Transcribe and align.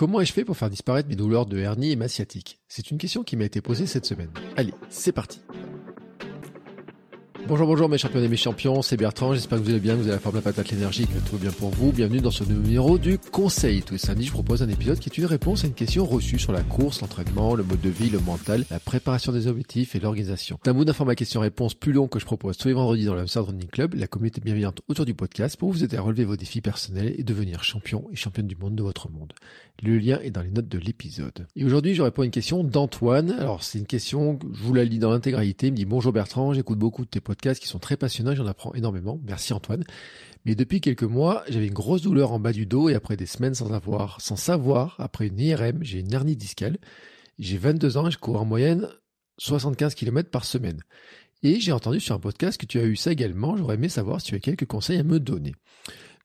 Comment 0.00 0.22
ai-je 0.22 0.32
fait 0.32 0.46
pour 0.46 0.56
faire 0.56 0.70
disparaître 0.70 1.10
mes 1.10 1.14
douleurs 1.14 1.44
de 1.44 1.58
hernie 1.58 1.90
et 1.90 1.96
ma 1.96 2.08
C'est 2.08 2.90
une 2.90 2.96
question 2.96 3.22
qui 3.22 3.36
m'a 3.36 3.44
été 3.44 3.60
posée 3.60 3.86
cette 3.86 4.06
semaine. 4.06 4.30
Allez, 4.56 4.72
c'est 4.88 5.12
parti 5.12 5.42
Bonjour, 7.50 7.66
bonjour 7.66 7.88
mes 7.88 7.98
champions 7.98 8.22
et 8.22 8.28
mes 8.28 8.36
champions, 8.36 8.80
c'est 8.80 8.96
Bertrand, 8.96 9.34
j'espère 9.34 9.58
que 9.58 9.64
vous 9.64 9.70
allez 9.70 9.80
bien, 9.80 9.94
que 9.94 10.02
vous 10.02 10.06
avez 10.06 10.12
la 10.12 10.20
forme, 10.20 10.36
la 10.36 10.40
patate, 10.40 10.70
l'énergie, 10.70 11.08
que 11.08 11.18
tout 11.18 11.32
va 11.32 11.38
bien 11.38 11.50
pour 11.50 11.70
vous. 11.70 11.90
Bienvenue 11.90 12.20
dans 12.20 12.30
ce 12.30 12.44
numéro 12.44 12.96
du 12.96 13.18
Conseil. 13.18 13.82
Tous 13.82 13.94
les 13.94 13.98
samedis, 13.98 14.26
je 14.26 14.30
propose 14.30 14.62
un 14.62 14.68
épisode 14.68 15.00
qui 15.00 15.08
est 15.08 15.18
une 15.18 15.24
réponse 15.24 15.64
à 15.64 15.66
une 15.66 15.74
question 15.74 16.06
reçue 16.06 16.38
sur 16.38 16.52
la 16.52 16.62
course, 16.62 17.00
l'entraînement, 17.00 17.56
le 17.56 17.64
mode 17.64 17.80
de 17.80 17.88
vie, 17.88 18.08
le 18.08 18.20
mental, 18.20 18.66
la 18.70 18.78
préparation 18.78 19.32
des 19.32 19.48
objectifs 19.48 19.96
et 19.96 19.98
l'organisation. 19.98 20.60
C'est 20.62 20.70
un 20.70 20.74
bout 20.74 20.84
d'information 20.84 21.16
question-réponse 21.16 21.74
plus 21.74 21.92
long 21.92 22.06
que 22.06 22.20
je 22.20 22.24
propose 22.24 22.56
tous 22.56 22.68
les 22.68 22.74
vendredis 22.74 23.04
dans 23.04 23.16
le 23.16 23.24
Running 23.24 23.66
Club, 23.66 23.94
la 23.94 24.06
communauté 24.06 24.40
bienveillante 24.40 24.82
autour 24.86 25.04
du 25.04 25.14
podcast 25.14 25.56
pour 25.56 25.72
vous 25.72 25.82
aider 25.82 25.96
à 25.96 26.02
relever 26.02 26.24
vos 26.24 26.36
défis 26.36 26.60
personnels 26.60 27.16
et 27.18 27.24
devenir 27.24 27.64
champion 27.64 28.06
et 28.12 28.16
championne 28.16 28.46
du 28.46 28.54
monde 28.54 28.76
de 28.76 28.84
votre 28.84 29.10
monde. 29.10 29.32
Le 29.82 29.98
lien 29.98 30.20
est 30.22 30.30
dans 30.30 30.42
les 30.42 30.50
notes 30.50 30.68
de 30.68 30.78
l'épisode. 30.78 31.48
Et 31.56 31.64
aujourd'hui, 31.64 31.94
je 31.94 32.02
réponds 32.02 32.22
à 32.22 32.26
une 32.26 32.30
question 32.30 32.62
d'Antoine. 32.62 33.32
Alors, 33.32 33.64
c'est 33.64 33.78
une 33.80 33.86
question, 33.86 34.38
je 34.52 34.62
vous 34.62 34.74
la 34.74 34.84
lis 34.84 35.00
dans 35.00 35.10
l'intégralité. 35.10 35.66
Il 35.68 35.72
me 35.72 35.76
dit 35.76 35.86
Bonjour 35.86 36.12
Bertrand, 36.12 36.52
j'écoute 36.52 36.78
beaucoup 36.78 37.04
de 37.04 37.10
tes 37.10 37.18
podcasts 37.18 37.39
qui 37.40 37.68
sont 37.68 37.78
très 37.78 37.96
passionnants, 37.96 38.34
j'en 38.34 38.46
apprends 38.46 38.74
énormément. 38.74 39.20
Merci 39.24 39.52
Antoine. 39.52 39.84
Mais 40.44 40.54
depuis 40.54 40.80
quelques 40.80 41.02
mois, 41.02 41.42
j'avais 41.48 41.66
une 41.66 41.74
grosse 41.74 42.02
douleur 42.02 42.32
en 42.32 42.38
bas 42.38 42.52
du 42.52 42.66
dos 42.66 42.88
et 42.88 42.94
après 42.94 43.16
des 43.16 43.26
semaines 43.26 43.54
sans 43.54 43.72
avoir, 43.72 44.20
sans 44.20 44.36
savoir, 44.36 44.96
après 44.98 45.26
une 45.26 45.38
IRM, 45.38 45.82
j'ai 45.82 46.00
une 46.00 46.12
hernie 46.12 46.36
discale. 46.36 46.78
J'ai 47.38 47.58
22 47.58 47.96
ans 47.96 48.08
et 48.08 48.10
je 48.10 48.18
cours 48.18 48.40
en 48.40 48.44
moyenne 48.44 48.88
75 49.38 49.94
km 49.94 50.30
par 50.30 50.44
semaine. 50.44 50.80
Et 51.42 51.58
j'ai 51.60 51.72
entendu 51.72 52.00
sur 52.00 52.14
un 52.14 52.20
podcast 52.20 52.60
que 52.60 52.66
tu 52.66 52.78
as 52.78 52.84
eu 52.84 52.96
ça 52.96 53.12
également. 53.12 53.56
J'aurais 53.56 53.76
aimé 53.76 53.88
savoir 53.88 54.20
si 54.20 54.28
tu 54.28 54.34
as 54.34 54.40
quelques 54.40 54.66
conseils 54.66 54.98
à 54.98 55.02
me 55.02 55.18
donner. 55.18 55.54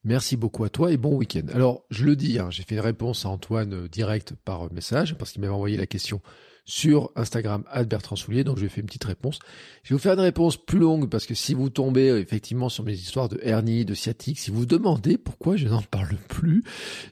Merci 0.03 0.37
beaucoup 0.37 0.63
à 0.63 0.69
toi 0.69 0.91
et 0.91 0.97
bon 0.97 1.15
week-end. 1.15 1.47
Alors, 1.53 1.85
je 1.89 2.05
le 2.05 2.15
dis, 2.15 2.37
hein, 2.37 2.51
j'ai 2.51 2.63
fait 2.63 2.75
une 2.75 2.81
réponse 2.81 3.25
à 3.25 3.29
Antoine 3.29 3.73
euh, 3.73 3.87
direct 3.87 4.33
par 4.45 4.71
message 4.71 5.17
parce 5.17 5.31
qu'il 5.31 5.41
m'avait 5.41 5.53
envoyé 5.53 5.77
la 5.77 5.87
question 5.87 6.21
sur 6.65 7.11
Instagram 7.15 7.63
Bertrand 7.87 8.15
Soulier, 8.15 8.43
donc 8.43 8.57
je 8.57 8.63
vais 8.63 8.69
faire 8.69 8.81
une 8.81 8.87
petite 8.87 9.03
réponse. 9.03 9.39
Je 9.83 9.89
vais 9.89 9.95
vous 9.95 10.01
faire 10.01 10.13
une 10.13 10.19
réponse 10.19 10.57
plus 10.57 10.79
longue 10.79 11.09
parce 11.09 11.25
que 11.25 11.35
si 11.35 11.53
vous 11.53 11.69
tombez 11.69 12.09
euh, 12.09 12.19
effectivement 12.19 12.69
sur 12.69 12.83
mes 12.83 12.93
histoires 12.93 13.29
de 13.29 13.39
hernie, 13.43 13.85
de 13.85 13.93
sciatique, 13.93 14.39
si 14.39 14.49
vous 14.49 14.59
vous 14.59 14.65
demandez 14.65 15.17
pourquoi 15.17 15.57
je 15.57 15.67
n'en 15.67 15.83
parle 15.83 16.17
plus, 16.27 16.63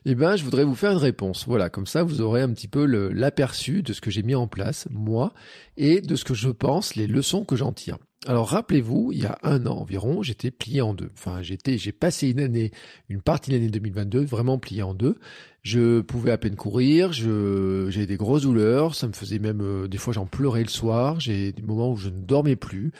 eh 0.04 0.14
ben 0.14 0.36
je 0.36 0.44
voudrais 0.44 0.64
vous 0.64 0.74
faire 0.74 0.90
une 0.90 0.98
réponse. 0.98 1.46
Voilà, 1.46 1.70
comme 1.70 1.86
ça 1.86 2.02
vous 2.02 2.20
aurez 2.20 2.42
un 2.42 2.52
petit 2.52 2.68
peu 2.68 2.84
l'aperçu 2.84 3.82
de 3.82 3.92
ce 3.92 4.00
que 4.00 4.10
j'ai 4.10 4.22
mis 4.22 4.34
en 4.34 4.48
place 4.48 4.88
moi 4.90 5.32
et 5.76 6.00
de 6.00 6.16
ce 6.16 6.24
que 6.24 6.34
je 6.34 6.48
pense, 6.50 6.96
les 6.96 7.06
leçons 7.06 7.44
que 7.44 7.56
j'en 7.56 7.72
tire. 7.72 7.98
Alors 8.26 8.48
rappelez-vous, 8.48 9.10
il 9.12 9.22
y 9.22 9.26
a 9.26 9.38
un 9.42 9.66
an 9.66 9.76
environ, 9.76 10.22
j'étais 10.22 10.50
plié 10.50 10.80
en 10.80 10.94
deux. 10.94 11.10
Enfin, 11.12 11.42
j'étais, 11.42 11.76
j'ai 11.76 11.92
passé 11.92 12.30
une 12.30 12.40
année, 12.40 12.70
une 13.10 13.20
partie 13.20 13.50
de 13.50 13.56
l'année 13.56 13.68
2022 13.68 14.24
vraiment 14.24 14.58
plié 14.58 14.82
en 14.82 14.94
deux. 14.94 15.18
Je 15.64 16.02
pouvais 16.02 16.30
à 16.30 16.36
peine 16.36 16.56
courir, 16.56 17.14
je, 17.14 17.86
j'avais 17.88 18.04
des 18.04 18.18
grosses 18.18 18.42
douleurs, 18.42 18.94
ça 18.94 19.08
me 19.08 19.14
faisait 19.14 19.38
même, 19.38 19.62
euh, 19.62 19.88
des 19.88 19.96
fois 19.96 20.12
j'en 20.12 20.26
pleurais 20.26 20.62
le 20.62 20.68
soir, 20.68 21.20
j'ai 21.20 21.52
des 21.52 21.62
moments 21.62 21.90
où 21.90 21.96
je 21.96 22.10
ne 22.10 22.20
dormais 22.20 22.54
plus. 22.54 22.92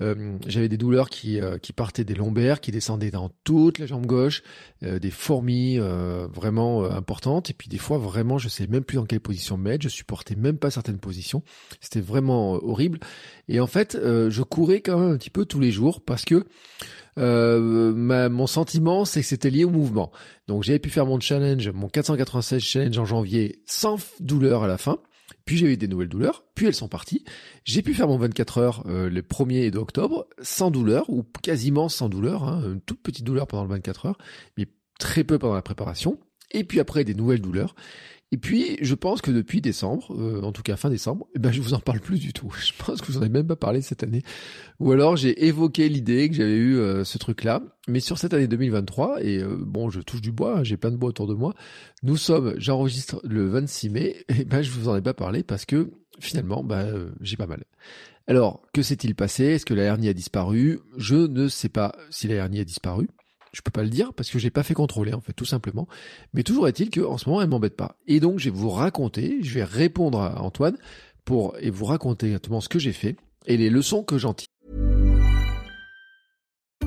Euh, 0.00 0.38
j'avais 0.46 0.70
des 0.70 0.78
douleurs 0.78 1.10
qui, 1.10 1.38
euh, 1.38 1.58
qui 1.58 1.74
partaient 1.74 2.04
des 2.04 2.14
lombaires, 2.14 2.62
qui 2.62 2.70
descendaient 2.70 3.10
dans 3.10 3.30
toute 3.44 3.78
la 3.78 3.84
jambe 3.84 4.06
gauche, 4.06 4.42
des 4.80 5.10
fourmis 5.10 5.78
vraiment 5.78 6.84
importantes, 6.84 7.50
et 7.50 7.52
puis 7.52 7.68
des 7.68 7.76
fois 7.76 7.98
vraiment 7.98 8.38
je 8.38 8.48
sais 8.48 8.66
même 8.66 8.84
plus 8.84 8.96
dans 8.96 9.04
quelle 9.04 9.20
position 9.20 9.58
me 9.58 9.64
mettre, 9.64 9.84
je 9.84 9.90
supportais 9.90 10.36
même 10.36 10.56
pas 10.56 10.70
certaines 10.70 10.98
positions. 10.98 11.42
C'était 11.80 12.00
vraiment 12.00 12.52
horrible. 12.52 12.98
Et 13.48 13.60
en 13.60 13.66
fait, 13.66 13.98
je 14.02 14.42
courais 14.42 14.80
quand 14.80 14.98
même 14.98 15.12
un 15.12 15.18
petit 15.18 15.30
peu 15.30 15.44
tous 15.44 15.60
les 15.60 15.70
jours 15.70 16.00
parce 16.00 16.24
que 16.24 16.44
euh, 17.18 17.92
ma, 17.92 18.28
mon 18.28 18.46
sentiment, 18.46 19.04
c'est 19.04 19.20
que 19.20 19.26
c'était 19.26 19.50
lié 19.50 19.64
au 19.64 19.70
mouvement. 19.70 20.12
Donc 20.48 20.62
j'avais 20.62 20.78
pu 20.78 20.90
faire 20.90 21.06
mon 21.06 21.18
challenge, 21.20 21.68
mon 21.70 21.88
496 21.88 22.60
challenge 22.60 22.98
en 22.98 23.04
janvier 23.04 23.62
sans 23.66 23.96
douleur 24.20 24.64
à 24.64 24.68
la 24.68 24.78
fin. 24.78 24.98
Puis 25.44 25.56
j'ai 25.56 25.72
eu 25.72 25.76
des 25.76 25.88
nouvelles 25.88 26.08
douleurs, 26.08 26.44
puis 26.54 26.66
elles 26.66 26.74
sont 26.74 26.88
parties. 26.88 27.24
J'ai 27.64 27.82
pu 27.82 27.94
faire 27.94 28.08
mon 28.08 28.18
24 28.18 28.58
heures 28.58 28.84
euh, 28.86 29.08
le 29.08 29.22
1er 29.22 29.70
d'octobre 29.70 30.26
sans 30.42 30.70
douleur, 30.70 31.08
ou 31.08 31.24
quasiment 31.42 31.88
sans 31.88 32.08
douleur, 32.08 32.44
hein, 32.44 32.62
une 32.64 32.80
toute 32.80 33.00
petite 33.00 33.24
douleur 33.24 33.46
pendant 33.46 33.62
le 33.62 33.70
24 33.70 34.06
heures, 34.06 34.18
mais 34.58 34.66
très 34.98 35.24
peu 35.24 35.38
pendant 35.38 35.54
la 35.54 35.62
préparation. 35.62 36.18
Et 36.52 36.64
puis 36.64 36.80
après 36.80 37.04
des 37.04 37.14
nouvelles 37.14 37.40
douleurs. 37.40 37.74
Et 38.32 38.38
puis, 38.38 38.76
je 38.80 38.94
pense 38.94 39.22
que 39.22 39.30
depuis 39.30 39.60
décembre, 39.60 40.12
euh, 40.18 40.42
en 40.42 40.50
tout 40.50 40.62
cas 40.62 40.76
fin 40.76 40.90
décembre, 40.90 41.28
eh 41.36 41.38
ben, 41.38 41.52
je 41.52 41.60
vous 41.60 41.74
en 41.74 41.78
parle 41.78 42.00
plus 42.00 42.18
du 42.18 42.32
tout. 42.32 42.52
Je 42.60 42.72
pense 42.76 43.00
que 43.00 43.06
vous 43.06 43.18
en 43.18 43.20
avez 43.20 43.30
même 43.30 43.46
pas 43.46 43.56
parlé 43.56 43.82
cette 43.82 44.02
année. 44.02 44.22
Ou 44.80 44.90
alors, 44.90 45.16
j'ai 45.16 45.46
évoqué 45.46 45.88
l'idée 45.88 46.28
que 46.28 46.34
j'avais 46.34 46.56
eu 46.56 46.76
euh, 46.76 47.04
ce 47.04 47.18
truc-là. 47.18 47.62
Mais 47.86 48.00
sur 48.00 48.18
cette 48.18 48.34
année 48.34 48.48
2023, 48.48 49.22
et 49.22 49.38
euh, 49.38 49.56
bon, 49.60 49.90
je 49.90 50.00
touche 50.00 50.20
du 50.20 50.32
bois, 50.32 50.58
hein, 50.58 50.64
j'ai 50.64 50.76
plein 50.76 50.90
de 50.90 50.96
bois 50.96 51.10
autour 51.10 51.28
de 51.28 51.34
moi. 51.34 51.54
Nous 52.02 52.16
sommes, 52.16 52.54
j'enregistre 52.58 53.20
le 53.22 53.46
26 53.46 53.90
mai, 53.90 54.24
et 54.28 54.44
ben, 54.44 54.60
je 54.60 54.72
vous 54.72 54.88
en 54.88 54.96
ai 54.96 55.02
pas 55.02 55.14
parlé 55.14 55.44
parce 55.44 55.64
que 55.64 55.92
finalement, 56.18 56.64
ben, 56.64 57.12
j'ai 57.20 57.36
pas 57.36 57.46
mal. 57.46 57.62
Alors, 58.26 58.62
que 58.72 58.82
s'est-il 58.82 59.14
passé? 59.14 59.44
Est-ce 59.44 59.64
que 59.66 59.74
la 59.74 59.84
hernie 59.84 60.08
a 60.08 60.12
disparu? 60.12 60.80
Je 60.96 61.14
ne 61.14 61.46
sais 61.46 61.68
pas 61.68 61.94
si 62.10 62.26
la 62.26 62.34
hernie 62.34 62.58
a 62.58 62.64
disparu. 62.64 63.08
Je 63.56 63.62
peux 63.62 63.70
pas 63.70 63.82
le 63.82 63.88
dire 63.88 64.12
parce 64.12 64.28
que 64.28 64.38
j'ai 64.38 64.50
pas 64.50 64.62
fait 64.62 64.74
contrôler 64.74 65.14
en 65.14 65.22
fait, 65.22 65.32
tout 65.32 65.46
simplement. 65.46 65.88
Mais 66.34 66.42
toujours 66.42 66.68
est-il 66.68 66.90
que 66.90 67.00
en 67.00 67.16
ce 67.16 67.26
moment 67.26 67.40
elle 67.40 67.48
m'embête 67.48 67.74
pas. 67.74 67.96
Et 68.06 68.20
donc 68.20 68.38
je 68.38 68.50
vais 68.50 68.54
vous 68.54 68.68
raconter, 68.68 69.38
je 69.40 69.54
vais 69.54 69.64
répondre 69.64 70.20
à 70.20 70.42
Antoine 70.42 70.76
pour 71.24 71.56
et 71.58 71.70
vous 71.70 71.86
raconter 71.86 72.26
exactement 72.26 72.60
ce 72.60 72.68
que 72.68 72.78
j'ai 72.78 72.92
fait 72.92 73.16
et 73.46 73.56
les 73.56 73.70
leçons 73.70 74.04
que 74.04 74.18
j'en 74.18 74.34
tire. 74.34 74.48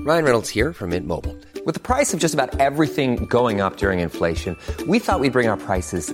Ryan 0.06 0.24
Reynolds 0.24 0.56
here 0.56 0.72
from 0.72 0.92
Mint 0.92 1.08
Mobile. 1.08 1.36
With 1.66 1.74
the 1.74 1.82
price 1.82 2.14
of 2.14 2.20
just 2.20 2.36
about 2.36 2.60
everything 2.60 3.26
going 3.28 3.62
up 3.62 3.78
during 3.78 4.00
inflation, 4.00 4.56
we 4.88 5.00
thought 5.00 5.20
we'd 5.20 5.34
bring 5.34 5.50
our 5.50 5.58
prices 5.58 6.14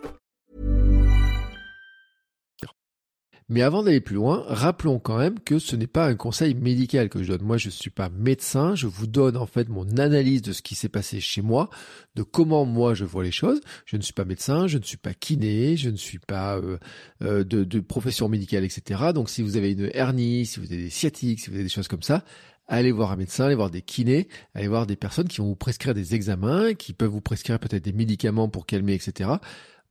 Mais 3.51 3.63
avant 3.63 3.83
d'aller 3.83 3.99
plus 3.99 4.15
loin, 4.15 4.45
rappelons 4.47 4.97
quand 4.97 5.17
même 5.17 5.37
que 5.41 5.59
ce 5.59 5.75
n'est 5.75 5.85
pas 5.85 6.07
un 6.07 6.15
conseil 6.15 6.53
médical 6.53 7.09
que 7.09 7.21
je 7.21 7.27
donne. 7.27 7.41
Moi, 7.41 7.57
je 7.57 7.67
ne 7.67 7.71
suis 7.71 7.89
pas 7.89 8.07
médecin, 8.07 8.75
je 8.75 8.87
vous 8.87 9.07
donne 9.07 9.35
en 9.35 9.45
fait 9.45 9.67
mon 9.67 9.97
analyse 9.97 10.41
de 10.41 10.53
ce 10.53 10.61
qui 10.61 10.73
s'est 10.73 10.87
passé 10.87 11.19
chez 11.19 11.41
moi, 11.41 11.69
de 12.15 12.23
comment 12.23 12.63
moi 12.63 12.93
je 12.93 13.03
vois 13.03 13.25
les 13.25 13.31
choses. 13.31 13.59
Je 13.85 13.97
ne 13.97 14.01
suis 14.01 14.13
pas 14.13 14.23
médecin, 14.23 14.67
je 14.67 14.77
ne 14.77 14.83
suis 14.83 14.95
pas 14.95 15.13
kiné, 15.13 15.75
je 15.75 15.89
ne 15.89 15.97
suis 15.97 16.19
pas 16.19 16.59
euh, 16.59 16.77
euh, 17.23 17.43
de, 17.43 17.65
de, 17.65 17.79
profession 17.81 18.29
médicale, 18.29 18.63
etc. 18.63 19.11
Donc 19.13 19.29
si 19.29 19.41
vous 19.41 19.57
avez 19.57 19.73
une 19.73 19.91
hernie, 19.93 20.45
si 20.45 20.61
vous 20.61 20.67
avez 20.67 20.83
des 20.83 20.89
sciatiques, 20.89 21.41
si 21.41 21.49
vous 21.49 21.55
avez 21.55 21.65
des 21.65 21.69
choses 21.69 21.89
comme 21.89 22.03
ça, 22.03 22.23
allez 22.69 22.93
voir 22.93 23.11
un 23.11 23.17
médecin, 23.17 23.45
allez 23.47 23.55
voir 23.55 23.69
des 23.69 23.81
kinés, 23.81 24.29
allez 24.55 24.69
voir 24.69 24.87
des 24.87 24.95
personnes 24.95 25.27
qui 25.27 25.39
vont 25.39 25.47
vous 25.47 25.55
prescrire 25.57 25.93
des 25.93 26.15
examens, 26.15 26.73
qui 26.73 26.93
peuvent 26.93 27.09
vous 27.09 27.19
prescrire 27.19 27.59
peut-être 27.59 27.83
des 27.83 27.91
médicaments 27.91 28.47
pour 28.47 28.65
calmer, 28.65 28.93
etc. 28.93 29.29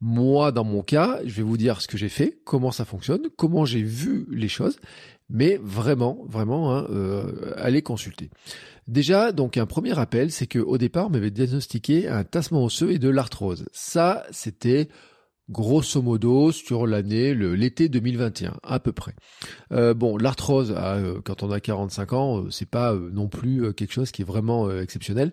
Moi, 0.01 0.51
dans 0.51 0.65
mon 0.65 0.83
cas, 0.83 1.21
je 1.25 1.35
vais 1.35 1.43
vous 1.43 1.57
dire 1.57 1.81
ce 1.83 1.89
que 1.89 1.99
j'ai 1.99 2.09
fait, 2.09 2.39
comment 2.45 2.71
ça 2.71 2.85
fonctionne, 2.85 3.29
comment 3.37 3.65
j'ai 3.65 3.83
vu 3.83 4.27
les 4.31 4.49
choses, 4.49 4.79
mais 5.29 5.61
vraiment, 5.63 6.25
vraiment, 6.27 6.75
hein, 6.75 6.87
euh, 6.91 7.53
allez 7.57 7.83
consulter. 7.83 8.31
Déjà, 8.89 9.31
donc 9.31 9.57
un 9.57 9.67
premier 9.67 9.93
rappel, 9.93 10.33
c'est 10.33 10.47
que 10.47 10.59
au 10.59 10.79
départ, 10.79 11.07
on 11.07 11.11
m'avait 11.11 11.31
diagnostiqué 11.31 12.09
un 12.09 12.25
tassement 12.25 12.65
osseux 12.65 12.93
et 12.93 12.99
de 12.99 13.09
l'arthrose. 13.09 13.67
Ça, 13.73 14.25
c'était 14.31 14.89
grosso 15.51 16.01
modo 16.01 16.53
sur 16.53 16.87
l'année, 16.87 17.35
l'été 17.35 17.89
2021, 17.89 18.55
à 18.63 18.79
peu 18.79 18.93
près. 18.93 19.15
Euh, 19.73 19.95
bon, 19.95 20.17
l'arthrose, 20.17 20.75
euh, 20.77 21.21
quand 21.25 21.43
on 21.43 21.51
a 21.51 21.61
45 21.61 22.13
ans, 22.13 22.39
euh, 22.39 22.51
c'est 22.51 22.69
pas 22.69 22.95
non 22.95 23.29
plus 23.29 23.73
quelque 23.75 23.93
chose 23.93 24.11
qui 24.11 24.23
est 24.23 24.25
vraiment 24.25 24.71
exceptionnel. 24.71 25.33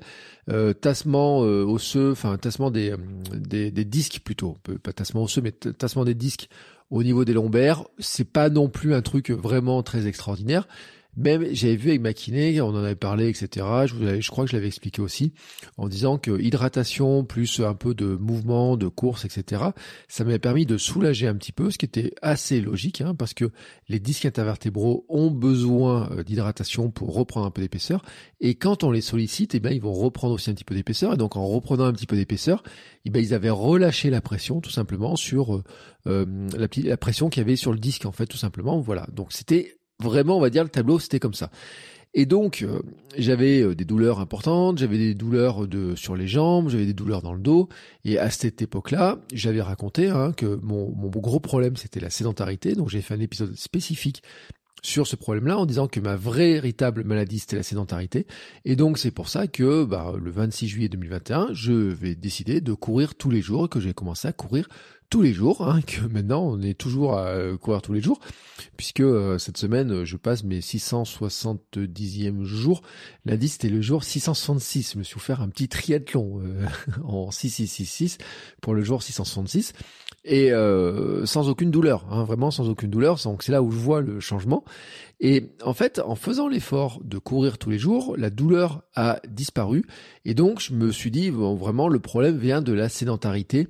tassement 0.82 1.40
osseux, 1.40 2.12
enfin 2.12 2.38
tassement 2.38 2.72
des, 2.72 2.96
des, 3.34 3.72
des, 3.72 3.86
disques 3.86 4.22
plutôt, 4.24 4.58
pas 4.84 4.94
tassement 4.94 5.24
osseux, 5.24 5.42
mais 5.42 5.52
tassement 5.52 6.06
des 6.06 6.16
disques 6.16 6.50
au 6.90 7.04
niveau 7.04 7.26
des 7.26 7.34
lombaires, 7.34 7.84
c'est 8.00 8.32
pas 8.32 8.50
non 8.50 8.70
plus 8.70 8.94
un 8.94 9.02
truc 9.02 9.32
vraiment 9.32 9.84
très 9.84 10.08
extraordinaire. 10.08 10.68
Même 11.16 11.46
j'avais 11.52 11.76
vu 11.76 11.90
avec 11.90 12.02
ma 12.02 12.14
kiné, 12.14 12.62
on 12.62 12.70
en 12.70 12.84
avait 12.84 12.96
parlé, 12.96 13.28
etc. 13.30 13.66
Je, 13.86 13.96
vous 13.96 14.06
avais, 14.06 14.22
je 14.22 14.30
crois 14.30 14.46
que 14.46 14.52
je 14.52 14.56
l'avais 14.56 14.68
expliqué 14.68 15.02
aussi, 15.02 15.34
en 15.78 15.88
disant 15.88 16.18
que 16.18 16.40
hydratation 16.40 17.24
plus 17.24 17.60
un 17.60 17.74
peu 17.74 17.96
de 17.96 18.16
mouvement, 18.16 18.78
de 18.78 18.88
course, 18.88 19.26
etc. 19.26 19.64
Ça 20.08 20.24
m'avait 20.24 20.40
permis 20.40 20.66
de 20.66 20.78
soulager 20.78 21.28
un 21.28 21.36
petit 21.36 21.52
peu, 21.52 21.72
ce 21.72 21.78
qui 21.78 21.86
était 21.86 22.14
assez 22.22 22.62
logique, 22.62 23.02
hein, 23.02 23.16
parce 23.16 23.34
que 23.34 23.52
les 23.88 24.00
disques 24.00 24.26
intervertébraux 24.26 25.06
ont 25.10 25.32
besoin 25.32 26.12
euh, 26.12 26.24
d'hydratation 26.24 26.92
pour 26.92 27.16
reprendre 27.16 27.48
un 27.48 27.52
peu 27.52 27.62
d'épaisseur. 27.62 28.04
Et 28.40 28.56
quand 28.56 28.84
on 28.84 28.92
les 28.92 29.02
sollicite, 29.02 29.56
eh 29.56 29.60
bien, 29.60 29.72
ils 29.72 29.82
vont 29.82 29.94
reprendre 29.94 30.36
aussi 30.36 30.50
un 30.50 30.54
petit 30.54 30.64
peu 30.64 30.76
d'épaisseur. 30.76 31.14
Et 31.14 31.18
donc 31.18 31.36
en 31.36 31.48
reprenant 31.48 31.86
un 31.86 31.94
petit 31.94 32.08
peu 32.08 32.16
d'épaisseur, 32.16 32.64
eh 33.06 33.10
bien, 33.10 33.22
ils 33.22 33.34
avaient 33.34 33.50
relâché 33.50 34.10
la 34.10 34.22
pression 34.22 34.62
tout 34.62 34.70
simplement 34.70 35.16
sur 35.16 35.56
euh, 35.56 35.64
euh 36.08 36.26
la, 36.58 36.68
la 36.84 36.98
pression 36.98 37.30
qu'il 37.30 37.42
y 37.42 37.46
avait 37.46 37.56
sur 37.56 37.72
le 37.72 37.80
disque 37.80 38.06
en 38.06 38.12
fait 38.12 38.28
tout 38.28 38.38
simplement. 38.38 38.80
Voilà. 38.80 39.08
Donc 39.14 39.34
c'était 39.34 39.77
vraiment, 40.00 40.38
on 40.38 40.42
va 40.42 40.50
dire, 40.50 40.64
le 40.64 40.70
tableau, 40.70 41.00
c'était 41.00 41.20
comme 41.20 41.34
ça. 41.34 41.50
Et 42.14 42.26
donc, 42.26 42.64
euh, 42.64 42.82
j'avais 43.18 43.62
euh, 43.62 43.76
des 43.76 43.86
douleurs 43.86 44.20
importantes, 44.20 44.80
j'avais 44.80 44.98
des 44.98 45.14
douleurs 45.14 45.68
de 45.68 45.96
sur 45.96 46.16
les 46.16 46.28
jambes, 46.28 46.70
j'avais 46.70 46.86
des 46.86 46.94
douleurs 46.94 47.22
dans 47.22 47.34
le 47.34 47.40
dos. 47.40 47.70
Et 48.06 48.18
à 48.18 48.30
cette 48.30 48.62
époque-là, 48.62 49.20
j'avais 49.34 49.62
raconté 49.62 50.10
hein, 50.10 50.32
que 50.32 50.60
mon, 50.64 50.90
gros 51.10 51.40
problème, 51.40 51.76
c'était 51.76 52.00
la 52.00 52.10
sédentarité. 52.10 52.74
Donc, 52.74 52.90
j'ai 52.90 53.02
fait 53.02 53.14
un 53.14 53.20
épisode 53.20 53.56
spécifique 53.56 54.24
sur 54.84 55.06
ce 55.08 55.16
problème-là 55.16 55.58
en 55.58 55.66
disant 55.66 55.88
que 55.88 56.00
ma 56.00 56.16
véritable 56.16 57.04
maladie 57.04 57.40
c'était 57.40 57.56
la 57.56 57.64
sédentarité 57.64 58.28
et 58.64 58.76
donc 58.76 59.00
c'est 59.00 59.12
pour 59.12 59.28
ça 59.28 59.48
que 59.48 59.84
bah, 59.84 60.14
le 60.16 60.30
26 60.30 60.68
juillet 60.68 60.88
2021 60.88 61.50
je 61.52 61.74
vais 61.74 62.14
décider 62.14 62.62
de 62.62 62.74
courir 62.74 63.16
tous 63.16 63.32
les 63.32 63.42
jours 63.42 63.70
que 63.70 63.80
j'ai 63.80 63.94
commencé 63.94 64.28
à 64.28 64.34
courir 64.34 64.70
tous 65.10 65.22
les 65.22 65.34
jours, 65.34 65.68
hein, 65.68 65.82
que 65.82 66.02
maintenant 66.02 66.42
on 66.42 66.62
est 66.62 66.78
toujours 66.78 67.18
à 67.18 67.28
euh, 67.28 67.58
courir 67.58 67.82
tous 67.82 67.94
les 67.94 68.02
jours, 68.02 68.20
puisque 68.76 69.00
euh, 69.00 69.38
cette 69.38 69.58
semaine 69.58 70.04
je 70.04 70.18
passe 70.18 70.44
mes 70.44 70.60
670e 70.60 72.44
jour. 72.44 72.82
Lundi 73.26 73.48
c'était 73.48 73.70
le 73.70 73.82
jour 73.82 74.04
666. 74.04 74.94
Je 74.94 74.98
me 74.98 75.04
suis 75.04 75.16
offert 75.16 75.42
un 75.42 75.50
petit 75.50 75.70
triathlon 75.70 76.42
euh, 76.44 76.66
en 77.04 77.32
6666 77.32 78.18
pour 78.62 78.74
le 78.74 78.84
jour 78.84 79.02
666 79.02 79.74
et 80.28 80.52
sans 81.26 81.50
aucune 81.50 81.72
douleur, 81.72 82.06
hein, 82.12 82.24
vraiment 82.24 82.52
sans 82.52 82.70
aucune 82.70 82.90
douleur. 82.90 83.20
Donc 83.24 83.44
c'est 83.44 83.52
là 83.52 83.64
où 83.64 83.72
je 83.72 83.78
vois 83.78 84.02
le 84.02 84.20
changement. 84.20 84.64
Et 85.20 85.50
en 85.64 85.74
fait, 85.74 86.00
en 86.00 86.16
faisant 86.16 86.48
l'effort 86.48 87.00
de 87.04 87.18
courir 87.18 87.58
tous 87.58 87.72
les 87.72 87.80
jours, 87.80 88.16
la 88.18 88.30
douleur 88.30 88.84
a 88.96 89.20
disparu. 89.28 89.84
Et 90.26 90.36
donc, 90.36 90.62
je 90.62 90.74
me 90.74 90.92
suis 90.92 91.10
dit, 91.10 91.32
bon, 91.32 91.56
vraiment, 91.56 91.88
le 91.88 92.00
problème 92.00 92.38
vient 92.38 92.62
de 92.62 92.74
la 92.74 92.88
sédentarité. 92.88 93.68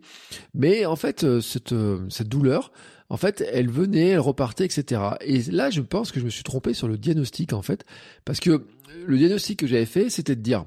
Mais 0.53 0.85
en 0.85 0.97
fait, 0.97 1.23
euh, 1.23 1.39
cette, 1.39 1.71
euh, 1.71 2.05
cette 2.09 2.27
douleur, 2.27 2.71
en 3.09 3.15
fait, 3.15 3.47
elle 3.53 3.69
venait, 3.69 4.09
elle 4.09 4.19
repartait, 4.19 4.65
etc. 4.65 5.01
Et 5.21 5.41
là, 5.43 5.69
je 5.69 5.79
pense 5.79 6.11
que 6.11 6.19
je 6.19 6.25
me 6.25 6.29
suis 6.29 6.43
trompé 6.43 6.73
sur 6.73 6.89
le 6.89 6.97
diagnostic, 6.97 7.53
en 7.53 7.61
fait. 7.61 7.85
Parce 8.25 8.41
que 8.41 8.65
le 9.05 9.17
diagnostic 9.17 9.59
que 9.59 9.67
j'avais 9.67 9.85
fait, 9.85 10.09
c'était 10.09 10.35
de 10.35 10.41
dire, 10.41 10.65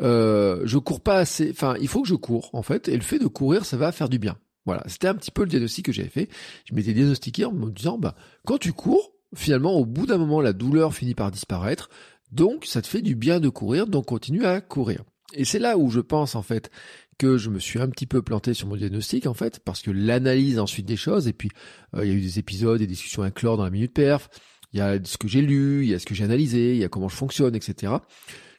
euh, 0.00 0.60
je 0.64 0.76
cours 0.76 1.00
pas 1.00 1.16
assez, 1.16 1.50
enfin, 1.50 1.76
il 1.80 1.88
faut 1.88 2.02
que 2.02 2.08
je 2.08 2.14
cours, 2.14 2.50
en 2.52 2.62
fait. 2.62 2.88
Et 2.88 2.96
le 2.96 3.02
fait 3.02 3.18
de 3.18 3.26
courir, 3.26 3.64
ça 3.64 3.78
va 3.78 3.90
faire 3.90 4.10
du 4.10 4.18
bien. 4.18 4.36
Voilà, 4.64 4.82
c'était 4.86 5.08
un 5.08 5.14
petit 5.14 5.30
peu 5.30 5.42
le 5.42 5.48
diagnostic 5.48 5.84
que 5.86 5.92
j'avais 5.92 6.08
fait. 6.08 6.28
Je 6.64 6.74
m'étais 6.74 6.94
diagnostiqué 6.94 7.44
en 7.44 7.52
me 7.52 7.70
disant, 7.70 7.98
bah, 7.98 8.14
quand 8.46 8.58
tu 8.58 8.72
cours, 8.72 9.12
finalement, 9.34 9.74
au 9.74 9.84
bout 9.84 10.06
d'un 10.06 10.18
moment, 10.18 10.40
la 10.40 10.52
douleur 10.52 10.94
finit 10.94 11.14
par 11.14 11.30
disparaître. 11.30 11.90
Donc, 12.32 12.64
ça 12.64 12.80
te 12.82 12.86
fait 12.86 13.02
du 13.02 13.14
bien 13.14 13.40
de 13.40 13.48
courir, 13.48 13.86
donc 13.86 14.06
continue 14.06 14.44
à 14.44 14.60
courir. 14.60 15.02
Et 15.34 15.44
c'est 15.44 15.58
là 15.58 15.76
où 15.76 15.90
je 15.90 16.00
pense, 16.00 16.34
en 16.34 16.42
fait, 16.42 16.70
que 17.18 17.36
je 17.36 17.50
me 17.50 17.58
suis 17.58 17.80
un 17.80 17.88
petit 17.88 18.06
peu 18.06 18.22
planté 18.22 18.54
sur 18.54 18.66
mon 18.66 18.76
diagnostic, 18.76 19.26
en 19.26 19.34
fait, 19.34 19.60
parce 19.60 19.82
que 19.82 19.90
l'analyse 19.90 20.58
ensuite 20.58 20.86
des 20.86 20.96
choses, 20.96 21.28
et 21.28 21.32
puis, 21.32 21.50
euh, 21.94 22.04
il 22.04 22.10
y 22.10 22.14
a 22.14 22.16
eu 22.16 22.20
des 22.20 22.38
épisodes, 22.38 22.78
des 22.78 22.86
discussions 22.86 23.22
avec 23.22 23.42
Laure 23.42 23.56
dans 23.56 23.64
la 23.64 23.70
Minute 23.70 23.92
Perf, 23.92 24.28
il 24.72 24.78
y 24.78 24.80
a 24.80 24.98
ce 25.04 25.18
que 25.18 25.28
j'ai 25.28 25.42
lu, 25.42 25.84
il 25.84 25.90
y 25.90 25.94
a 25.94 25.98
ce 25.98 26.06
que 26.06 26.14
j'ai 26.14 26.24
analysé, 26.24 26.72
il 26.72 26.78
y 26.78 26.84
a 26.84 26.88
comment 26.88 27.08
je 27.08 27.16
fonctionne, 27.16 27.54
etc 27.54 27.92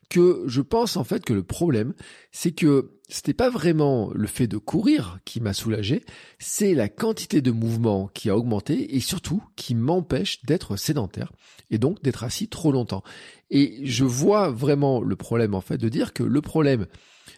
que 0.10 0.44
je 0.48 0.62
pense 0.62 0.98
en 0.98 1.04
fait 1.04 1.24
que 1.24 1.34
le 1.34 1.44
problème, 1.44 1.94
c'est 2.32 2.52
que 2.52 2.92
c'était 3.08 3.34
pas 3.34 3.50
vraiment 3.50 4.12
le 4.14 4.28
fait 4.28 4.48
de 4.48 4.58
courir 4.58 5.20
qui 5.26 5.40
m'a 5.40 5.54
soulagé, 5.54 6.04
c'est 6.40 6.74
la 6.74 6.90
quantité 6.90 7.42
de 7.42 7.52
mouvement 7.52 8.10
qui 8.14 8.30
a 8.30 8.38
augmenté 8.38 8.96
et 8.96 9.00
surtout 9.00 9.44
qui 9.56 9.76
m'empêche 9.76 10.44
d'être 10.44 10.76
sédentaire 10.76 11.32
et 11.70 11.78
donc 11.78 12.02
d'être 12.02 12.24
assis 12.24 12.48
trop 12.48 12.72
longtemps. 12.72 13.04
Et 13.52 13.86
je 13.86 14.06
vois 14.06 14.50
vraiment 14.50 15.02
le 15.02 15.16
problème 15.16 15.54
en 15.54 15.62
fait 15.62 15.78
de 15.78 15.90
dire 15.90 16.14
que 16.14 16.24
le 16.24 16.42
problème 16.42 16.88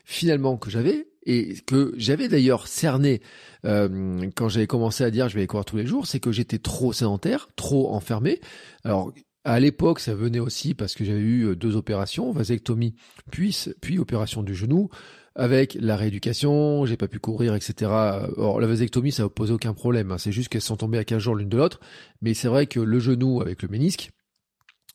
finalement 0.05 0.57
que 0.57 0.69
j'avais 0.69 1.09
et 1.25 1.55
que 1.65 1.93
j'avais 1.97 2.29
d'ailleurs 2.29 2.67
cerné 2.67 3.21
euh, 3.65 4.29
quand 4.35 4.47
j'avais 4.47 4.67
commencé 4.67 5.03
à 5.03 5.11
dire 5.11 5.27
je 5.27 5.37
vais 5.37 5.45
courir 5.47 5.65
tous 5.65 5.75
les 5.75 5.85
jours, 5.85 6.07
c'est 6.07 6.21
que 6.21 6.31
j'étais 6.31 6.59
trop 6.59 6.93
sédentaire, 6.93 7.49
trop 7.57 7.93
enfermé. 7.93 8.39
Alors 8.85 9.11
à 9.47 9.61
l'époque, 9.61 10.01
ça 10.01 10.13
venait 10.13 10.39
aussi 10.39 10.73
parce 10.73 10.93
que 10.93 11.05
j'avais 11.05 11.21
eu 11.21 11.45
euh, 11.45 11.55
deux 11.55 11.77
opérations, 11.77 12.33
vasectomie 12.33 12.95
puis, 13.31 13.57
puis 13.81 13.97
opération 13.97 14.43
du 14.43 14.53
genou, 14.53 14.89
avec 15.35 15.77
la 15.79 15.95
rééducation, 15.95 16.85
j'ai 16.85 16.97
pas 16.97 17.07
pu 17.07 17.19
courir, 17.19 17.55
etc. 17.55 17.89
Or, 18.35 18.59
la 18.59 18.67
vasectomie, 18.67 19.13
ça 19.13 19.23
ne 19.23 19.27
pose 19.29 19.51
aucun 19.51 19.73
problème, 19.73 20.11
hein. 20.11 20.17
c'est 20.17 20.33
juste 20.33 20.49
qu'elles 20.49 20.61
sont 20.61 20.75
tombées 20.75 20.97
à 20.97 21.05
15 21.05 21.19
jours 21.19 21.35
l'une 21.35 21.47
de 21.47 21.55
l'autre, 21.55 21.79
mais 22.21 22.33
c'est 22.33 22.49
vrai 22.49 22.67
que 22.67 22.81
le 22.81 22.99
genou 22.99 23.39
avec 23.39 23.61
le 23.61 23.69
ménisque, 23.69 24.11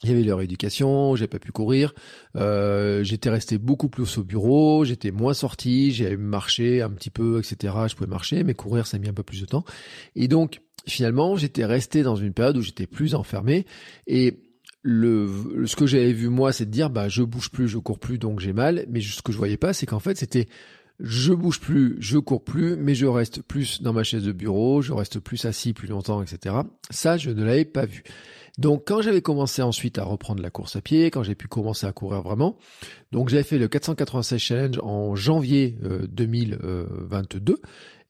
il 0.02 0.10
y 0.10 0.12
avait 0.12 0.22
leur 0.22 0.42
éducation, 0.42 1.16
j'ai 1.16 1.28
pas 1.28 1.38
pu 1.38 1.52
courir, 1.52 1.94
euh, 2.36 3.02
j'étais 3.04 3.30
resté 3.30 3.56
beaucoup 3.56 3.88
plus 3.88 4.18
au 4.18 4.24
bureau, 4.24 4.84
j'étais 4.84 5.12
moins 5.12 5.32
sorti, 5.32 5.92
j'ai 5.92 6.16
marché 6.16 6.82
un 6.82 6.90
petit 6.90 7.10
peu, 7.10 7.38
etc. 7.38 7.74
Je 7.88 7.94
pouvais 7.94 8.10
marcher, 8.10 8.42
mais 8.44 8.54
courir 8.54 8.86
ça 8.86 8.98
a 8.98 9.00
mis 9.00 9.08
un 9.08 9.14
peu 9.14 9.22
plus 9.22 9.40
de 9.40 9.46
temps. 9.46 9.64
Et 10.16 10.28
donc 10.28 10.60
finalement, 10.86 11.36
j'étais 11.36 11.64
resté 11.64 12.02
dans 12.02 12.16
une 12.16 12.32
période 12.32 12.56
où 12.56 12.62
j'étais 12.62 12.86
plus 12.86 13.14
enfermé 13.14 13.66
et 14.06 14.38
le, 14.82 15.64
ce 15.66 15.76
que 15.76 15.86
j'avais 15.86 16.12
vu 16.12 16.28
moi, 16.28 16.52
c'est 16.52 16.66
de 16.66 16.70
dire 16.70 16.90
bah 16.90 17.08
je 17.08 17.22
bouge 17.22 17.50
plus, 17.50 17.68
je 17.68 17.78
cours 17.78 17.98
plus, 17.98 18.18
donc 18.18 18.40
j'ai 18.40 18.52
mal. 18.52 18.84
Mais 18.90 19.00
ce 19.00 19.22
que 19.22 19.32
je 19.32 19.38
voyais 19.38 19.56
pas, 19.56 19.72
c'est 19.72 19.86
qu'en 19.86 20.00
fait 20.00 20.16
c'était 20.16 20.48
je 20.98 21.32
bouge 21.32 21.60
plus, 21.60 21.96
je 22.00 22.18
cours 22.18 22.44
plus, 22.44 22.76
mais 22.76 22.94
je 22.94 23.06
reste 23.06 23.42
plus 23.42 23.82
dans 23.82 23.92
ma 23.92 24.04
chaise 24.04 24.24
de 24.24 24.32
bureau, 24.32 24.82
je 24.82 24.92
reste 24.92 25.20
plus 25.20 25.44
assis 25.44 25.72
plus 25.72 25.88
longtemps, 25.88 26.22
etc. 26.22 26.56
Ça, 26.90 27.16
je 27.16 27.30
ne 27.30 27.44
l'avais 27.44 27.64
pas 27.64 27.86
vu. 27.86 28.02
Donc 28.58 28.86
quand 28.86 29.00
j'avais 29.00 29.22
commencé 29.22 29.62
ensuite 29.62 29.98
à 29.98 30.04
reprendre 30.04 30.42
la 30.42 30.50
course 30.50 30.76
à 30.76 30.82
pied, 30.82 31.10
quand 31.10 31.22
j'ai 31.22 31.34
pu 31.34 31.48
commencer 31.48 31.86
à 31.86 31.92
courir 31.92 32.20
vraiment, 32.20 32.58
donc 33.10 33.30
j'avais 33.30 33.44
fait 33.44 33.58
le 33.58 33.68
496 33.68 34.38
challenge 34.38 34.78
en 34.82 35.16
janvier 35.16 35.76
2022 36.08 37.52
euh, 37.52 37.56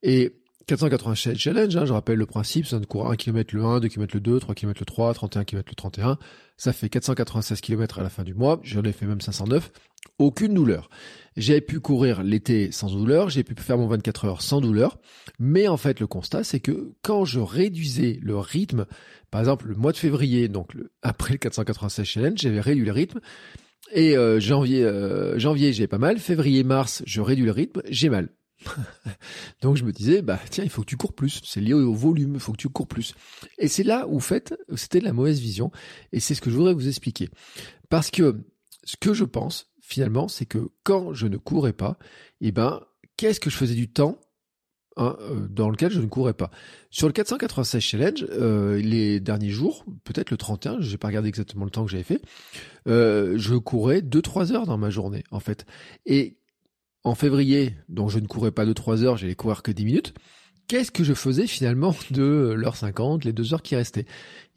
et 0.03 0.33
487 0.67 1.37
challenge, 1.39 1.77
hein, 1.77 1.85
je 1.85 1.93
rappelle 1.93 2.19
le 2.19 2.27
principe, 2.27 2.67
c'est 2.67 2.79
de 2.79 2.87
courir 2.87 3.11
1 3.11 3.17
km 3.17 3.55
le 3.55 3.65
1, 3.65 3.81
2 3.81 3.89
km 3.89 4.15
le 4.15 4.21
2, 4.21 4.41
3 4.41 4.55
km 4.55 4.81
le 4.81 4.87
3, 4.87 5.15
31 5.15 5.45
km 5.45 5.71
le 5.71 5.75
31. 5.75 6.19
Ça 6.57 6.73
fait 6.73 6.89
496 6.89 7.61
km 7.61 7.99
à 7.99 8.03
la 8.03 8.11
fin 8.11 8.23
du 8.23 8.35
mois. 8.35 8.61
J'en 8.63 8.83
ai 8.83 8.93
fait 8.93 9.07
même 9.07 9.21
509. 9.21 9.73
Aucune 10.19 10.55
douleur. 10.55 10.91
J'ai 11.37 11.61
pu 11.61 11.81
courir 11.81 12.23
l'été 12.23 12.71
sans 12.71 12.91
douleur, 12.91 13.31
j'ai 13.31 13.43
pu 13.43 13.55
faire 13.61 13.79
mon 13.79 13.87
24 13.87 14.27
heures 14.27 14.43
sans 14.43 14.61
douleur. 14.61 14.99
Mais 15.39 15.67
en 15.67 15.77
fait, 15.77 15.99
le 15.99 16.07
constat, 16.07 16.45
c'est 16.45 16.61
que 16.61 16.93
quand 17.03 17.25
je 17.25 17.41
réduisais 17.41 18.19
le 18.23 18.37
rythme, 18.39 18.87
par 19.31 19.41
exemple, 19.41 19.69
le 19.69 19.75
mois 19.75 19.93
de 19.93 19.97
février, 19.97 20.49
donc 20.49 20.73
après 21.03 21.33
le 21.33 21.39
496 21.39 22.05
challenge, 22.05 22.39
j'avais 22.39 22.61
réduit 22.61 22.85
le 22.85 22.93
rythme. 22.93 23.21
Et 23.93 24.17
euh, 24.17 24.39
janvier, 24.41 24.85
euh, 24.85 25.39
janvier, 25.39 25.73
j'ai 25.73 25.87
pas 25.87 25.99
mal. 25.99 26.19
Février, 26.19 26.65
mars, 26.65 27.03
je 27.07 27.21
réduis 27.21 27.47
le 27.47 27.53
rythme, 27.53 27.83
j'ai 27.89 28.09
mal. 28.09 28.29
Donc 29.63 29.77
je 29.77 29.85
me 29.85 29.93
disais, 29.93 30.23
bah 30.23 30.39
tiens, 30.51 30.65
il 30.65 30.71
faut 30.71 30.83
que 30.83 30.87
tu 30.87 30.97
cours 30.97 31.15
plus. 31.15 31.41
C'est 31.45 31.61
lié 31.61 31.75
au 31.75 31.95
volume, 31.95 32.35
il 32.35 32.41
faut 32.41 32.53
que 32.53 32.59
tu 32.59 32.69
cours 32.69 32.89
plus. 32.89 33.15
Et 33.59 33.69
c'est 33.69 33.85
là 33.85 34.07
où, 34.09 34.21
fait, 34.21 34.55
c'était 34.75 35.01
la 35.01 35.13
mauvaise 35.13 35.41
vision. 35.41 35.71
Et 36.13 36.21
c'est 36.21 36.35
ce 36.35 36.41
que 36.41 36.51
je 36.51 36.57
voudrais 36.57 36.75
vous 36.75 36.89
expliquer. 36.89 37.29
Parce 37.89 38.11
que 38.11 38.45
ce 38.85 38.97
que 38.97 39.15
je 39.15 39.25
pense, 39.25 39.73
finalement, 39.81 40.29
c'est 40.29 40.47
que 40.47 40.71
quand 40.83 41.13
je 41.13 41.27
ne 41.27 41.37
courais 41.37 41.73
pas, 41.73 41.99
eh 42.41 42.53
ben, 42.53 42.81
qu'est-ce 43.17 43.41
que 43.41 43.51
je 43.51 43.57
faisais 43.57 43.75
du 43.75 43.89
temps 43.89 44.19
hein, 44.97 45.17
euh, 45.21 45.47
dans 45.49 45.71
lequel 45.71 45.93
je 45.93 46.01
ne 46.01 46.07
courais 46.07 46.35
pas? 46.35 46.51
Sur 46.91 47.07
le 47.07 47.13
496 47.13 47.81
challenge, 47.81 48.27
euh, 48.31 48.79
les 48.79 49.21
derniers 49.21 49.51
jours, 49.51 49.85
peut-être 50.05 50.31
le 50.31 50.37
31, 50.37 50.81
j'ai 50.81 50.99
pas 50.99 51.09
regardé 51.09 51.29
exactement 51.29 51.65
le 51.65 51.71
temps 51.71 51.85
que 51.85 51.91
j'avais 51.91 52.03
fait, 52.03 52.23
euh, 52.89 53.35
je 53.37 53.55
courais 53.55 54.01
2-3 54.01 54.53
heures 54.53 54.67
dans 54.67 54.79
ma 54.79 54.91
journée 54.91 55.25
en 55.31 55.41
fait. 55.41 55.67
Et 56.07 56.39
en 57.05 57.15
février, 57.15 57.75
dont 57.89 58.09
je 58.09 58.19
ne 58.19 58.27
courais 58.27 58.53
pas 58.53 58.67
de 58.67 58.73
3 58.73 59.05
heures, 59.05 59.17
j'allais 59.17 59.35
courir 59.35 59.63
que 59.63 59.73
10 59.73 59.85
minutes, 59.85 60.15
qu'est-ce 60.69 60.91
que 60.91 61.05
je 61.05 61.15
faisais 61.15 61.47
finalement 61.47 61.95
de 62.11 62.55
l'heure 62.57 62.77
50, 62.77 63.25
les 63.25 63.33
2 63.33 63.55
heures 63.55 63.63
qui 63.63 63.77
restaient? 63.77 64.07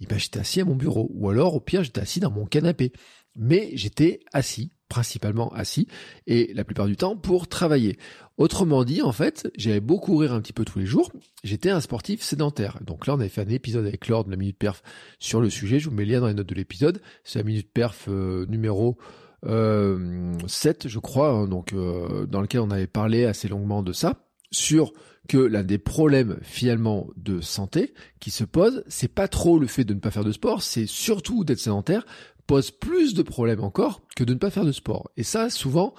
Eh 0.02 0.06
ben, 0.06 0.20
j'étais 0.20 0.40
assis 0.40 0.62
à 0.62 0.66
mon 0.66 0.76
bureau, 0.76 1.10
ou 1.14 1.30
alors 1.30 1.56
au 1.56 1.60
pire 1.60 1.84
j'étais 1.84 2.02
assis 2.02 2.20
dans 2.20 2.32
mon 2.32 2.46
canapé. 2.46 2.92
Mais 3.38 3.72
j'étais 3.74 4.22
assis, 4.32 4.72
principalement 4.88 5.52
assis, 5.54 5.88
et 6.26 6.54
la 6.54 6.64
plupart 6.64 6.88
du 6.88 6.96
temps 6.96 7.18
pour 7.18 7.50
travailler. 7.50 7.98
Autrement 8.38 8.86
dit, 8.86 9.02
en 9.02 9.12
fait, 9.12 9.52
j'allais 9.58 9.82
beaucoup 9.82 10.14
courir 10.14 10.34
un 10.34 10.40
petit 10.40 10.54
peu 10.54 10.64
tous 10.64 10.80
les 10.80 10.86
jours. 10.86 11.12
J'étais 11.44 11.70
un 11.70 11.82
sportif 11.82 12.22
sédentaire. 12.22 12.80
Donc 12.82 13.08
là, 13.08 13.16
on 13.16 13.20
avait 13.20 13.28
fait 13.28 13.42
un 13.42 13.50
épisode 13.50 13.86
avec 13.86 14.08
Lord 14.08 14.26
de 14.26 14.32
la 14.32 14.38
Minute 14.38 14.58
Perf 14.58 14.84
sur 15.20 15.42
le 15.42 15.50
sujet. 15.50 15.80
Je 15.80 15.90
vous 15.90 15.96
mets 15.96 16.06
le 16.06 16.14
lien 16.14 16.20
dans 16.22 16.28
les 16.28 16.34
notes 16.34 16.48
de 16.48 16.56
l'épisode. 16.56 17.02
C'est 17.26 17.40
la 17.40 17.44
Minute 17.44 17.70
Perf 17.74 18.06
euh, 18.08 18.46
numéro 18.48 18.98
7, 19.46 20.88
je 20.88 21.00
crois, 21.00 21.30
hein, 21.30 21.48
donc 21.48 21.74
euh, 21.74 22.26
dans 22.26 22.42
lequel 22.42 22.62
on 22.62 22.72
avait 22.72 22.88
parlé 22.88 23.26
assez 23.26 23.48
longuement 23.48 23.84
de 23.84 23.94
ça, 23.94 24.26
sur 24.52 24.94
que 25.28 25.38
l'un 25.38 25.64
des 25.64 25.78
problèmes 25.78 26.38
finalement 26.42 27.08
de 27.18 27.42
santé 27.42 27.94
qui 28.20 28.32
se 28.32 28.44
pose, 28.44 28.84
c'est 28.88 29.14
pas 29.14 29.28
trop 29.28 29.60
le 29.60 29.68
fait 29.68 29.84
de 29.84 29.94
ne 29.94 30.00
pas 30.00 30.12
faire 30.12 30.24
de 30.24 30.32
sport, 30.32 30.62
c'est 30.62 30.86
surtout 30.86 31.44
d'être 31.44 31.60
sédentaire 31.60 32.06
pose 32.48 32.72
plus 32.72 33.14
de 33.14 33.24
problèmes 33.24 33.64
encore 33.64 34.02
que 34.16 34.24
de 34.24 34.34
ne 34.34 34.40
pas 34.40 34.50
faire 34.50 34.66
de 34.66 34.72
sport. 34.72 35.10
Et 35.18 35.24
ça, 35.24 35.50
souvent, 35.50 35.94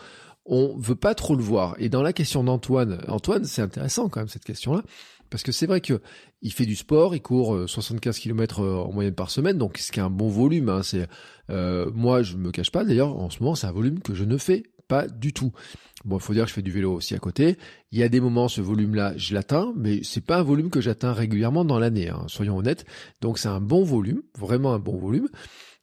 on 0.44 0.76
veut 0.76 0.94
pas 0.94 1.14
trop 1.14 1.34
le 1.34 1.42
voir. 1.42 1.74
Et 1.78 1.88
dans 1.88 2.02
la 2.02 2.12
question 2.12 2.44
d'Antoine, 2.44 3.02
Antoine, 3.08 3.44
c'est 3.44 3.62
intéressant 3.62 4.08
quand 4.08 4.20
même 4.20 4.28
cette 4.28 4.44
question-là, 4.44 4.82
parce 5.30 5.42
que 5.42 5.52
c'est 5.52 5.66
vrai 5.66 5.80
que 5.80 6.00
il 6.42 6.52
fait 6.52 6.66
du 6.66 6.76
sport, 6.76 7.14
il 7.14 7.22
court 7.22 7.68
75 7.68 8.16
euh, 8.16 8.20
km 8.20 8.60
euh, 8.60 8.76
en 8.76 8.92
moyenne 8.92 9.14
par 9.14 9.30
semaine, 9.30 9.58
donc 9.58 9.78
ce 9.78 9.92
qui 9.92 10.00
est 10.00 10.02
un 10.02 10.10
bon 10.10 10.28
volume. 10.28 10.68
Hein, 10.68 10.82
c'est 10.82 11.08
euh, 11.50 11.90
moi, 11.94 12.22
je 12.22 12.36
me 12.36 12.50
cache 12.50 12.70
pas. 12.70 12.84
D'ailleurs, 12.84 13.16
en 13.16 13.30
ce 13.30 13.42
moment, 13.42 13.54
c'est 13.54 13.66
un 13.66 13.72
volume 13.72 14.00
que 14.00 14.14
je 14.14 14.24
ne 14.24 14.36
fais 14.36 14.64
pas 14.88 15.08
du 15.08 15.32
tout. 15.32 15.52
Bon, 16.04 16.18
il 16.18 16.22
faut 16.22 16.32
dire 16.32 16.44
que 16.44 16.50
je 16.50 16.54
fais 16.54 16.62
du 16.62 16.70
vélo 16.70 16.92
aussi 16.94 17.14
à 17.14 17.18
côté. 17.18 17.56
Il 17.90 17.98
y 17.98 18.02
a 18.02 18.08
des 18.08 18.20
moments, 18.20 18.48
ce 18.48 18.60
volume-là, 18.60 19.14
je 19.16 19.34
l'atteins, 19.34 19.72
mais 19.76 20.00
c'est 20.04 20.24
pas 20.24 20.38
un 20.38 20.42
volume 20.42 20.70
que 20.70 20.80
j'atteins 20.80 21.12
régulièrement 21.12 21.64
dans 21.64 21.78
l'année, 21.78 22.08
hein, 22.08 22.24
soyons 22.28 22.56
honnêtes. 22.56 22.84
Donc 23.20 23.38
c'est 23.38 23.48
un 23.48 23.60
bon 23.60 23.82
volume, 23.82 24.22
vraiment 24.38 24.74
un 24.74 24.78
bon 24.78 24.96
volume. 24.96 25.28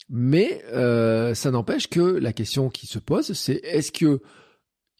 Mais 0.09 0.61
ça 0.71 1.51
n'empêche 1.51 1.87
que 1.87 1.99
la 1.99 2.33
question 2.33 2.69
qui 2.69 2.87
se 2.87 2.99
pose, 2.99 3.33
c'est 3.33 3.59
est-ce 3.63 3.91
que 3.91 4.21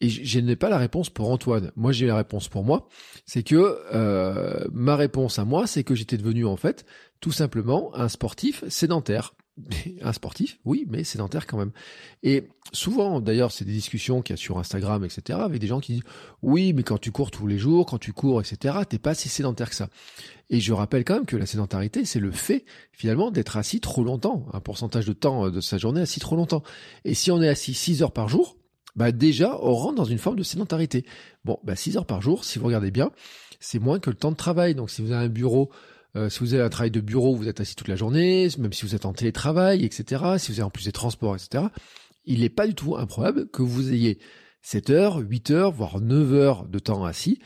et 0.00 0.08
je 0.08 0.40
n'ai 0.40 0.56
pas 0.56 0.68
la 0.68 0.78
réponse 0.78 1.08
pour 1.08 1.30
Antoine. 1.30 1.70
Moi, 1.76 1.92
j'ai 1.92 2.06
la 2.06 2.16
réponse 2.16 2.48
pour 2.48 2.64
moi. 2.64 2.88
C'est 3.26 3.42
que 3.42 3.78
euh, 3.92 4.66
ma 4.72 4.96
réponse 4.96 5.38
à 5.38 5.44
moi, 5.44 5.66
c'est 5.66 5.84
que 5.84 5.94
j'étais 5.94 6.18
devenu 6.18 6.44
en 6.46 6.56
fait 6.56 6.84
tout 7.20 7.32
simplement 7.32 7.94
un 7.94 8.08
sportif 8.08 8.64
sédentaire. 8.68 9.34
un 10.02 10.12
sportif, 10.12 10.58
oui, 10.64 10.84
mais 10.88 11.04
sédentaire 11.04 11.46
quand 11.46 11.56
même. 11.56 11.70
Et 12.24 12.48
souvent, 12.72 13.20
d'ailleurs, 13.20 13.52
c'est 13.52 13.64
des 13.64 13.72
discussions 13.72 14.20
qu'il 14.20 14.34
y 14.34 14.34
a 14.34 14.36
sur 14.36 14.58
Instagram, 14.58 15.04
etc., 15.04 15.38
avec 15.40 15.60
des 15.60 15.68
gens 15.68 15.78
qui 15.78 15.92
disent 15.92 16.02
oui, 16.42 16.72
mais 16.72 16.82
quand 16.82 16.98
tu 16.98 17.12
cours 17.12 17.30
tous 17.30 17.46
les 17.46 17.56
jours, 17.56 17.86
quand 17.86 17.98
tu 17.98 18.12
cours, 18.12 18.40
etc., 18.40 18.78
t'es 18.88 18.98
pas 18.98 19.14
si 19.14 19.28
sédentaire 19.28 19.70
que 19.70 19.76
ça. 19.76 19.90
Et 20.50 20.58
je 20.58 20.72
rappelle 20.72 21.04
quand 21.04 21.14
même 21.14 21.26
que 21.26 21.36
la 21.36 21.46
sédentarité, 21.46 22.04
c'est 22.04 22.18
le 22.18 22.32
fait 22.32 22.64
finalement 22.90 23.30
d'être 23.30 23.56
assis 23.56 23.80
trop 23.80 24.02
longtemps, 24.02 24.46
un 24.52 24.60
pourcentage 24.60 25.06
de 25.06 25.12
temps 25.12 25.50
de 25.50 25.60
sa 25.60 25.78
journée 25.78 26.00
assis 26.00 26.20
trop 26.20 26.34
longtemps. 26.34 26.64
Et 27.04 27.14
si 27.14 27.30
on 27.30 27.40
est 27.40 27.48
assis 27.48 27.74
6 27.74 28.02
heures 28.02 28.12
par 28.12 28.28
jour, 28.28 28.56
bah 28.96 29.12
déjà, 29.12 29.58
on 29.60 29.74
rentre 29.74 29.96
dans 29.96 30.04
une 30.04 30.18
forme 30.18 30.36
de 30.36 30.42
sédentarité. 30.42 31.04
Bon, 31.44 31.58
bah 31.64 31.76
6 31.76 31.96
heures 31.96 32.06
par 32.06 32.22
jour, 32.22 32.44
si 32.44 32.58
vous 32.58 32.66
regardez 32.66 32.90
bien, 32.90 33.10
c'est 33.60 33.78
moins 33.78 33.98
que 33.98 34.10
le 34.10 34.16
temps 34.16 34.30
de 34.30 34.36
travail. 34.36 34.74
Donc 34.74 34.90
si 34.90 35.02
vous 35.02 35.12
avez 35.12 35.26
un 35.26 35.28
bureau, 35.28 35.70
euh, 36.16 36.28
si 36.28 36.40
vous 36.40 36.54
avez 36.54 36.62
un 36.62 36.68
travail 36.68 36.90
de 36.90 37.00
bureau, 37.00 37.34
vous 37.34 37.48
êtes 37.48 37.60
assis 37.60 37.74
toute 37.74 37.88
la 37.88 37.96
journée, 37.96 38.48
même 38.58 38.72
si 38.72 38.86
vous 38.86 38.94
êtes 38.94 39.06
en 39.06 39.12
télétravail, 39.12 39.84
etc., 39.84 40.22
si 40.38 40.52
vous 40.52 40.60
avez 40.60 40.66
en 40.66 40.70
plus 40.70 40.84
des 40.84 40.92
transports, 40.92 41.34
etc., 41.34 41.64
il 42.24 42.40
n'est 42.40 42.48
pas 42.48 42.66
du 42.66 42.74
tout 42.74 42.96
improbable 42.96 43.48
que 43.48 43.62
vous 43.62 43.92
ayez 43.92 44.18
7 44.62 44.90
heures, 44.90 45.18
8 45.18 45.50
heures, 45.50 45.72
voire 45.72 46.00
9 46.00 46.32
heures 46.32 46.66
de 46.66 46.78
temps 46.78 47.04
assis. 47.04 47.38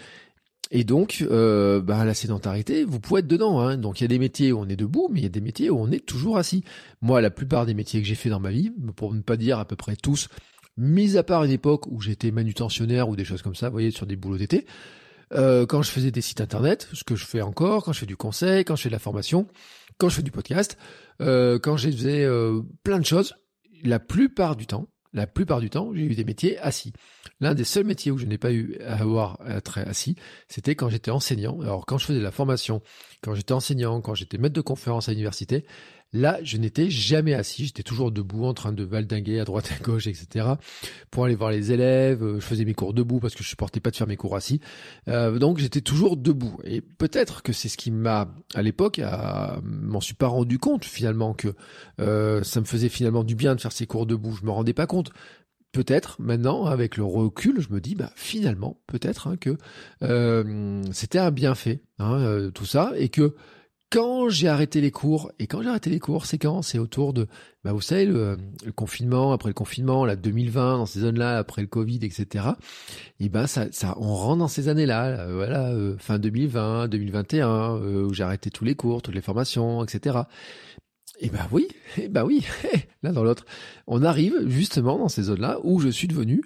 Et 0.70 0.84
donc, 0.84 1.24
euh, 1.30 1.80
bah, 1.80 2.04
la 2.04 2.14
sédentarité, 2.14 2.84
vous 2.84 3.00
pouvez 3.00 3.20
être 3.20 3.26
dedans. 3.26 3.60
Hein. 3.60 3.78
Donc, 3.78 4.00
il 4.00 4.04
y 4.04 4.06
a 4.06 4.08
des 4.08 4.18
métiers 4.18 4.52
où 4.52 4.58
on 4.60 4.68
est 4.68 4.76
debout, 4.76 5.08
mais 5.10 5.20
il 5.20 5.22
y 5.22 5.26
a 5.26 5.30
des 5.30 5.40
métiers 5.40 5.70
où 5.70 5.78
on 5.78 5.90
est 5.90 6.04
toujours 6.04 6.36
assis. 6.36 6.62
Moi, 7.00 7.20
la 7.20 7.30
plupart 7.30 7.64
des 7.64 7.74
métiers 7.74 8.00
que 8.00 8.06
j'ai 8.06 8.14
fait 8.14 8.28
dans 8.28 8.38
ma 8.38 8.50
vie, 8.50 8.70
pour 8.94 9.14
ne 9.14 9.22
pas 9.22 9.36
dire 9.36 9.58
à 9.58 9.64
peu 9.64 9.76
près 9.76 9.96
tous, 9.96 10.28
mis 10.78 11.18
à 11.18 11.22
part 11.22 11.44
une 11.44 11.50
époque 11.50 11.86
où 11.88 12.00
j'étais 12.00 12.30
manutentionnaire 12.30 13.08
ou 13.08 13.16
des 13.16 13.24
choses 13.24 13.42
comme 13.42 13.54
ça, 13.54 13.68
vous 13.68 13.72
voyez, 13.72 13.90
sur 13.90 14.06
des 14.06 14.16
boulots 14.16 14.38
d'été, 14.38 14.64
euh, 15.34 15.66
quand 15.66 15.82
je 15.82 15.90
faisais 15.90 16.10
des 16.10 16.22
sites 16.22 16.40
internet, 16.40 16.88
ce 16.92 17.04
que 17.04 17.16
je 17.16 17.26
fais 17.26 17.42
encore, 17.42 17.84
quand 17.84 17.92
je 17.92 18.00
fais 18.00 18.06
du 18.06 18.16
conseil, 18.16 18.64
quand 18.64 18.76
je 18.76 18.82
fais 18.82 18.88
de 18.88 18.94
la 18.94 18.98
formation, 18.98 19.46
quand 19.98 20.08
je 20.08 20.14
fais 20.16 20.22
du 20.22 20.30
podcast, 20.30 20.78
euh, 21.20 21.58
quand 21.58 21.76
je 21.76 21.90
faisais 21.90 22.24
euh, 22.24 22.62
plein 22.82 22.98
de 22.98 23.04
choses, 23.04 23.34
la 23.84 23.98
plupart 23.98 24.56
du 24.56 24.66
temps, 24.66 24.88
la 25.12 25.26
plupart 25.26 25.60
du 25.60 25.70
temps, 25.70 25.92
j'ai 25.94 26.02
eu 26.02 26.14
des 26.14 26.24
métiers 26.24 26.58
assis. 26.58 26.92
L'un 27.40 27.54
des 27.54 27.64
seuls 27.64 27.84
métiers 27.84 28.10
où 28.10 28.18
je 28.18 28.26
n'ai 28.26 28.38
pas 28.38 28.52
eu 28.52 28.78
à 28.84 29.00
avoir 29.00 29.40
à 29.40 29.56
être 29.56 29.78
assis, 29.78 30.16
c'était 30.48 30.74
quand 30.74 30.88
j'étais 30.88 31.10
enseignant. 31.10 31.60
Alors 31.60 31.86
quand 31.86 31.98
je 31.98 32.06
faisais 32.06 32.18
de 32.18 32.24
la 32.24 32.30
formation, 32.30 32.82
quand 33.22 33.34
j'étais 33.34 33.52
enseignant, 33.52 34.00
quand 34.00 34.14
j'étais 34.14 34.38
maître 34.38 34.54
de 34.54 34.60
conférence 34.60 35.08
à 35.08 35.12
l'université, 35.12 35.64
Là, 36.14 36.38
je 36.42 36.56
n'étais 36.56 36.88
jamais 36.88 37.34
assis, 37.34 37.66
j'étais 37.66 37.82
toujours 37.82 38.10
debout 38.10 38.44
en 38.44 38.54
train 38.54 38.72
de 38.72 38.82
valdinguer 38.82 39.40
à 39.40 39.44
droite 39.44 39.70
à 39.78 39.82
gauche, 39.82 40.06
etc. 40.06 40.46
Pour 41.10 41.26
aller 41.26 41.34
voir 41.34 41.50
les 41.50 41.70
élèves, 41.70 42.22
euh, 42.22 42.40
je 42.40 42.46
faisais 42.46 42.64
mes 42.64 42.72
cours 42.72 42.94
debout 42.94 43.20
parce 43.20 43.34
que 43.34 43.44
je 43.44 43.48
supportais 43.48 43.80
pas 43.80 43.90
de 43.90 43.96
faire 43.96 44.06
mes 44.06 44.16
cours 44.16 44.34
assis. 44.34 44.60
Euh, 45.08 45.38
donc 45.38 45.58
j'étais 45.58 45.82
toujours 45.82 46.16
debout. 46.16 46.58
Et 46.64 46.80
peut-être 46.80 47.42
que 47.42 47.52
c'est 47.52 47.68
ce 47.68 47.76
qui 47.76 47.90
m'a, 47.90 48.34
à 48.54 48.62
l'époque, 48.62 49.02
m'en 49.62 50.00
suis 50.00 50.14
pas 50.14 50.28
rendu 50.28 50.58
compte 50.58 50.86
finalement 50.86 51.34
que 51.34 51.48
euh, 52.00 52.42
ça 52.42 52.60
me 52.60 52.64
faisait 52.64 52.88
finalement 52.88 53.22
du 53.22 53.34
bien 53.34 53.54
de 53.54 53.60
faire 53.60 53.72
ces 53.72 53.86
cours 53.86 54.06
debout. 54.06 54.32
Je 54.32 54.46
me 54.46 54.50
rendais 54.50 54.72
pas 54.72 54.86
compte 54.86 55.10
peut-être 55.72 56.16
maintenant 56.18 56.64
avec 56.64 56.96
le 56.96 57.04
recul 57.04 57.60
je 57.60 57.68
me 57.68 57.78
dis 57.78 57.94
bah 57.94 58.10
finalement 58.16 58.80
peut-être 58.86 59.28
hein, 59.28 59.36
que 59.36 59.58
c'était 60.92 61.18
un 61.18 61.30
bienfait 61.30 61.82
hein, 61.98 62.48
tout 62.54 62.64
ça 62.64 62.92
et 62.96 63.10
que 63.10 63.34
quand 63.90 64.28
j'ai 64.28 64.48
arrêté 64.48 64.80
les 64.80 64.90
cours, 64.90 65.32
et 65.38 65.46
quand 65.46 65.62
j'ai 65.62 65.68
arrêté 65.68 65.88
les 65.90 65.98
cours, 65.98 66.26
c'est 66.26 66.38
quand 66.38 66.62
C'est 66.62 66.78
autour 66.78 67.12
de, 67.12 67.26
bah 67.64 67.72
vous 67.72 67.80
savez, 67.80 68.04
le, 68.04 68.36
confinement, 68.74 69.32
après 69.32 69.48
le 69.48 69.54
confinement, 69.54 70.04
la 70.04 70.16
2020, 70.16 70.78
dans 70.78 70.86
ces 70.86 71.00
zones-là, 71.00 71.38
après 71.38 71.62
le 71.62 71.68
Covid, 71.68 72.00
etc. 72.02 72.44
Et 73.20 73.28
ben 73.28 73.46
ça, 73.46 73.66
ça, 73.72 73.94
on 73.98 74.14
rentre 74.14 74.38
dans 74.38 74.48
ces 74.48 74.68
années-là, 74.68 75.32
voilà, 75.32 75.70
euh, 75.70 75.96
fin 75.98 76.18
2020, 76.18 76.88
2021, 76.88 77.48
euh, 77.76 78.04
où 78.04 78.12
j'ai 78.12 78.24
arrêté 78.24 78.50
tous 78.50 78.64
les 78.64 78.74
cours, 78.74 79.00
toutes 79.00 79.14
les 79.14 79.22
formations, 79.22 79.82
etc. 79.84 80.18
Et 81.20 81.30
ben 81.30 81.48
oui, 81.50 81.68
et 81.96 82.08
ben 82.08 82.24
oui, 82.24 82.44
l'un 83.02 83.12
dans 83.12 83.24
l'autre, 83.24 83.46
on 83.86 84.02
arrive 84.02 84.48
justement 84.48 84.98
dans 84.98 85.08
ces 85.08 85.24
zones-là 85.24 85.58
où 85.64 85.80
je 85.80 85.88
suis 85.88 86.08
devenu 86.08 86.42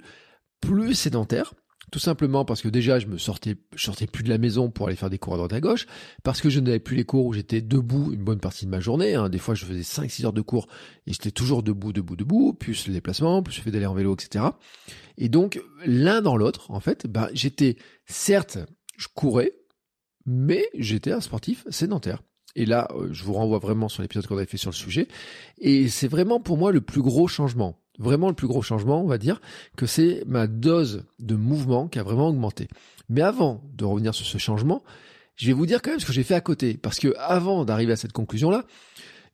plus 0.60 0.94
sédentaire, 0.94 1.54
tout 1.92 1.98
simplement 1.98 2.46
parce 2.46 2.62
que 2.62 2.68
déjà, 2.68 2.98
je 2.98 3.06
me 3.06 3.18
sortais, 3.18 3.54
je 3.76 3.84
sortais 3.84 4.06
plus 4.06 4.24
de 4.24 4.30
la 4.30 4.38
maison 4.38 4.70
pour 4.70 4.88
aller 4.88 4.96
faire 4.96 5.10
des 5.10 5.18
cours 5.18 5.34
à 5.34 5.36
droite 5.36 5.52
à 5.52 5.60
gauche, 5.60 5.86
parce 6.24 6.40
que 6.40 6.48
je 6.48 6.58
n'avais 6.58 6.80
plus 6.80 6.96
les 6.96 7.04
cours 7.04 7.26
où 7.26 7.34
j'étais 7.34 7.60
debout 7.60 8.12
une 8.12 8.24
bonne 8.24 8.40
partie 8.40 8.64
de 8.64 8.70
ma 8.70 8.80
journée. 8.80 9.14
Hein. 9.14 9.28
Des 9.28 9.38
fois, 9.38 9.54
je 9.54 9.66
faisais 9.66 9.82
5-6 9.82 10.24
heures 10.24 10.32
de 10.32 10.40
cours 10.40 10.68
et 11.06 11.12
j'étais 11.12 11.30
toujours 11.30 11.62
debout, 11.62 11.92
debout, 11.92 12.16
debout, 12.16 12.54
plus 12.54 12.86
le 12.86 12.94
déplacement, 12.94 13.42
plus 13.42 13.58
le 13.58 13.62
fait 13.62 13.70
d'aller 13.70 13.84
en 13.84 13.92
vélo, 13.92 14.14
etc. 14.14 14.46
Et 15.18 15.28
donc, 15.28 15.62
l'un 15.84 16.22
dans 16.22 16.38
l'autre, 16.38 16.70
en 16.70 16.80
fait, 16.80 17.06
ben, 17.06 17.28
j'étais, 17.34 17.76
certes, 18.06 18.58
je 18.96 19.08
courais, 19.14 19.52
mais 20.24 20.64
j'étais 20.74 21.12
un 21.12 21.20
sportif 21.20 21.66
sédentaire. 21.68 22.22
Et 22.56 22.64
là, 22.64 22.88
euh, 22.94 23.08
je 23.12 23.22
vous 23.22 23.34
renvoie 23.34 23.58
vraiment 23.58 23.90
sur 23.90 24.00
l'épisode 24.00 24.26
qu'on 24.26 24.36
avait 24.36 24.46
fait 24.46 24.56
sur 24.56 24.70
le 24.70 24.76
sujet. 24.76 25.08
Et 25.58 25.88
c'est 25.88 26.08
vraiment 26.08 26.40
pour 26.40 26.56
moi 26.56 26.72
le 26.72 26.80
plus 26.80 27.02
gros 27.02 27.28
changement 27.28 27.81
vraiment 27.98 28.28
le 28.28 28.34
plus 28.34 28.46
gros 28.46 28.62
changement, 28.62 29.02
on 29.02 29.06
va 29.06 29.18
dire, 29.18 29.40
que 29.76 29.86
c'est 29.86 30.24
ma 30.26 30.46
dose 30.46 31.04
de 31.18 31.34
mouvement 31.34 31.88
qui 31.88 31.98
a 31.98 32.02
vraiment 32.02 32.28
augmenté. 32.28 32.68
Mais 33.08 33.22
avant 33.22 33.62
de 33.74 33.84
revenir 33.84 34.14
sur 34.14 34.26
ce 34.26 34.38
changement, 34.38 34.82
je 35.36 35.46
vais 35.46 35.52
vous 35.52 35.66
dire 35.66 35.82
quand 35.82 35.90
même 35.90 36.00
ce 36.00 36.06
que 36.06 36.12
j'ai 36.12 36.22
fait 36.22 36.34
à 36.34 36.40
côté. 36.40 36.74
Parce 36.74 36.98
que 36.98 37.14
avant 37.18 37.64
d'arriver 37.64 37.92
à 37.92 37.96
cette 37.96 38.12
conclusion-là, 38.12 38.64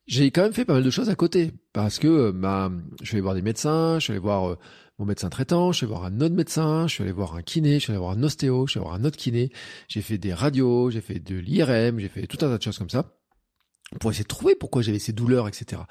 j'ai 0.07 0.31
quand 0.31 0.43
même 0.43 0.53
fait 0.53 0.65
pas 0.65 0.75
mal 0.75 0.83
de 0.83 0.91
choses 0.91 1.11
à 1.11 1.15
côté. 1.15 1.53
Parce 1.73 1.99
que 1.99 2.31
bah, 2.31 2.73
je 3.01 3.07
suis 3.07 3.17
allé 3.17 3.23
voir 3.23 3.35
des 3.35 3.43
médecins, 3.43 3.99
je 3.99 4.05
suis 4.05 4.13
allé 4.13 4.21
voir 4.21 4.51
euh, 4.51 4.59
mon 4.99 5.05
médecin 5.05 5.29
traitant, 5.29 5.71
je 5.71 5.79
suis 5.79 5.85
allé 5.85 5.95
voir 5.95 6.07
un 6.07 6.21
autre 6.21 6.35
médecin, 6.35 6.87
je 6.87 6.95
suis 6.95 7.03
allé 7.03 7.13
voir 7.13 7.37
un 7.37 7.43
kiné, 7.43 7.75
je 7.75 7.85
suis 7.85 7.93
allé 7.93 8.01
voir 8.01 8.13
un 8.13 8.23
ostéo, 8.23 8.67
je 8.67 8.73
suis 8.73 8.79
allé 8.79 8.89
voir 8.89 8.99
un 8.99 9.05
autre 9.05 9.17
kiné, 9.17 9.51
j'ai 9.87 10.03
fait 10.03 10.19
des 10.19 10.33
radios, 10.33 10.91
j'ai 10.91 11.01
fait 11.01 11.21
de 11.21 11.37
l'IRM, 11.37 11.99
j'ai 12.01 12.09
fait 12.09 12.27
tout 12.27 12.39
un 12.45 12.49
tas 12.49 12.59
de 12.59 12.63
choses 12.63 12.79
comme 12.79 12.91
ça 12.91 13.18
pour 14.01 14.11
essayer 14.11 14.25
de 14.25 14.29
trouver 14.29 14.55
pourquoi 14.55 14.83
j'avais 14.83 14.99
ces 14.99 15.13
douleurs, 15.13 15.49
etc. 15.49 15.83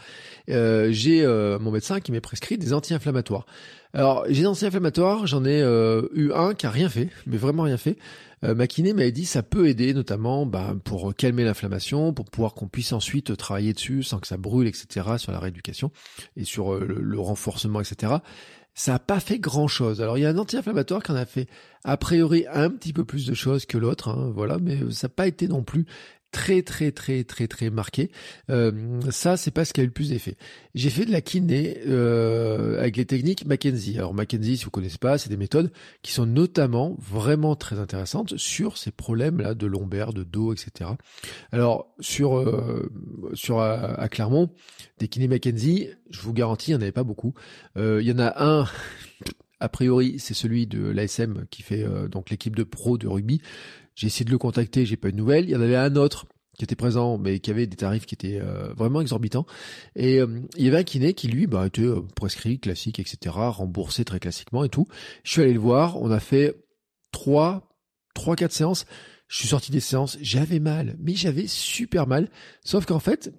Euh, 0.50 0.90
j'ai 0.92 1.24
euh, 1.24 1.58
mon 1.60 1.72
médecin 1.72 2.00
qui 2.00 2.12
m'a 2.12 2.22
prescrit 2.22 2.58
des 2.58 2.74
anti-inflammatoires. 2.74 3.46
Alors, 3.94 4.26
j'ai 4.28 4.42
des 4.42 4.48
anti-inflammatoires, 4.48 5.26
j'en 5.26 5.46
ai 5.46 5.62
euh, 5.62 6.08
eu 6.14 6.32
un 6.32 6.54
qui 6.54 6.68
a 6.68 6.70
rien 6.70 6.90
fait, 6.90 7.10
mais 7.26 7.38
vraiment 7.38 7.64
rien 7.64 7.78
fait. 7.78 7.98
ma 8.44 8.68
kiné 8.68 8.94
m'avait 8.94 9.12
dit 9.12 9.26
ça 9.26 9.42
peut 9.42 9.68
aider 9.68 9.94
notamment 9.94 10.46
ben, 10.46 10.80
pour 10.84 11.16
calmer 11.16 11.44
l'inflammation, 11.44 12.14
pour 12.14 12.26
pouvoir 12.26 12.54
qu'on 12.54 12.68
puisse 12.68 12.94
ensuite 12.94 13.36
travailler 13.36 13.74
dessus 13.74 14.04
sans 14.04 14.20
que 14.20 14.28
ça 14.28 14.38
brûle, 14.38 14.68
etc. 14.68 15.18
sur 15.18 15.32
la 15.32 15.40
rééducation 15.40 15.92
et 16.36 16.44
sur 16.44 16.76
le, 16.76 17.20
renforcement, 17.20 17.82
etc. 17.82 18.14
Ça 18.76 18.92
n'a 18.92 19.00
pas 19.00 19.20
fait 19.20 19.40
grand 19.40 19.68
chose. 19.68 20.04
Alors 20.04 20.20
il 20.20 20.22
y 20.22 20.26
a 20.28 20.30
un 20.30 20.38
anti-inflammatoire 20.38 21.02
qui 21.02 21.12
en 21.12 21.16
a 21.16 21.26
fait 21.26 21.48
a 21.84 21.98
priori 21.98 22.46
un 22.54 22.70
petit 22.70 22.94
peu 22.94 23.06
plus 23.06 23.26
de 23.26 23.34
choses 23.34 23.66
que 23.66 23.80
l'autre, 23.80 24.10
hein, 24.10 24.32
voilà, 24.36 24.60
mais 24.60 24.78
ça 24.92 25.08
n'a 25.08 25.14
pas 25.16 25.26
été 25.26 25.48
non 25.48 25.64
plus 25.64 25.88
très 26.32 26.62
très 26.62 26.92
très 26.92 27.24
très 27.24 27.48
très 27.48 27.70
marqué. 27.70 28.12
Euh, 28.50 29.00
ça, 29.10 29.38
c'est 29.38 29.52
pas 29.52 29.66
ce 29.66 29.74
qui 29.74 29.82
a 29.82 29.84
eu 29.84 29.88
le 29.88 29.92
plus 29.92 30.10
d'effet. 30.10 30.36
J'ai 30.76 30.90
fait 30.90 31.06
de 31.06 31.12
la 31.12 31.22
kiné 31.22 31.80
euh, 31.88 32.80
avec 32.80 32.98
les 32.98 33.06
techniques 33.06 33.46
Mackenzie. 33.46 33.98
Alors 33.98 34.14
Mackenzie, 34.14 34.58
si 34.58 34.66
vous 34.66 34.72
connaissez 34.72 34.98
pas, 34.98 35.18
c'est 35.18 35.30
des 35.30 35.38
méthodes 35.38 35.72
qui 36.02 36.12
sont 36.12 36.26
notamment 36.26 36.96
vraiment 37.00 37.56
très 37.56 37.80
intéressantes 37.80 38.38
sur 38.38 38.78
ces 38.78 38.92
problèmes-là 38.92 39.54
de 39.54 39.68
lombaire, 39.68 40.14
de 40.14 40.24
dos, 40.24 40.54
etc. 40.54 40.92
Alors 41.52 41.94
sur 42.00 42.38
euh, 42.38 42.92
sur 43.34 43.62
à, 43.62 44.08
Clermont, 44.10 44.50
des 45.00 45.08
kinés 45.08 45.28
Mackenzie, 45.28 45.90
je 46.10 46.22
vous 46.22 46.34
garantis, 46.34 46.72
il 46.72 46.76
n'y 46.76 46.80
en 46.80 46.82
avait 46.82 46.92
pas 46.92 47.04
beaucoup. 47.04 47.34
il 47.76 48.02
y 48.02 48.12
en 48.12 48.20
a 48.20 48.44
un 48.44 48.68
a 49.60 49.70
priori, 49.70 50.20
c'est 50.20 50.34
celui 50.34 50.68
de 50.68 50.88
l'ASM 50.88 51.46
qui 51.50 51.64
fait 51.64 51.86
donc 52.10 52.30
l'équipe 52.30 52.56
de 52.56 52.64
pro 52.64 52.98
de 52.98 53.08
rugby. 53.08 53.42
J'ai 53.98 54.08
essayé 54.08 54.26
de 54.26 54.32
le 54.32 54.38
contacter, 54.38 54.86
j'ai 54.86 54.96
pas 54.96 55.10
eu 55.10 55.12
de 55.12 55.18
nouvelles. 55.18 55.46
Il 55.46 55.52
y 55.52 55.56
en 55.56 55.62
avait 55.62 55.76
un 55.76 55.96
autre 55.96 56.28
qui 56.56 56.64
était 56.64 56.76
présent, 56.76 57.18
mais 57.18 57.40
qui 57.40 57.50
avait 57.50 57.66
des 57.66 57.76
tarifs 57.76 58.06
qui 58.06 58.14
étaient 58.14 58.40
euh, 58.40 58.72
vraiment 58.76 59.02
exorbitants. 59.02 59.48
Et 59.96 60.20
euh, 60.20 60.28
il 60.56 60.66
y 60.66 60.68
avait 60.68 60.78
un 60.78 60.84
kiné 60.84 61.16
qui, 61.16 61.28
lui, 61.28 61.48
bah, 61.48 61.66
était 61.66 61.82
euh, 61.82 62.02
prescrit, 62.16 62.60
classique, 62.60 63.00
etc., 63.00 63.36
remboursé 63.36 64.06
très 64.06 64.20
classiquement 64.20 64.64
et 64.64 64.70
tout. 64.70 64.86
Je 65.24 65.32
suis 65.32 65.42
allé 65.42 65.54
le 65.54 65.60
voir, 65.60 66.00
on 66.00 66.12
a 66.12 66.20
fait 66.20 66.56
trois, 67.12 67.76
trois, 68.14 68.36
quatre 68.36 68.54
séances. 68.54 68.86
Je 69.28 69.40
suis 69.40 69.48
sorti 69.48 69.72
des 69.72 69.80
séances, 69.80 70.20
j'avais 70.22 70.60
mal, 70.60 70.96
mais 71.00 71.16
j'avais 71.16 71.48
super 71.48 72.06
mal. 72.06 72.30
Sauf 72.64 72.86
qu'en 72.86 73.00
fait, 73.00 73.34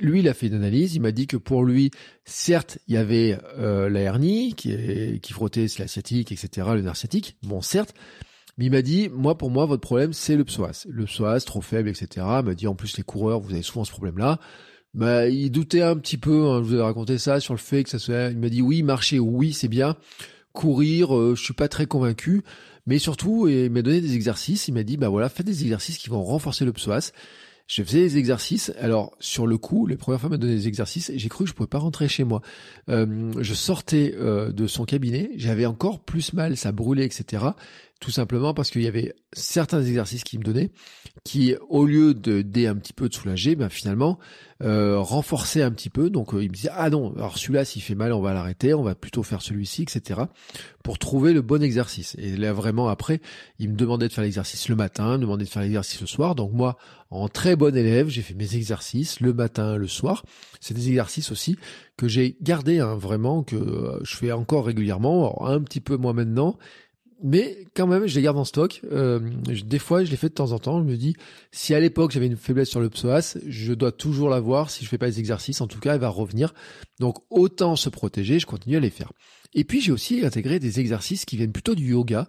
lui, 0.00 0.20
il 0.20 0.28
a 0.28 0.34
fait 0.34 0.48
une 0.48 0.54
analyse. 0.54 0.96
Il 0.96 1.02
m'a 1.02 1.12
dit 1.12 1.28
que 1.28 1.36
pour 1.36 1.64
lui, 1.64 1.92
certes, 2.24 2.78
il 2.88 2.94
y 2.94 2.98
avait 2.98 3.38
la 3.56 4.00
hernie 4.00 4.54
qui, 4.54 5.20
qui 5.20 5.32
frottait 5.32 5.66
la 5.78 5.88
sciatique, 5.88 6.30
etc., 6.30 6.68
le 6.74 6.82
nerf 6.82 6.96
sciatique. 6.96 7.38
Bon, 7.42 7.62
certes, 7.62 7.94
mais 8.60 8.66
il 8.66 8.72
m'a 8.72 8.82
dit, 8.82 9.08
moi, 9.08 9.38
pour 9.38 9.50
moi, 9.50 9.64
votre 9.64 9.80
problème, 9.80 10.12
c'est 10.12 10.36
le 10.36 10.44
psoas. 10.44 10.86
Le 10.86 11.06
psoas, 11.06 11.40
trop 11.40 11.62
faible, 11.62 11.88
etc. 11.88 12.26
Il 12.40 12.44
m'a 12.44 12.54
dit, 12.54 12.66
en 12.66 12.74
plus, 12.74 12.94
les 12.98 13.02
coureurs, 13.02 13.40
vous 13.40 13.54
avez 13.54 13.62
souvent 13.62 13.86
ce 13.86 13.90
problème-là. 13.90 14.38
Bah, 14.92 15.28
il 15.28 15.50
doutait 15.50 15.80
un 15.80 15.96
petit 15.96 16.18
peu, 16.18 16.44
hein, 16.44 16.62
je 16.62 16.68
vous 16.68 16.74
ai 16.74 16.82
raconté 16.82 17.16
ça, 17.16 17.40
sur 17.40 17.54
le 17.54 17.58
fait 17.58 17.84
que 17.84 17.88
ça 17.88 17.98
soit, 17.98 18.28
il 18.28 18.36
m'a 18.36 18.50
dit, 18.50 18.60
oui, 18.60 18.82
marcher, 18.82 19.18
oui, 19.18 19.54
c'est 19.54 19.68
bien. 19.68 19.96
courir, 20.52 21.16
euh, 21.16 21.34
je 21.34 21.42
suis 21.42 21.54
pas 21.54 21.68
très 21.68 21.86
convaincu. 21.86 22.42
Mais 22.84 22.98
surtout, 22.98 23.48
il 23.48 23.70
m'a 23.70 23.80
donné 23.80 24.02
des 24.02 24.14
exercices. 24.14 24.68
Il 24.68 24.74
m'a 24.74 24.82
dit, 24.82 24.98
bah 24.98 25.08
voilà, 25.08 25.30
faites 25.30 25.46
des 25.46 25.62
exercices 25.62 25.96
qui 25.96 26.10
vont 26.10 26.22
renforcer 26.22 26.66
le 26.66 26.72
psoas. 26.74 27.12
Je 27.70 27.84
faisais 27.84 28.00
des 28.00 28.18
exercices. 28.18 28.72
Alors 28.80 29.16
sur 29.20 29.46
le 29.46 29.56
coup, 29.56 29.86
les 29.86 29.96
premières 29.96 30.20
fois, 30.20 30.26
il 30.26 30.32
m'a 30.32 30.38
donné 30.38 30.56
des 30.56 30.66
exercices. 30.66 31.12
J'ai 31.14 31.28
cru 31.28 31.44
que 31.44 31.50
je 31.50 31.54
pouvais 31.54 31.68
pas 31.68 31.78
rentrer 31.78 32.08
chez 32.08 32.24
moi. 32.24 32.42
Euh, 32.88 33.30
je 33.38 33.54
sortais 33.54 34.12
euh, 34.18 34.50
de 34.50 34.66
son 34.66 34.84
cabinet, 34.84 35.30
j'avais 35.36 35.66
encore 35.66 36.00
plus 36.00 36.32
mal, 36.32 36.56
ça 36.56 36.72
brûlait, 36.72 37.04
etc. 37.04 37.44
Tout 38.00 38.10
simplement 38.10 38.54
parce 38.54 38.70
qu'il 38.70 38.80
y 38.80 38.86
avait 38.86 39.14
certains 39.34 39.82
exercices 39.82 40.24
qu'il 40.24 40.38
me 40.38 40.44
donnait 40.44 40.70
qui, 41.22 41.54
au 41.68 41.84
lieu 41.84 42.14
de 42.14 42.40
d'aider 42.40 42.66
un 42.66 42.76
petit 42.76 42.94
peu 42.94 43.10
de 43.10 43.14
soulager, 43.14 43.56
ben 43.56 43.68
finalement 43.68 44.18
euh, 44.62 44.98
renforçaient 44.98 45.62
un 45.62 45.70
petit 45.70 45.90
peu. 45.90 46.08
Donc 46.08 46.32
euh, 46.32 46.42
il 46.42 46.48
me 46.48 46.54
disait 46.54 46.70
ah 46.72 46.88
non, 46.88 47.14
alors 47.16 47.36
celui-là 47.36 47.66
s'il 47.66 47.82
fait 47.82 47.94
mal, 47.94 48.14
on 48.14 48.22
va 48.22 48.32
l'arrêter, 48.32 48.72
on 48.72 48.82
va 48.82 48.94
plutôt 48.94 49.22
faire 49.22 49.42
celui-ci, 49.42 49.82
etc. 49.82 50.20
Pour 50.82 50.98
trouver 50.98 51.34
le 51.34 51.42
bon 51.42 51.62
exercice. 51.62 52.16
Et 52.18 52.36
là 52.38 52.54
vraiment 52.54 52.88
après, 52.88 53.20
il 53.58 53.68
me 53.68 53.76
demandait 53.76 54.08
de 54.08 54.12
faire 54.14 54.24
l'exercice 54.24 54.70
le 54.70 54.76
matin, 54.76 55.18
me 55.18 55.22
demandait 55.22 55.44
de 55.44 55.50
faire 55.50 55.62
l'exercice 55.62 56.00
le 56.00 56.06
soir. 56.06 56.34
Donc 56.34 56.52
moi, 56.52 56.78
en 57.10 57.28
très 57.28 57.54
bon 57.54 57.76
élève, 57.76 58.08
j'ai 58.08 58.22
fait 58.22 58.34
mes 58.34 58.56
exercices 58.56 59.20
le 59.20 59.34
matin, 59.34 59.76
le 59.76 59.88
soir. 59.88 60.24
C'est 60.60 60.72
des 60.72 60.88
exercices 60.88 61.30
aussi 61.32 61.58
que 61.98 62.08
j'ai 62.08 62.38
gardé 62.40 62.78
hein, 62.78 62.94
vraiment, 62.94 63.42
que 63.42 63.56
euh, 63.56 63.98
je 64.04 64.16
fais 64.16 64.32
encore 64.32 64.64
régulièrement, 64.64 65.46
un 65.46 65.60
petit 65.60 65.80
peu 65.80 65.98
moins 65.98 66.14
maintenant 66.14 66.56
mais 67.22 67.66
quand 67.74 67.86
même, 67.86 68.06
je 68.06 68.14
les 68.14 68.22
garde 68.22 68.38
en 68.38 68.44
stock. 68.44 68.80
Euh, 68.90 69.20
des 69.64 69.78
fois, 69.78 70.04
je 70.04 70.10
les 70.10 70.16
fais 70.16 70.28
de 70.28 70.34
temps 70.34 70.52
en 70.52 70.58
temps. 70.58 70.80
Je 70.80 70.84
me 70.84 70.96
dis, 70.96 71.14
si 71.52 71.74
à 71.74 71.80
l'époque 71.80 72.12
j'avais 72.12 72.26
une 72.26 72.36
faiblesse 72.36 72.68
sur 72.68 72.80
le 72.80 72.88
psoas, 72.88 73.36
je 73.46 73.72
dois 73.74 73.92
toujours 73.92 74.30
la 74.30 74.40
voir. 74.40 74.70
Si 74.70 74.84
je 74.84 74.88
fais 74.88 74.98
pas 74.98 75.06
les 75.06 75.18
exercices, 75.18 75.60
en 75.60 75.66
tout 75.66 75.80
cas, 75.80 75.94
elle 75.94 76.00
va 76.00 76.08
revenir. 76.08 76.54
Donc, 76.98 77.18
autant 77.30 77.76
se 77.76 77.88
protéger. 77.88 78.38
Je 78.38 78.46
continue 78.46 78.76
à 78.76 78.80
les 78.80 78.90
faire. 78.90 79.12
Et 79.52 79.64
puis, 79.64 79.80
j'ai 79.80 79.92
aussi 79.92 80.24
intégré 80.24 80.60
des 80.60 80.80
exercices 80.80 81.24
qui 81.24 81.36
viennent 81.36 81.52
plutôt 81.52 81.74
du 81.74 81.90
yoga. 81.90 82.26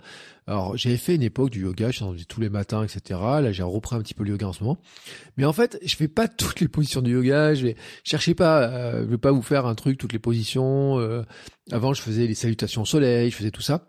Alors, 0.48 0.76
j'avais 0.76 0.98
fait 0.98 1.16
une 1.16 1.22
époque 1.22 1.52
du 1.52 1.62
yoga, 1.62 1.92
je 1.92 2.00
faisais 2.00 2.26
tous 2.26 2.42
les 2.42 2.50
matins, 2.50 2.84
etc. 2.84 3.20
Là, 3.20 3.52
j'ai 3.52 3.64
repris 3.64 3.96
un 3.96 4.02
petit 4.02 4.16
peu 4.16 4.24
le 4.24 4.32
yoga 4.32 4.48
en 4.48 4.54
ce 4.54 4.64
moment. 4.64 4.80
Mais 5.38 5.46
en 5.46 5.54
fait, 5.54 5.80
je 5.84 5.96
fais 5.96 6.08
pas 6.08 6.28
toutes 6.28 6.60
les 6.60 6.68
positions 6.68 7.02
du 7.02 7.12
yoga. 7.12 7.54
Je 7.54 7.68
vais 7.68 8.34
pas, 8.34 8.64
euh, 8.64 9.04
je 9.04 9.10
vais 9.10 9.18
pas 9.18 9.32
vous 9.32 9.44
faire 9.44 9.68
un 9.68 9.76
truc 9.76 9.98
toutes 9.98 10.14
les 10.14 10.20
positions. 10.20 11.00
Euh, 11.00 11.22
avant, 11.72 11.94
je 11.94 12.02
faisais 12.02 12.26
les 12.26 12.34
salutations 12.34 12.82
au 12.82 12.86
soleil, 12.86 13.30
je 13.30 13.36
faisais 13.36 13.52
tout 13.52 13.62
ça. 13.62 13.86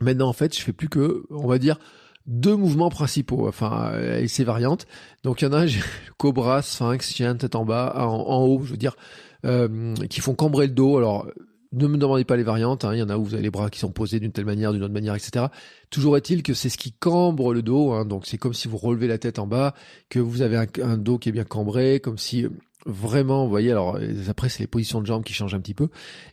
Maintenant, 0.00 0.28
en 0.28 0.32
fait, 0.32 0.56
je 0.56 0.62
fais 0.62 0.72
plus 0.72 0.88
que, 0.88 1.24
on 1.30 1.46
va 1.46 1.58
dire, 1.58 1.78
deux 2.26 2.56
mouvements 2.56 2.88
principaux, 2.88 3.46
enfin, 3.48 3.92
et 4.18 4.28
ces 4.28 4.44
variantes. 4.44 4.86
Donc, 5.24 5.42
il 5.42 5.46
y 5.46 5.48
en 5.48 5.52
a, 5.52 5.66
cobra, 6.18 6.62
sphinx, 6.62 7.12
chien, 7.12 7.36
tête 7.36 7.54
en 7.54 7.64
bas, 7.64 7.92
en, 7.96 8.44
haut, 8.44 8.62
je 8.64 8.70
veux 8.70 8.76
dire, 8.76 8.96
euh, 9.44 9.94
qui 10.08 10.20
font 10.20 10.34
cambrer 10.34 10.66
le 10.66 10.72
dos. 10.72 10.96
Alors, 10.96 11.26
ne 11.72 11.86
me 11.86 11.96
demandez 11.96 12.24
pas 12.24 12.36
les 12.36 12.42
variantes, 12.42 12.84
hein. 12.84 12.94
il 12.94 12.98
y 12.98 13.02
en 13.02 13.08
a 13.08 13.16
où 13.16 13.24
vous 13.24 13.34
avez 13.34 13.42
les 13.42 13.50
bras 13.50 13.70
qui 13.70 13.78
sont 13.78 13.90
posés 13.90 14.20
d'une 14.20 14.32
telle 14.32 14.44
manière, 14.44 14.72
d'une 14.72 14.82
autre 14.82 14.92
manière, 14.92 15.14
etc. 15.14 15.46
Toujours 15.90 16.16
est-il 16.16 16.42
que 16.42 16.52
c'est 16.52 16.68
ce 16.68 16.76
qui 16.76 16.92
cambre 16.92 17.54
le 17.54 17.62
dos, 17.62 17.92
hein. 17.92 18.04
donc 18.04 18.26
c'est 18.26 18.36
comme 18.36 18.52
si 18.52 18.68
vous 18.68 18.76
relevez 18.76 19.08
la 19.08 19.16
tête 19.16 19.38
en 19.38 19.46
bas, 19.46 19.74
que 20.10 20.18
vous 20.18 20.42
avez 20.42 20.58
un, 20.58 20.66
un 20.82 20.98
dos 20.98 21.18
qui 21.18 21.30
est 21.30 21.32
bien 21.32 21.44
cambré, 21.44 21.98
comme 22.00 22.18
si 22.18 22.46
vraiment, 22.86 23.44
vous 23.44 23.50
voyez, 23.50 23.70
alors 23.70 23.98
après 24.28 24.48
c'est 24.48 24.60
les 24.60 24.66
positions 24.66 25.00
de 25.00 25.06
jambes 25.06 25.24
qui 25.24 25.32
changent 25.32 25.54
un 25.54 25.60
petit 25.60 25.74
peu, 25.74 25.88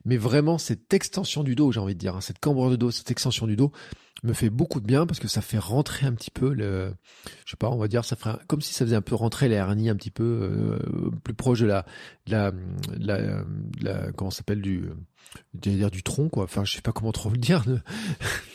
mais 0.05 0.17
vraiment 0.17 0.57
cette 0.57 0.93
extension 0.93 1.43
du 1.43 1.55
dos, 1.55 1.71
j'ai 1.71 1.79
envie 1.79 1.95
de 1.95 1.99
dire, 1.99 2.15
hein, 2.15 2.21
cette 2.21 2.39
cambrure 2.39 2.71
de 2.71 2.75
dos, 2.75 2.91
cette 2.91 3.11
extension 3.11 3.47
du 3.47 3.55
dos 3.55 3.71
me 4.23 4.33
fait 4.33 4.49
beaucoup 4.49 4.81
de 4.81 4.85
bien 4.85 5.05
parce 5.05 5.19
que 5.19 5.27
ça 5.27 5.41
fait 5.41 5.57
rentrer 5.57 6.05
un 6.05 6.13
petit 6.13 6.31
peu 6.31 6.53
le, 6.53 6.93
je 7.45 7.51
sais 7.51 7.57
pas, 7.57 7.69
on 7.69 7.77
va 7.77 7.87
dire, 7.87 8.03
ça 8.03 8.15
ferait 8.15 8.37
comme 8.47 8.61
si 8.61 8.73
ça 8.73 8.85
faisait 8.85 8.95
un 8.95 9.01
peu 9.01 9.15
rentrer 9.15 9.47
les 9.47 9.55
hernies 9.55 9.89
un 9.89 9.95
petit 9.95 10.11
peu 10.11 10.23
euh, 10.23 11.11
plus 11.23 11.33
proche 11.33 11.61
de 11.61 11.67
la, 11.67 11.85
de 12.25 12.31
la, 12.31 12.51
de 12.51 13.07
la, 13.07 13.43
la 13.81 14.11
comment 14.11 14.31
s'appelle 14.31 14.61
du 14.61 14.89
dire 15.53 15.91
du 15.91 16.03
tronc 16.03 16.29
quoi. 16.29 16.43
Enfin 16.43 16.65
je 16.65 16.73
sais 16.73 16.81
pas 16.81 16.91
comment 16.91 17.11
trop 17.11 17.29
le 17.29 17.37
dire 17.37 17.63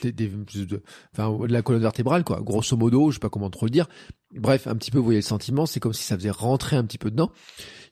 des, 0.02 0.12
de, 0.12 0.82
enfin 1.12 1.46
de 1.46 1.52
la 1.52 1.62
colonne 1.62 1.82
vertébrale 1.82 2.24
quoi. 2.24 2.40
Grosso 2.40 2.76
modo 2.76 3.10
je 3.10 3.16
sais 3.16 3.20
pas 3.20 3.30
comment 3.30 3.50
trop 3.50 3.66
le 3.66 3.70
dire. 3.70 3.88
Bref 4.34 4.66
un 4.66 4.74
petit 4.74 4.90
peu 4.90 4.98
vous 4.98 5.04
voyez 5.04 5.20
le 5.20 5.22
sentiment 5.22 5.66
c'est 5.66 5.80
comme 5.80 5.92
si 5.92 6.02
ça 6.02 6.16
faisait 6.16 6.30
rentrer 6.30 6.76
un 6.76 6.84
petit 6.84 6.98
peu 6.98 7.10
dedans. 7.10 7.30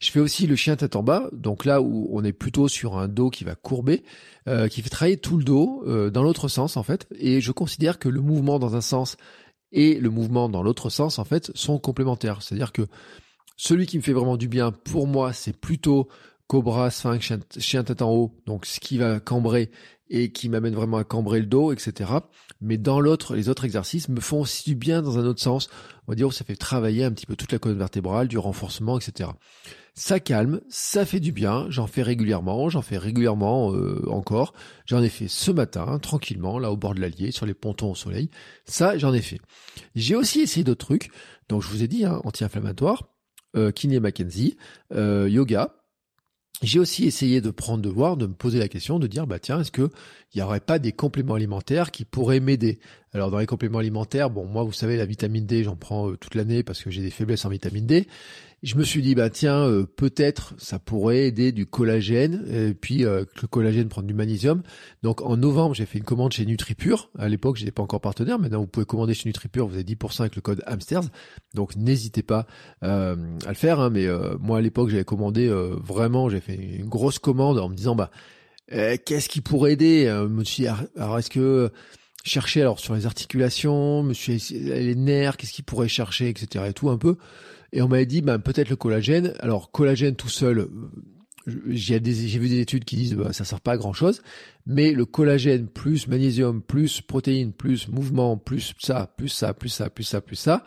Je 0.00 0.10
fais 0.10 0.20
aussi 0.20 0.46
le 0.46 0.56
chien 0.56 0.76
tête 0.76 0.96
en 0.96 1.02
bas 1.02 1.28
donc 1.32 1.64
là 1.64 1.80
où 1.80 2.08
on 2.12 2.24
est 2.24 2.32
plutôt 2.32 2.68
sur 2.68 2.98
un 2.98 3.08
dos 3.08 3.30
qui 3.30 3.44
va 3.44 3.54
courber 3.54 4.02
euh, 4.48 4.68
qui 4.68 4.82
fait 4.82 4.90
travailler 4.90 5.16
tout 5.16 5.36
le 5.36 5.44
dos 5.44 5.82
euh, 5.86 6.10
dans 6.10 6.22
l'autre 6.22 6.48
sens 6.48 6.76
en 6.76 6.82
fait. 6.82 7.06
Et 7.18 7.40
je 7.40 7.52
considère 7.52 7.98
que 7.98 8.08
le 8.08 8.20
mouvement 8.20 8.58
dans 8.58 8.76
un 8.76 8.80
sens 8.80 9.16
et 9.70 9.94
le 9.98 10.10
mouvement 10.10 10.48
dans 10.48 10.62
l'autre 10.62 10.90
sens 10.90 11.18
en 11.18 11.24
fait 11.24 11.50
sont 11.54 11.78
complémentaires. 11.78 12.42
C'est 12.42 12.54
à 12.54 12.58
dire 12.58 12.72
que 12.72 12.82
celui 13.56 13.86
qui 13.86 13.96
me 13.96 14.02
fait 14.02 14.12
vraiment 14.12 14.36
du 14.36 14.48
bien 14.48 14.72
pour 14.72 15.06
moi 15.06 15.32
c'est 15.32 15.56
plutôt 15.56 16.08
cobra, 16.52 16.90
sphinx, 16.90 17.32
chien, 17.60 17.82
tête 17.82 18.02
en 18.02 18.10
haut, 18.10 18.36
donc 18.44 18.66
ce 18.66 18.78
qui 18.78 18.98
va 18.98 19.20
cambrer 19.20 19.70
et 20.10 20.32
qui 20.32 20.50
m'amène 20.50 20.74
vraiment 20.74 20.98
à 20.98 21.04
cambrer 21.04 21.40
le 21.40 21.46
dos, 21.46 21.72
etc. 21.72 22.10
Mais 22.60 22.76
dans 22.76 23.00
l'autre, 23.00 23.34
les 23.34 23.48
autres 23.48 23.64
exercices 23.64 24.10
me 24.10 24.20
font 24.20 24.42
aussi 24.42 24.68
du 24.68 24.76
bien 24.76 25.00
dans 25.00 25.18
un 25.18 25.24
autre 25.24 25.40
sens. 25.40 25.70
On 26.06 26.12
va 26.12 26.14
dire 26.14 26.30
ça 26.30 26.44
fait 26.44 26.56
travailler 26.56 27.04
un 27.04 27.10
petit 27.10 27.24
peu 27.24 27.36
toute 27.36 27.52
la 27.52 27.58
colonne 27.58 27.78
vertébrale, 27.78 28.28
du 28.28 28.36
renforcement, 28.36 28.98
etc. 28.98 29.30
Ça 29.94 30.20
calme, 30.20 30.60
ça 30.68 31.06
fait 31.06 31.20
du 31.20 31.32
bien. 31.32 31.64
J'en 31.70 31.86
fais 31.86 32.02
régulièrement, 32.02 32.68
j'en 32.68 32.82
fais 32.82 32.98
régulièrement 32.98 33.72
euh, 33.72 34.06
encore. 34.10 34.52
J'en 34.84 35.02
ai 35.02 35.08
fait 35.08 35.28
ce 35.28 35.52
matin, 35.52 35.98
tranquillement, 36.00 36.58
là 36.58 36.70
au 36.70 36.76
bord 36.76 36.94
de 36.94 37.00
l'Allier, 37.00 37.30
sur 37.30 37.46
les 37.46 37.54
pontons 37.54 37.92
au 37.92 37.94
soleil. 37.94 38.28
Ça, 38.66 38.98
j'en 38.98 39.14
ai 39.14 39.22
fait. 39.22 39.40
J'ai 39.94 40.16
aussi 40.16 40.40
essayé 40.40 40.64
d'autres 40.64 40.84
trucs. 40.84 41.10
Donc 41.48 41.62
je 41.62 41.68
vous 41.68 41.82
ai 41.82 41.88
dit, 41.88 42.04
hein, 42.04 42.20
anti-inflammatoire, 42.24 43.08
euh, 43.56 43.70
kiné 43.70 44.00
Mackenzie, 44.00 44.58
euh, 44.92 45.30
yoga, 45.30 45.81
j'ai 46.62 46.78
aussi 46.78 47.04
essayé 47.04 47.40
de 47.40 47.50
prendre 47.50 47.82
de 47.82 47.88
voir, 47.88 48.16
de 48.16 48.26
me 48.26 48.34
poser 48.34 48.58
la 48.58 48.68
question, 48.68 48.98
de 48.98 49.06
dire 49.06 49.26
bah 49.26 49.38
tiens, 49.38 49.60
est-ce 49.60 49.72
que 49.72 49.90
il 50.34 50.38
n'y 50.38 50.42
aurait 50.42 50.60
pas 50.60 50.78
des 50.78 50.92
compléments 50.92 51.34
alimentaires 51.34 51.90
qui 51.90 52.04
pourraient 52.04 52.40
m'aider? 52.40 52.78
Alors 53.12 53.30
dans 53.30 53.38
les 53.38 53.46
compléments 53.46 53.78
alimentaires, 53.78 54.30
bon 54.30 54.46
moi 54.46 54.62
vous 54.62 54.72
savez 54.72 54.96
la 54.96 55.04
vitamine 55.04 55.44
D, 55.44 55.64
j'en 55.64 55.76
prends 55.76 56.10
euh, 56.10 56.16
toute 56.16 56.34
l'année 56.34 56.62
parce 56.62 56.82
que 56.82 56.90
j'ai 56.90 57.02
des 57.02 57.10
faiblesses 57.10 57.44
en 57.44 57.50
vitamine 57.50 57.86
D 57.86 58.06
je 58.62 58.76
me 58.76 58.84
suis 58.84 59.02
dit 59.02 59.14
bah 59.14 59.28
tiens 59.28 59.66
euh, 59.66 59.84
peut-être 59.84 60.54
ça 60.56 60.78
pourrait 60.78 61.26
aider 61.26 61.50
du 61.50 61.66
collagène 61.66 62.44
et 62.48 62.74
puis 62.74 63.04
euh, 63.04 63.24
le 63.40 63.48
collagène 63.48 63.88
prend 63.88 64.02
du 64.02 64.14
magnésium. 64.14 64.62
Donc 65.02 65.20
en 65.22 65.36
novembre 65.36 65.74
j'ai 65.74 65.84
fait 65.84 65.98
une 65.98 66.04
commande 66.04 66.32
chez 66.32 66.46
NutriPure. 66.46 67.10
À 67.18 67.28
l'époque 67.28 67.56
j'étais 67.56 67.72
pas 67.72 67.82
encore 67.82 68.00
partenaire, 68.00 68.38
maintenant 68.38 68.60
vous 68.60 68.68
pouvez 68.68 68.86
commander 68.86 69.14
chez 69.14 69.28
NutriPure, 69.28 69.66
vous 69.66 69.74
avez 69.74 69.84
10% 69.84 70.20
avec 70.20 70.36
le 70.36 70.42
code 70.42 70.62
Hamsters. 70.66 71.02
Donc 71.54 71.74
n'hésitez 71.74 72.22
pas 72.22 72.46
euh, 72.84 73.16
à 73.44 73.48
le 73.48 73.54
faire. 73.54 73.80
Hein, 73.80 73.90
mais 73.90 74.06
moi 74.38 74.58
à 74.58 74.60
l'époque 74.60 74.90
j'avais 74.90 75.04
commandé 75.04 75.48
vraiment, 75.48 76.28
j'ai 76.28 76.40
fait 76.40 76.54
une 76.54 76.88
grosse 76.88 77.18
commande 77.18 77.58
en 77.58 77.68
me 77.68 77.74
disant 77.74 77.96
bah 77.96 78.10
qu'est-ce 78.68 79.28
qui 79.28 79.40
pourrait 79.40 79.72
aider 79.72 80.24
dit, 80.44 80.66
ah, 80.68 80.78
alors 80.96 81.18
est-ce 81.18 81.30
que 81.30 81.70
chercher 82.24 82.60
alors 82.60 82.78
sur 82.78 82.94
les 82.94 83.06
articulations, 83.06 84.04
monsieur 84.04 84.36
les 84.50 84.94
nerfs, 84.94 85.36
qu'est-ce 85.36 85.52
qu'il 85.52 85.64
pourrait 85.64 85.88
chercher, 85.88 86.28
etc. 86.28 86.66
et 86.68 86.72
tout 86.72 86.90
un 86.90 86.98
peu. 86.98 87.16
Et 87.72 87.82
on 87.82 87.88
m'avait 87.88 88.06
dit, 88.06 88.20
ben, 88.20 88.38
peut-être 88.38 88.68
le 88.68 88.76
collagène. 88.76 89.34
Alors, 89.40 89.70
collagène 89.70 90.14
tout 90.14 90.28
seul, 90.28 90.58
euh, 90.58 90.68
j'ai 91.68 91.98
vu 91.98 92.48
des 92.48 92.60
études 92.60 92.84
qui 92.84 92.96
disent, 92.96 93.14
bah, 93.14 93.32
ça 93.32 93.44
sert 93.44 93.60
pas 93.60 93.72
à 93.72 93.76
grand 93.76 93.92
chose. 93.92 94.22
Mais 94.66 94.92
le 94.92 95.06
collagène 95.06 95.66
plus 95.66 96.06
magnésium, 96.06 96.62
plus 96.62 97.00
protéines, 97.00 97.52
plus 97.52 97.88
mouvement, 97.88 98.36
plus 98.36 98.74
ça, 98.78 99.12
plus 99.16 99.28
ça, 99.28 99.54
plus 99.54 99.70
ça, 99.70 99.90
plus 99.90 100.04
ça, 100.04 100.20
plus 100.20 100.36
ça, 100.36 100.64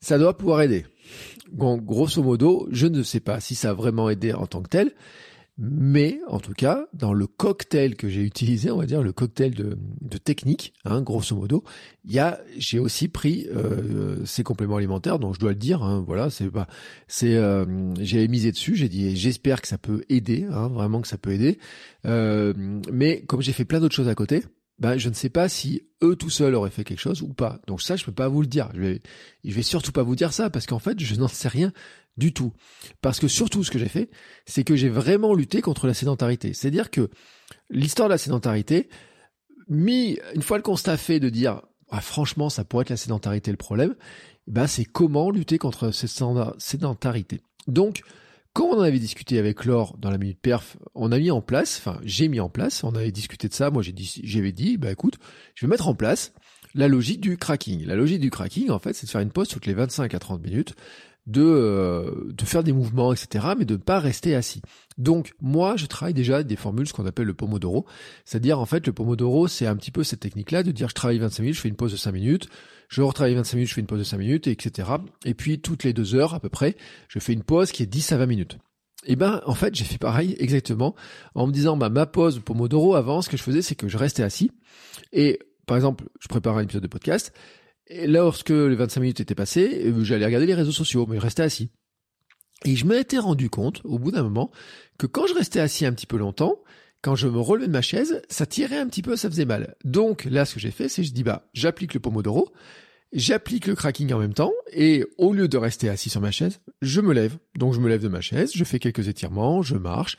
ça 0.00 0.18
doit 0.18 0.36
pouvoir 0.36 0.62
aider. 0.62 0.86
Bon, 1.52 1.76
grosso 1.76 2.22
modo, 2.22 2.68
je 2.70 2.86
ne 2.86 3.02
sais 3.02 3.20
pas 3.20 3.40
si 3.40 3.54
ça 3.54 3.70
a 3.70 3.74
vraiment 3.74 4.08
aidé 4.08 4.32
en 4.32 4.46
tant 4.46 4.62
que 4.62 4.68
tel. 4.68 4.92
Mais 5.58 6.20
en 6.28 6.38
tout 6.38 6.52
cas, 6.52 6.86
dans 6.92 7.14
le 7.14 7.26
cocktail 7.26 7.96
que 7.96 8.10
j'ai 8.10 8.20
utilisé, 8.20 8.70
on 8.70 8.76
va 8.76 8.84
dire 8.84 9.02
le 9.02 9.12
cocktail 9.12 9.54
de, 9.54 9.78
de 10.02 10.18
technique, 10.18 10.74
hein, 10.84 11.00
grosso 11.00 11.34
modo, 11.34 11.64
j'ai 12.58 12.78
aussi 12.78 13.08
pris 13.08 13.46
euh, 13.54 14.22
ces 14.26 14.42
compléments 14.42 14.76
alimentaires, 14.76 15.18
donc 15.18 15.34
je 15.34 15.40
dois 15.40 15.50
le 15.50 15.56
dire. 15.56 15.82
Hein, 15.82 16.04
voilà, 16.06 16.28
c'est 16.28 16.50
pas, 16.50 16.66
c'est, 17.08 17.36
euh, 17.36 17.64
j'ai 17.98 18.28
misé 18.28 18.52
dessus. 18.52 18.76
J'ai 18.76 18.90
dit, 18.90 19.16
j'espère 19.16 19.62
que 19.62 19.68
ça 19.68 19.78
peut 19.78 20.04
aider, 20.10 20.46
hein, 20.50 20.68
vraiment 20.68 21.00
que 21.00 21.08
ça 21.08 21.16
peut 21.16 21.32
aider. 21.32 21.58
Euh, 22.04 22.52
mais 22.92 23.22
comme 23.22 23.40
j'ai 23.40 23.52
fait 23.52 23.64
plein 23.64 23.80
d'autres 23.80 23.94
choses 23.94 24.08
à 24.08 24.14
côté, 24.14 24.42
ben 24.78 24.98
je 24.98 25.08
ne 25.08 25.14
sais 25.14 25.30
pas 25.30 25.48
si 25.48 25.82
eux 26.02 26.16
tout 26.16 26.30
seuls 26.30 26.54
auraient 26.54 26.70
fait 26.70 26.84
quelque 26.84 27.00
chose 27.00 27.22
ou 27.22 27.32
pas. 27.32 27.60
Donc 27.66 27.80
ça, 27.80 27.96
je 27.96 28.04
peux 28.04 28.12
pas 28.12 28.28
vous 28.28 28.42
le 28.42 28.46
dire. 28.46 28.68
Je 28.74 28.80
vais, 28.80 29.02
je 29.44 29.54
vais 29.54 29.62
surtout 29.62 29.92
pas 29.92 30.02
vous 30.02 30.16
dire 30.16 30.32
ça 30.32 30.50
parce 30.50 30.66
qu'en 30.66 30.78
fait, 30.78 30.98
je 31.00 31.14
n'en 31.14 31.28
sais 31.28 31.48
rien 31.48 31.72
du 32.16 32.32
tout. 32.32 32.52
Parce 33.00 33.18
que 33.18 33.28
surtout, 33.28 33.64
ce 33.64 33.70
que 33.70 33.78
j'ai 33.78 33.88
fait, 33.88 34.10
c'est 34.44 34.64
que 34.64 34.76
j'ai 34.76 34.88
vraiment 34.88 35.34
lutté 35.34 35.62
contre 35.62 35.86
la 35.86 35.94
sédentarité. 35.94 36.52
C'est-à-dire 36.52 36.90
que 36.90 37.10
l'histoire 37.70 38.08
de 38.08 38.14
la 38.14 38.18
sédentarité, 38.18 38.88
mis 39.68 40.18
une 40.34 40.42
fois 40.42 40.56
le 40.56 40.62
constat 40.62 40.96
fait 40.96 41.20
de 41.20 41.28
dire, 41.28 41.62
ah, 41.90 42.00
franchement, 42.00 42.50
ça 42.50 42.64
pourrait 42.64 42.82
être 42.82 42.90
la 42.90 42.96
sédentarité 42.96 43.50
le 43.50 43.56
problème, 43.56 43.94
ben 44.46 44.66
c'est 44.66 44.84
comment 44.84 45.30
lutter 45.30 45.58
contre 45.58 45.90
cette 45.90 46.10
sédentarité. 46.58 47.40
Donc, 47.66 48.02
quand 48.56 48.68
on 48.68 48.78
en 48.78 48.80
avait 48.80 48.98
discuté 48.98 49.38
avec 49.38 49.66
Laure 49.66 49.98
dans 49.98 50.10
la 50.10 50.16
minute 50.16 50.38
perf, 50.40 50.78
on 50.94 51.12
a 51.12 51.18
mis 51.18 51.30
en 51.30 51.42
place, 51.42 51.76
enfin 51.78 52.00
j'ai 52.04 52.26
mis 52.26 52.40
en 52.40 52.48
place, 52.48 52.84
on 52.84 52.94
avait 52.94 53.12
discuté 53.12 53.48
de 53.48 53.52
ça, 53.52 53.70
moi 53.70 53.82
j'ai 53.82 53.92
dit, 53.92 54.22
j'avais 54.24 54.52
dit, 54.52 54.78
bah 54.78 54.90
écoute, 54.90 55.18
je 55.54 55.66
vais 55.66 55.70
mettre 55.70 55.88
en 55.88 55.94
place 55.94 56.32
la 56.74 56.88
logique 56.88 57.20
du 57.20 57.36
cracking. 57.36 57.84
La 57.84 57.96
logique 57.96 58.18
du 58.18 58.30
cracking, 58.30 58.70
en 58.70 58.78
fait, 58.78 58.94
c'est 58.94 59.04
de 59.04 59.10
faire 59.10 59.20
une 59.20 59.30
pause 59.30 59.48
toutes 59.48 59.66
les 59.66 59.74
25 59.74 60.14
à 60.14 60.18
30 60.18 60.42
minutes, 60.42 60.74
de, 61.26 61.42
euh, 61.42 62.32
de 62.32 62.44
faire 62.44 62.62
des 62.62 62.72
mouvements, 62.72 63.12
etc., 63.12 63.46
mais 63.58 63.64
de 63.64 63.74
ne 63.74 63.78
pas 63.78 63.98
rester 63.98 64.34
assis. 64.34 64.62
Donc 64.96 65.34
moi, 65.40 65.76
je 65.76 65.86
travaille 65.86 66.14
déjà 66.14 66.42
des 66.42 66.56
formules, 66.56 66.86
ce 66.86 66.92
qu'on 66.92 67.06
appelle 67.06 67.26
le 67.26 67.34
Pomodoro, 67.34 67.86
c'est-à-dire 68.24 68.60
en 68.60 68.66
fait 68.66 68.86
le 68.86 68.92
Pomodoro, 68.92 69.48
c'est 69.48 69.66
un 69.66 69.76
petit 69.76 69.90
peu 69.90 70.04
cette 70.04 70.20
technique-là 70.20 70.62
de 70.62 70.70
dire 70.70 70.88
je 70.88 70.94
travaille 70.94 71.18
25 71.18 71.42
minutes, 71.42 71.56
je 71.56 71.60
fais 71.60 71.68
une 71.68 71.76
pause 71.76 71.92
de 71.92 71.96
5 71.96 72.12
minutes, 72.12 72.48
je 72.88 73.02
retravaille 73.02 73.34
25 73.34 73.56
minutes, 73.56 73.68
je 73.68 73.74
fais 73.74 73.80
une 73.80 73.86
pause 73.86 73.98
de 73.98 74.04
5 74.04 74.18
minutes, 74.18 74.46
etc. 74.46 74.88
Et 75.24 75.34
puis 75.34 75.60
toutes 75.60 75.84
les 75.84 75.92
deux 75.92 76.14
heures 76.14 76.34
à 76.34 76.40
peu 76.40 76.48
près, 76.48 76.76
je 77.08 77.18
fais 77.18 77.32
une 77.32 77.42
pause 77.42 77.72
qui 77.72 77.82
est 77.82 77.86
10 77.86 78.12
à 78.12 78.16
20 78.18 78.26
minutes. 78.26 78.58
Et 79.04 79.12
eh 79.12 79.16
ben 79.16 79.40
en 79.46 79.54
fait 79.54 79.72
j'ai 79.74 79.84
fait 79.84 79.98
pareil 79.98 80.34
exactement 80.40 80.96
en 81.36 81.46
me 81.46 81.52
disant 81.52 81.76
bah 81.76 81.90
ma 81.90 82.06
pause 82.06 82.40
Pomodoro 82.40 82.96
avant 82.96 83.22
ce 83.22 83.28
que 83.28 83.36
je 83.36 83.42
faisais 83.42 83.62
c'est 83.62 83.76
que 83.76 83.86
je 83.86 83.98
restais 83.98 84.24
assis 84.24 84.50
et 85.12 85.38
par 85.66 85.76
exemple 85.76 86.06
je 86.18 86.26
préparais 86.26 86.62
un 86.62 86.64
épisode 86.64 86.82
de 86.82 86.88
podcast 86.88 87.32
et 87.88 88.06
lorsque 88.06 88.50
les 88.50 88.74
25 88.74 89.00
minutes 89.00 89.20
étaient 89.20 89.34
passées 89.34 89.92
j'allais 90.02 90.26
regarder 90.26 90.46
les 90.46 90.54
réseaux 90.54 90.72
sociaux 90.72 91.06
mais 91.08 91.16
je 91.16 91.22
restais 91.22 91.42
assis 91.42 91.70
et 92.64 92.74
je 92.74 92.86
m'étais 92.86 93.18
rendu 93.18 93.50
compte 93.50 93.80
au 93.84 93.98
bout 93.98 94.10
d'un 94.10 94.22
moment 94.22 94.50
que 94.98 95.06
quand 95.06 95.26
je 95.26 95.34
restais 95.34 95.60
assis 95.60 95.86
un 95.86 95.92
petit 95.92 96.06
peu 96.06 96.16
longtemps 96.16 96.58
quand 97.06 97.14
je 97.14 97.28
me 97.28 97.38
relevais 97.38 97.68
de 97.68 97.72
ma 97.72 97.82
chaise, 97.82 98.20
ça 98.28 98.46
tirait 98.46 98.78
un 98.78 98.88
petit 98.88 99.02
peu, 99.02 99.14
ça 99.14 99.30
faisait 99.30 99.44
mal. 99.44 99.76
Donc 99.84 100.24
là, 100.24 100.44
ce 100.44 100.54
que 100.54 100.60
j'ai 100.60 100.72
fait, 100.72 100.88
c'est 100.88 101.04
je 101.04 101.12
dis 101.12 101.22
bah 101.22 101.48
j'applique 101.54 101.94
le 101.94 102.00
Pomodoro, 102.00 102.52
j'applique 103.12 103.68
le 103.68 103.76
cracking 103.76 104.12
en 104.12 104.18
même 104.18 104.34
temps, 104.34 104.52
et 104.72 105.04
au 105.16 105.32
lieu 105.32 105.46
de 105.46 105.56
rester 105.56 105.88
assis 105.88 106.10
sur 106.10 106.20
ma 106.20 106.32
chaise, 106.32 106.60
je 106.82 107.00
me 107.00 107.14
lève. 107.14 107.38
Donc 107.56 107.74
je 107.74 107.80
me 107.80 107.88
lève 107.88 108.02
de 108.02 108.08
ma 108.08 108.20
chaise, 108.20 108.50
je 108.54 108.64
fais 108.64 108.80
quelques 108.80 109.06
étirements, 109.06 109.62
je 109.62 109.76
marche. 109.76 110.16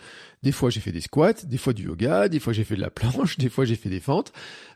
Des 0.47 0.53
fois 0.53 0.69
j'ai 0.69 0.79
fait 0.79 0.93
des 0.93 1.01
squats, 1.01 1.43
des 1.43 1.57
fois 1.57 1.73
du 1.73 1.88
yoga, 1.88 2.29
des 2.29 2.39
fois 2.39 2.53
j'ai 2.53 2.63
fait 2.63 2.77
de 2.77 2.79
la 2.79 2.89
planche, 2.89 3.38
des 3.38 3.49
fois 3.49 3.65
j'ai 3.65 3.75
fait 3.75 3.89
des 3.89 3.99
fentes. 3.99 4.31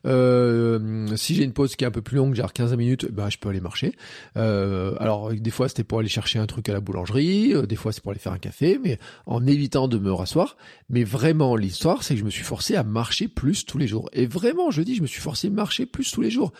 Euh, 0.06 1.08
si 1.16 1.34
j'ai 1.34 1.46
une 1.46 1.54
pause 1.54 1.78
qui 1.78 1.86
est 1.86 1.88
un 1.88 1.92
peu 1.92 2.02
plus 2.02 2.18
longue, 2.18 2.36
genre 2.36 2.52
15 2.52 2.76
minutes, 2.76 3.10
bah 3.10 3.30
je 3.30 3.38
peux 3.38 3.48
aller 3.48 3.62
marcher. 3.62 3.94
Euh, 4.36 4.96
alors 5.00 5.32
des 5.32 5.50
fois 5.50 5.70
c'était 5.70 5.86
pour 5.86 6.00
aller 6.00 6.10
chercher 6.10 6.40
un 6.40 6.46
truc 6.46 6.68
à 6.68 6.74
la 6.74 6.82
boulangerie, 6.82 7.54
euh, 7.54 7.66
des 7.66 7.78
fois 7.78 7.94
c'est 7.94 8.04
pour 8.04 8.12
aller 8.12 8.20
faire 8.20 8.34
un 8.34 8.38
café, 8.38 8.82
mais 8.84 9.00
en 9.26 9.48
évitant 9.48 9.88
de 9.88 9.98
me 9.98 10.12
rasseoir. 10.12 10.58
Mais 10.90 11.06
vraiment 11.06 11.56
l'histoire 11.56 12.04
c'est 12.04 12.16
que 12.16 12.20
je 12.20 12.26
me 12.26 12.32
suis 12.32 12.44
forcé 12.44 12.76
à 12.76 12.84
marcher 12.84 13.30
plus 13.30 13.66
tous 13.66 13.78
les 13.78 13.88
jours. 13.88 14.10
Et 14.12 14.26
vraiment 14.26 14.72
je 14.72 14.82
dis 14.82 14.96
je 14.96 15.02
me 15.02 15.08
suis 15.08 15.22
forcé 15.22 15.48
à 15.48 15.52
marcher 15.52 15.86
plus 15.86 16.12
tous 16.12 16.20
les 16.20 16.32
jours. 16.32 16.52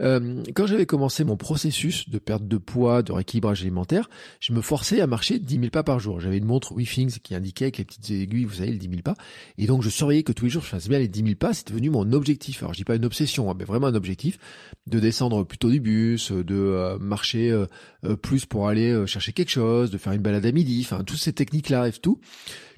Euh, 0.00 0.42
quand 0.54 0.66
j'avais 0.66 0.86
commencé 0.86 1.24
mon 1.24 1.36
processus 1.36 2.08
de 2.08 2.18
perte 2.18 2.46
de 2.46 2.56
poids, 2.56 3.02
de 3.02 3.12
rééquilibrage 3.12 3.62
alimentaire, 3.62 4.08
je 4.40 4.52
me 4.52 4.60
forçais 4.60 5.00
à 5.00 5.06
marcher 5.06 5.38
10 5.38 5.54
000 5.54 5.70
pas 5.70 5.82
par 5.82 5.98
jour. 5.98 6.20
J'avais 6.20 6.38
une 6.38 6.44
montre 6.44 6.72
WeThings 6.72 7.18
qui 7.18 7.34
indiquait 7.34 7.66
avec 7.66 7.78
les 7.78 7.84
petites 7.84 8.10
aiguilles, 8.10 8.44
vous 8.44 8.57
les 8.66 8.78
10 8.78 8.88
000 8.88 9.02
pas. 9.02 9.14
Et 9.56 9.66
donc 9.66 9.82
je 9.82 9.88
surveillais 9.88 10.22
que 10.22 10.32
tous 10.32 10.44
les 10.44 10.50
jours 10.50 10.62
je 10.62 10.68
fasse 10.68 10.88
bien 10.88 10.98
les 10.98 11.08
10 11.08 11.22
000 11.22 11.34
pas. 11.36 11.54
C'était 11.54 11.72
devenu 11.72 11.90
mon 11.90 12.12
objectif. 12.12 12.62
Alors 12.62 12.72
je 12.72 12.78
dis 12.78 12.84
pas 12.84 12.96
une 12.96 13.04
obsession, 13.04 13.50
hein, 13.50 13.54
mais 13.58 13.64
vraiment 13.64 13.86
un 13.86 13.94
objectif 13.94 14.38
de 14.86 14.98
descendre 15.00 15.44
plutôt 15.44 15.70
du 15.70 15.80
bus, 15.80 16.32
de 16.32 16.54
euh, 16.54 16.98
marcher 16.98 17.50
euh, 17.50 18.16
plus 18.16 18.46
pour 18.46 18.68
aller 18.68 19.06
chercher 19.06 19.32
quelque 19.32 19.50
chose, 19.50 19.90
de 19.90 19.98
faire 19.98 20.12
une 20.12 20.22
balade 20.22 20.46
à 20.46 20.52
midi, 20.52 20.82
enfin 20.84 21.04
toutes 21.04 21.18
ces 21.18 21.32
techniques-là 21.32 21.88
et 21.88 21.92
tout 21.92 22.20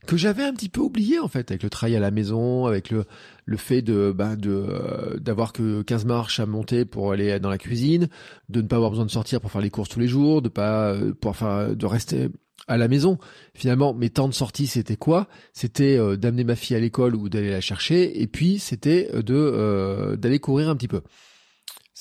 que 0.06 0.16
j'avais 0.16 0.42
un 0.42 0.52
petit 0.52 0.68
peu 0.68 0.80
oublié 0.80 1.18
en 1.18 1.28
fait 1.28 1.50
avec 1.50 1.62
le 1.62 1.70
travail 1.70 1.96
à 1.96 2.00
la 2.00 2.10
maison, 2.10 2.66
avec 2.66 2.90
le 2.90 3.04
le 3.44 3.56
fait 3.56 3.82
de 3.82 4.12
bah, 4.16 4.36
de 4.36 4.50
euh, 4.50 5.18
d'avoir 5.18 5.52
que 5.52 5.82
15 5.82 6.04
marches 6.04 6.40
à 6.40 6.46
monter 6.46 6.84
pour 6.84 7.12
aller 7.12 7.38
dans 7.40 7.50
la 7.50 7.58
cuisine, 7.58 8.08
de 8.48 8.62
ne 8.62 8.66
pas 8.66 8.76
avoir 8.76 8.90
besoin 8.90 9.06
de 9.06 9.10
sortir 9.10 9.40
pour 9.40 9.50
faire 9.50 9.60
les 9.60 9.70
courses 9.70 9.88
tous 9.88 10.00
les 10.00 10.08
jours, 10.08 10.42
de 10.42 10.48
pas 10.48 10.92
euh, 10.92 11.12
pour 11.14 11.36
faire 11.36 11.76
de 11.76 11.86
rester 11.86 12.28
à 12.68 12.76
la 12.76 12.88
maison. 12.88 13.18
Finalement, 13.54 13.94
mes 13.94 14.10
temps 14.10 14.28
de 14.28 14.34
sortie, 14.34 14.66
c'était 14.66 14.96
quoi? 14.96 15.28
C'était 15.52 15.96
euh, 15.96 16.16
d'amener 16.16 16.44
ma 16.44 16.56
fille 16.56 16.76
à 16.76 16.80
l'école 16.80 17.14
ou 17.14 17.28
d'aller 17.28 17.50
la 17.50 17.60
chercher, 17.60 18.22
et 18.22 18.26
puis 18.26 18.58
c'était 18.58 19.10
de 19.22 20.16
d'aller 20.16 20.38
courir 20.38 20.68
un 20.68 20.76
petit 20.76 20.88
peu. 20.88 21.02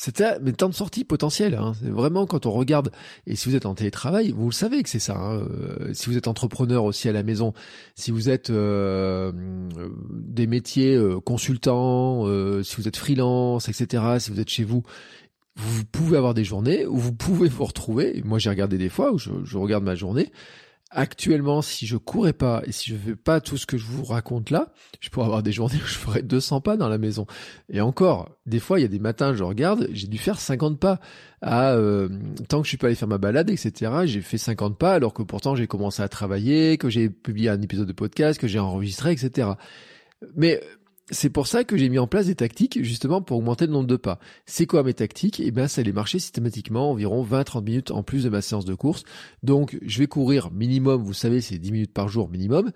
C'était 0.02 0.40
mes 0.40 0.54
temps 0.54 0.70
de 0.70 0.74
sortie 0.74 1.04
potentiels. 1.04 1.56
Hein. 1.56 1.74
Vraiment 1.82 2.26
quand 2.26 2.46
on 2.46 2.52
regarde, 2.52 2.90
et 3.28 3.36
si 3.36 3.50
vous 3.50 3.56
êtes 3.58 3.66
en 3.66 3.76
télétravail, 3.76 4.32
vous 4.32 4.46
le 4.46 4.54
savez 4.54 4.82
que 4.82 4.88
c'est 4.88 4.98
ça. 4.98 5.18
Hein. 5.18 5.42
Euh, 5.42 5.94
si 5.94 6.10
vous 6.10 6.16
êtes 6.16 6.30
entrepreneur 6.30 6.86
aussi 6.86 7.10
à 7.10 7.12
la 7.12 7.22
maison, 7.22 7.54
si 7.96 8.12
vous 8.12 8.30
êtes 8.30 8.50
euh, 8.50 9.34
des 10.10 10.48
métiers 10.48 10.96
euh, 10.96 11.20
consultants, 11.20 12.24
si 12.64 12.78
vous 12.78 12.88
êtes 12.88 12.96
freelance, 12.96 13.68
etc., 13.68 14.02
si 14.20 14.32
vous 14.32 14.40
êtes 14.40 14.48
chez 14.48 14.64
vous, 14.64 14.84
vous 15.56 15.86
pouvez 15.86 16.18
avoir 16.18 16.34
des 16.34 16.44
journées 16.44 16.86
où 16.86 16.98
vous 16.98 17.14
pouvez 17.14 17.50
vous 17.50 17.66
retrouver. 17.66 18.22
Moi, 18.24 18.40
j'ai 18.40 18.50
regardé 18.50 18.78
des 18.78 18.90
fois 18.90 19.12
où 19.12 19.18
je, 19.18 19.58
regarde 19.58 19.84
ma 19.84 19.96
journée 19.96 20.32
actuellement, 20.92 21.62
si 21.62 21.86
je 21.86 21.98
courais 21.98 22.34
pas 22.34 22.64
et 22.66 22.72
si 22.72 22.90
je 22.90 22.96
fais 22.96 23.16
pas 23.16 23.42
tout 23.42 23.58
ce 23.58 23.68
que 23.68 23.78
je 23.78 23.86
vous 23.86 24.04
raconte 24.04 24.50
là, 24.50 24.74
je 25.00 25.10
pourrais 25.10 25.28
avoir 25.28 25.44
des 25.44 25.52
journées 25.52 25.76
où 25.76 25.88
je 25.88 25.98
ferais 25.98 26.24
200 26.24 26.62
pas 26.62 26.78
dans 26.78 26.90
la 26.90 26.98
maison. 26.98 27.28
Et 27.70 27.80
encore, 27.80 28.38
des 28.48 28.60
fois, 28.60 28.80
il 28.80 28.82
y 28.82 28.86
a 28.86 28.88
des 28.90 29.00
matins, 29.00 29.36
je 29.36 29.44
regarde, 29.44 29.88
j'ai 29.92 30.08
dû 30.08 30.18
faire 30.18 30.40
50 30.40 30.80
pas. 30.80 31.00
À, 31.42 31.74
euh, 31.74 32.10
tant 32.48 32.60
que 32.62 32.66
je 32.66 32.70
suis 32.70 32.78
pas 32.78 32.88
allé 32.88 32.96
faire 32.96 33.08
ma 33.08 33.20
balade, 33.20 33.52
etc., 33.52 33.92
j'ai 34.06 34.22
fait 34.22 34.40
50 34.40 34.80
pas 34.80 34.94
alors 34.94 35.14
que 35.14 35.22
pourtant 35.22 35.56
j'ai 35.56 35.68
commencé 35.68 36.02
à 36.02 36.10
travailler, 36.10 36.78
que 36.78 36.90
j'ai 36.90 37.10
publié 37.10 37.50
un 37.50 37.62
épisode 37.62 37.88
de 37.88 37.94
podcast, 37.94 38.40
que 38.40 38.48
j'ai 38.48 38.60
enregistré, 38.60 39.12
etc. 39.12 39.50
Mais 40.36 40.60
c'est 41.12 41.30
pour 41.30 41.48
ça 41.48 41.64
que 41.64 41.78
j'ai 41.78 41.90
mis 41.90 42.00
en 42.00 42.08
place 42.08 42.28
des 42.28 42.36
tactiques 42.36 42.84
justement 42.84 43.22
pour 43.22 43.38
augmenter 43.38 43.66
le 43.66 43.72
nombre 43.72 43.88
de 43.88 43.96
pas. 43.96 44.20
C'est 44.46 44.66
quoi 44.66 44.84
mes 44.84 44.94
tactiques? 44.94 45.40
Eh 45.40 45.52
bien, 45.52 45.68
c'est 45.68 45.82
aller 45.82 45.94
marcher 45.94 46.20
systématiquement 46.20 46.92
environ 46.92 47.24
20-30 47.24 47.64
minutes 47.64 47.92
en 47.92 48.04
plus 48.04 48.24
de 48.24 48.30
ma 48.30 48.42
séance 48.42 48.66
de 48.66 48.76
course. 48.76 49.04
Donc, 49.44 49.78
je 49.82 50.00
vais 50.00 50.08
courir 50.08 50.52
minimum, 50.52 51.02
vous 51.02 51.14
savez, 51.14 51.42
c'est 51.42 51.58
10 51.58 51.72
minutes 51.72 51.94
par 51.94 52.10
jour 52.10 52.30
minimum, 52.30 52.72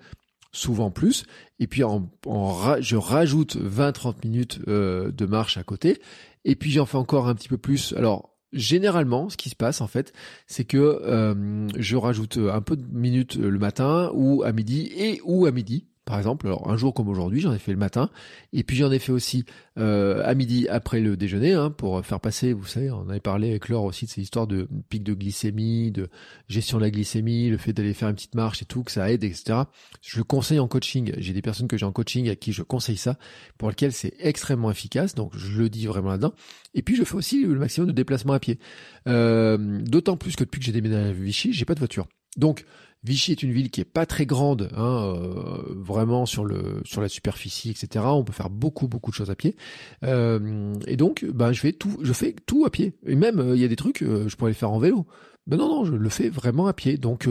souvent 0.51 0.91
plus. 0.91 1.25
Et 1.59 1.67
puis, 1.67 1.81
je 1.81 2.95
rajoute 2.95 3.57
20-30 3.57 4.15
minutes 4.23 4.59
euh, 4.67 5.11
de 5.11 5.25
marche 5.25 5.57
à 5.57 5.63
côté. 5.63 5.99
Et 6.45 6.55
puis, 6.55 6.71
j'en 6.71 6.85
fais 6.85 6.97
encore 6.97 7.27
un 7.27 7.35
petit 7.35 7.49
peu 7.49 7.57
plus. 7.57 7.93
Alors, 7.93 8.35
généralement, 8.51 9.29
ce 9.29 9.37
qui 9.37 9.49
se 9.49 9.55
passe 9.55 9.81
en 9.81 9.87
fait, 9.87 10.13
c'est 10.47 10.65
que 10.65 10.77
euh, 10.77 11.67
je 11.77 11.95
rajoute 11.97 12.37
un 12.37 12.61
peu 12.61 12.77
de 12.77 12.85
minutes 12.91 13.35
le 13.35 13.57
matin 13.57 14.11
ou 14.13 14.43
à 14.43 14.51
midi 14.51 14.91
et 14.95 15.21
ou 15.23 15.45
à 15.45 15.51
midi 15.51 15.87
par 16.05 16.17
exemple, 16.17 16.47
alors 16.47 16.69
un 16.69 16.75
jour 16.75 16.93
comme 16.93 17.07
aujourd'hui, 17.07 17.39
j'en 17.39 17.53
ai 17.53 17.59
fait 17.59 17.71
le 17.71 17.77
matin, 17.77 18.09
et 18.51 18.63
puis 18.63 18.75
j'en 18.75 18.91
ai 18.91 18.99
fait 18.99 19.11
aussi 19.11 19.45
euh, 19.79 20.21
à 20.25 20.33
midi 20.35 20.67
après 20.67 20.99
le 20.99 21.15
déjeuner, 21.15 21.53
hein, 21.53 21.71
pour 21.71 22.05
faire 22.05 22.19
passer, 22.19 22.51
vous 22.51 22.65
savez, 22.65 22.91
on 22.91 23.09
avait 23.09 23.21
parlé 23.21 23.49
avec 23.49 23.69
Laure 23.69 23.85
aussi 23.85 24.05
de 24.05 24.09
ces 24.09 24.21
histoires 24.21 24.45
de 24.45 24.67
pic 24.89 25.03
de 25.03 25.13
glycémie, 25.13 25.91
de 25.91 26.09
gestion 26.49 26.77
de 26.77 26.83
la 26.83 26.91
glycémie, 26.91 27.49
le 27.49 27.57
fait 27.57 27.71
d'aller 27.71 27.93
faire 27.93 28.09
une 28.09 28.15
petite 28.15 28.35
marche 28.35 28.61
et 28.61 28.65
tout, 28.65 28.83
que 28.83 28.91
ça 28.91 29.09
aide, 29.11 29.23
etc. 29.23 29.61
Je 30.01 30.17
le 30.17 30.23
conseille 30.23 30.59
en 30.59 30.67
coaching. 30.67 31.13
J'ai 31.17 31.33
des 31.33 31.41
personnes 31.41 31.67
que 31.67 31.77
j'ai 31.77 31.85
en 31.85 31.93
coaching 31.93 32.29
à 32.29 32.35
qui 32.35 32.51
je 32.51 32.63
conseille 32.63 32.97
ça, 32.97 33.17
pour 33.57 33.69
lesquelles 33.69 33.93
c'est 33.93 34.13
extrêmement 34.19 34.71
efficace, 34.71 35.15
donc 35.15 35.31
je 35.37 35.57
le 35.57 35.69
dis 35.69 35.85
vraiment 35.85 36.09
là-dedans. 36.09 36.33
Et 36.73 36.81
puis 36.81 36.95
je 36.95 37.03
fais 37.03 37.15
aussi 37.15 37.45
le 37.45 37.57
maximum 37.57 37.87
de 37.87 37.93
déplacements 37.93 38.33
à 38.33 38.39
pied. 38.39 38.59
Euh, 39.07 39.57
d'autant 39.83 40.17
plus 40.17 40.35
que 40.35 40.43
depuis 40.43 40.59
que 40.59 40.65
j'ai 40.65 40.71
déménagé 40.71 41.09
à 41.09 41.13
Vichy, 41.13 41.53
j'ai 41.53 41.65
pas 41.65 41.75
de 41.75 41.79
voiture. 41.79 42.07
Donc 42.37 42.65
Vichy 43.03 43.33
est 43.33 43.43
une 43.43 43.51
ville 43.51 43.69
qui 43.69 43.81
est 43.81 43.85
pas 43.85 44.05
très 44.05 44.25
grande, 44.25 44.69
hein, 44.75 45.13
euh, 45.17 45.57
vraiment 45.75 46.25
sur 46.25 46.45
le 46.45 46.81
sur 46.85 47.01
la 47.01 47.09
superficie, 47.09 47.69
etc. 47.69 48.05
On 48.07 48.23
peut 48.23 48.31
faire 48.31 48.49
beaucoup 48.49 48.87
beaucoup 48.87 49.11
de 49.11 49.15
choses 49.15 49.29
à 49.29 49.35
pied. 49.35 49.57
Euh, 50.03 50.73
et 50.87 50.95
donc, 50.95 51.25
bah, 51.25 51.51
je 51.51 51.59
fais 51.59 51.73
tout, 51.73 51.97
je 52.01 52.13
fais 52.13 52.33
tout 52.45 52.63
à 52.65 52.69
pied. 52.69 52.93
Et 53.05 53.15
même, 53.15 53.39
euh, 53.39 53.55
il 53.55 53.61
y 53.61 53.65
a 53.65 53.67
des 53.67 53.75
trucs, 53.75 54.03
je 54.03 54.35
pourrais 54.35 54.51
les 54.51 54.55
faire 54.55 54.71
en 54.71 54.79
vélo. 54.79 55.05
Mais 55.47 55.57
non, 55.57 55.67
non, 55.67 55.85
je 55.85 55.93
le 55.93 56.09
fais 56.09 56.29
vraiment 56.29 56.67
à 56.67 56.73
pied. 56.73 56.97
Donc, 56.97 57.27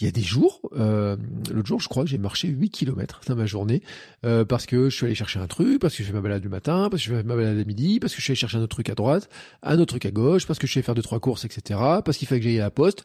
il 0.00 0.04
y 0.04 0.08
a 0.08 0.12
des 0.12 0.22
jours, 0.22 0.60
l'autre 0.72 1.66
jour, 1.66 1.80
je 1.80 1.88
crois 1.88 2.04
que 2.04 2.10
j'ai 2.10 2.18
marché 2.18 2.48
8 2.48 2.70
km 2.70 3.20
dans 3.26 3.36
ma 3.36 3.46
journée, 3.46 3.82
parce 4.22 4.66
que 4.66 4.88
je 4.88 4.96
suis 4.96 5.06
allé 5.06 5.14
chercher 5.14 5.40
un 5.40 5.48
truc, 5.48 5.80
parce 5.80 5.96
que 5.96 6.02
je 6.02 6.08
fais 6.08 6.14
ma 6.14 6.20
balade 6.20 6.44
le 6.44 6.50
matin, 6.50 6.88
parce 6.90 7.02
que 7.02 7.08
je 7.10 7.14
fais 7.16 7.22
ma 7.24 7.34
balade 7.34 7.58
à 7.58 7.64
midi, 7.64 7.98
parce 7.98 8.12
que 8.12 8.20
je 8.20 8.24
suis 8.24 8.32
allé 8.32 8.38
chercher 8.38 8.58
un 8.58 8.62
autre 8.62 8.76
truc 8.76 8.88
à 8.88 8.94
droite, 8.94 9.28
un 9.62 9.78
autre 9.78 9.86
truc 9.86 10.06
à 10.06 10.10
gauche, 10.12 10.46
parce 10.46 10.58
que 10.58 10.66
je 10.66 10.72
suis 10.72 10.78
allé 10.78 10.84
faire 10.84 10.94
deux, 10.94 11.02
trois 11.02 11.18
courses, 11.20 11.44
etc., 11.44 11.80
parce 12.04 12.16
qu'il 12.16 12.28
fallait 12.28 12.40
que 12.40 12.44
j'aille 12.44 12.60
à 12.60 12.64
la 12.64 12.70
poste. 12.70 13.04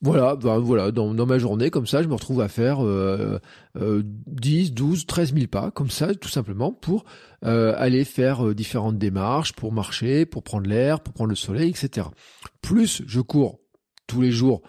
Voilà, 0.00 0.36
ben 0.36 0.58
voilà, 0.58 0.90
dans, 0.90 1.14
dans, 1.14 1.26
ma 1.26 1.38
journée, 1.38 1.70
comme 1.70 1.86
ça, 1.86 2.02
je 2.02 2.08
me 2.08 2.14
retrouve 2.14 2.40
à 2.40 2.48
faire 2.48 2.84
euh, 2.84 3.38
euh, 3.76 4.02
10, 4.04 4.72
12, 4.72 5.06
13 5.06 5.34
000 5.34 5.46
pas, 5.46 5.70
comme 5.70 5.90
ça, 5.90 6.14
tout 6.14 6.28
simplement, 6.28 6.72
pour 6.72 7.04
euh, 7.44 7.74
aller 7.76 8.04
faire 8.04 8.46
euh, 8.46 8.54
différentes 8.54 8.98
démarches, 8.98 9.52
pour 9.52 9.72
marcher, 9.72 10.26
pour 10.26 10.42
prendre 10.42 10.68
l'air, 10.68 11.00
pour 11.00 11.14
prendre 11.14 11.30
le 11.30 11.36
soleil, 11.36 11.70
etc. 11.70 12.08
Plus 12.60 13.02
je 13.06 13.20
cours 13.20 13.60
tous 14.06 14.20
les 14.20 14.32
jours 14.32 14.62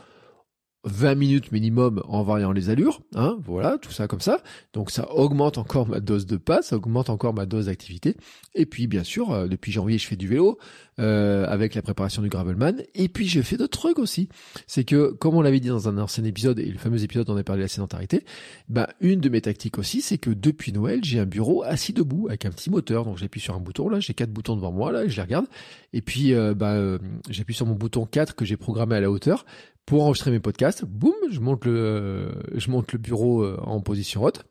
20 0.86 1.16
minutes 1.16 1.52
minimum 1.52 2.02
en 2.08 2.24
variant 2.24 2.52
les 2.52 2.70
allures, 2.70 3.02
hein, 3.16 3.38
voilà, 3.44 3.78
tout 3.80 3.92
ça 3.92 4.08
comme 4.08 4.22
ça. 4.22 4.42
Donc 4.74 4.92
ça 4.92 5.12
augmente 5.12 5.58
encore 5.58 5.88
ma 5.88 6.00
dose 6.00 6.28
de 6.28 6.38
pas, 6.38 6.62
ça 6.62 6.76
augmente 6.76 7.10
encore 7.10 7.34
ma 7.34 7.48
dose 7.48 7.66
d'activité. 7.66 8.16
Et 8.54 8.66
puis 8.68 8.86
bien 8.86 9.04
sûr, 9.04 9.32
euh, 9.32 9.48
depuis 9.48 9.72
janvier, 9.72 9.98
je 9.98 10.08
fais 10.08 10.16
du 10.16 10.28
vélo 10.28 10.60
euh, 11.00 11.46
avec 11.48 11.76
la 11.76 11.82
préparation 11.82 12.22
du 12.22 12.30
gravelman. 12.30 12.82
Et 12.94 13.10
puis 13.10 13.28
je 13.28 13.42
fais 13.42 13.58
d'autres 13.58 13.78
trucs 13.78 14.00
aussi. 14.00 14.30
C'est 14.68 14.84
que, 14.84 15.12
comme 15.12 15.36
on 15.36 15.42
l'avait 15.42 15.60
dit 15.60 15.68
dans 15.68 15.90
un 15.90 15.98
ancien 15.98 16.24
épisode, 16.24 16.60
et 16.60 16.66
le 16.66 16.78
fameux 16.78 17.04
épisode 17.04 17.30
on 17.30 17.38
a 17.38 17.44
parlé 17.44 17.64
la 17.64 17.68
sédentarité, 17.68 18.24
bah 18.70 18.90
une 19.02 19.20
de 19.20 19.30
mes 19.30 19.42
tactiques 19.42 19.78
aussi, 19.78 20.02
c'est 20.02 20.18
que 20.18 20.30
depuis 20.30 20.72
Noël, 20.72 21.04
j'ai 21.04 21.20
un 21.20 21.26
bureau 21.26 21.64
assis 21.64 21.94
debout 21.94 22.28
avec 22.28 22.46
un 22.46 22.52
petit 22.52 22.70
moteur. 22.70 23.06
Donc 23.06 23.18
j'appuie 23.18 23.42
sur 23.42 23.56
un 23.56 23.60
bouton 23.60 23.90
là, 23.90 24.00
j'ai 24.00 24.14
quatre 24.14 24.32
boutons 24.32 24.56
devant 24.56 24.72
moi 24.72 24.92
là, 24.92 25.08
je 25.08 25.16
les 25.16 25.22
regarde. 25.22 25.48
Et 25.94 26.02
puis 26.02 26.34
euh, 26.34 26.54
bah, 26.54 26.98
j'appuie 27.30 27.56
sur 27.56 27.66
mon 27.66 27.76
bouton 27.76 28.06
4 28.06 28.36
que 28.36 28.46
j'ai 28.46 28.58
programmé 28.58 28.96
à 28.96 29.02
la 29.02 29.12
hauteur 29.12 29.46
pour 29.86 30.04
enregistrer 30.04 30.32
mes 30.32 30.40
podcasts. 30.40 30.86
Boum, 30.86 31.14
je 31.30 31.40
monte 31.40 31.66
le, 31.66 32.32
je 32.56 32.70
monte 32.70 32.92
le 32.94 33.00
bureau 33.00 33.44
euh, 33.44 33.58
en 33.64 33.82
position 33.82 34.24
haute. 34.24 34.44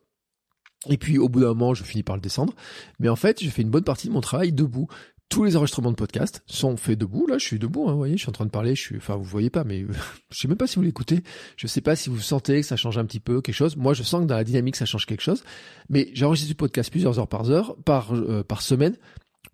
Et 0.87 0.97
puis 0.97 1.17
au 1.17 1.29
bout 1.29 1.39
d'un 1.39 1.47
moment, 1.47 1.73
je 1.73 1.83
finis 1.83 2.03
par 2.03 2.15
le 2.15 2.21
descendre. 2.21 2.53
Mais 2.99 3.09
en 3.09 3.15
fait, 3.15 3.43
je 3.43 3.49
fais 3.49 3.61
une 3.61 3.69
bonne 3.69 3.83
partie 3.83 4.07
de 4.07 4.13
mon 4.13 4.21
travail 4.21 4.51
debout 4.51 4.87
tous 5.29 5.43
les 5.43 5.57
enregistrements 5.57 5.91
de 5.91 5.95
podcast 5.95 6.43
sont 6.45 6.77
faits 6.77 6.99
debout. 6.99 7.25
Là, 7.27 7.37
je 7.37 7.45
suis 7.45 7.59
debout, 7.59 7.87
hein, 7.87 7.93
vous 7.93 7.97
voyez, 7.97 8.15
je 8.15 8.21
suis 8.21 8.29
en 8.29 8.33
train 8.33 8.45
de 8.45 8.51
parler. 8.51 8.75
Je 8.75 8.81
suis, 8.81 8.97
enfin, 8.97 9.15
vous 9.15 9.23
voyez 9.23 9.49
pas, 9.49 9.63
mais 9.63 9.85
je 10.29 10.39
sais 10.39 10.47
même 10.47 10.57
pas 10.57 10.67
si 10.67 10.75
vous 10.75 10.83
l'écoutez. 10.83 11.23
Je 11.57 11.67
sais 11.67 11.81
pas 11.81 11.95
si 11.95 12.09
vous 12.09 12.19
sentez 12.19 12.61
que 12.61 12.67
ça 12.67 12.75
change 12.75 12.97
un 12.97 13.05
petit 13.05 13.19
peu 13.19 13.41
quelque 13.41 13.55
chose. 13.55 13.75
Moi, 13.75 13.93
je 13.93 14.03
sens 14.03 14.21
que 14.21 14.27
dans 14.27 14.35
la 14.35 14.43
dynamique, 14.43 14.75
ça 14.75 14.85
change 14.85 15.05
quelque 15.05 15.21
chose. 15.21 15.43
Mais 15.89 16.09
j'enregistre 16.13 16.49
du 16.49 16.55
podcast 16.55 16.91
plusieurs 16.91 17.19
heures 17.19 17.27
par 17.27 17.49
heure, 17.49 17.75
par 17.85 18.13
euh, 18.13 18.43
par 18.43 18.61
semaine, 18.61 18.95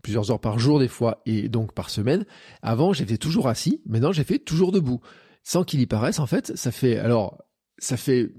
plusieurs 0.03 0.29
heures 0.31 0.41
par 0.41 0.59
jour 0.59 0.79
des 0.79 0.87
fois, 0.87 1.21
et 1.25 1.47
donc 1.47 1.73
par 1.73 1.89
semaine. 1.89 2.25
Avant, 2.61 2.93
j'étais 2.93 3.17
toujours 3.17 3.47
assis. 3.47 3.81
Maintenant, 3.85 4.11
j'ai 4.11 4.23
fait 4.23 4.39
toujours 4.39 4.71
debout, 4.71 4.99
sans 5.43 5.63
qu'il 5.63 5.79
y 5.79 5.87
paraisse. 5.87 6.19
En 6.19 6.27
fait, 6.27 6.55
ça 6.55 6.71
fait 6.71 6.97
alors, 6.97 7.37
ça 7.77 7.97
fait 7.97 8.31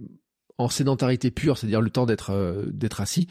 en 0.59 0.69
sédentarité 0.69 1.31
pure, 1.31 1.57
c'est-à-dire 1.57 1.81
le 1.81 1.91
temps 1.91 2.07
d'être 2.07 2.31
euh, 2.31 2.67
d'être 2.67 3.01
assis, 3.01 3.27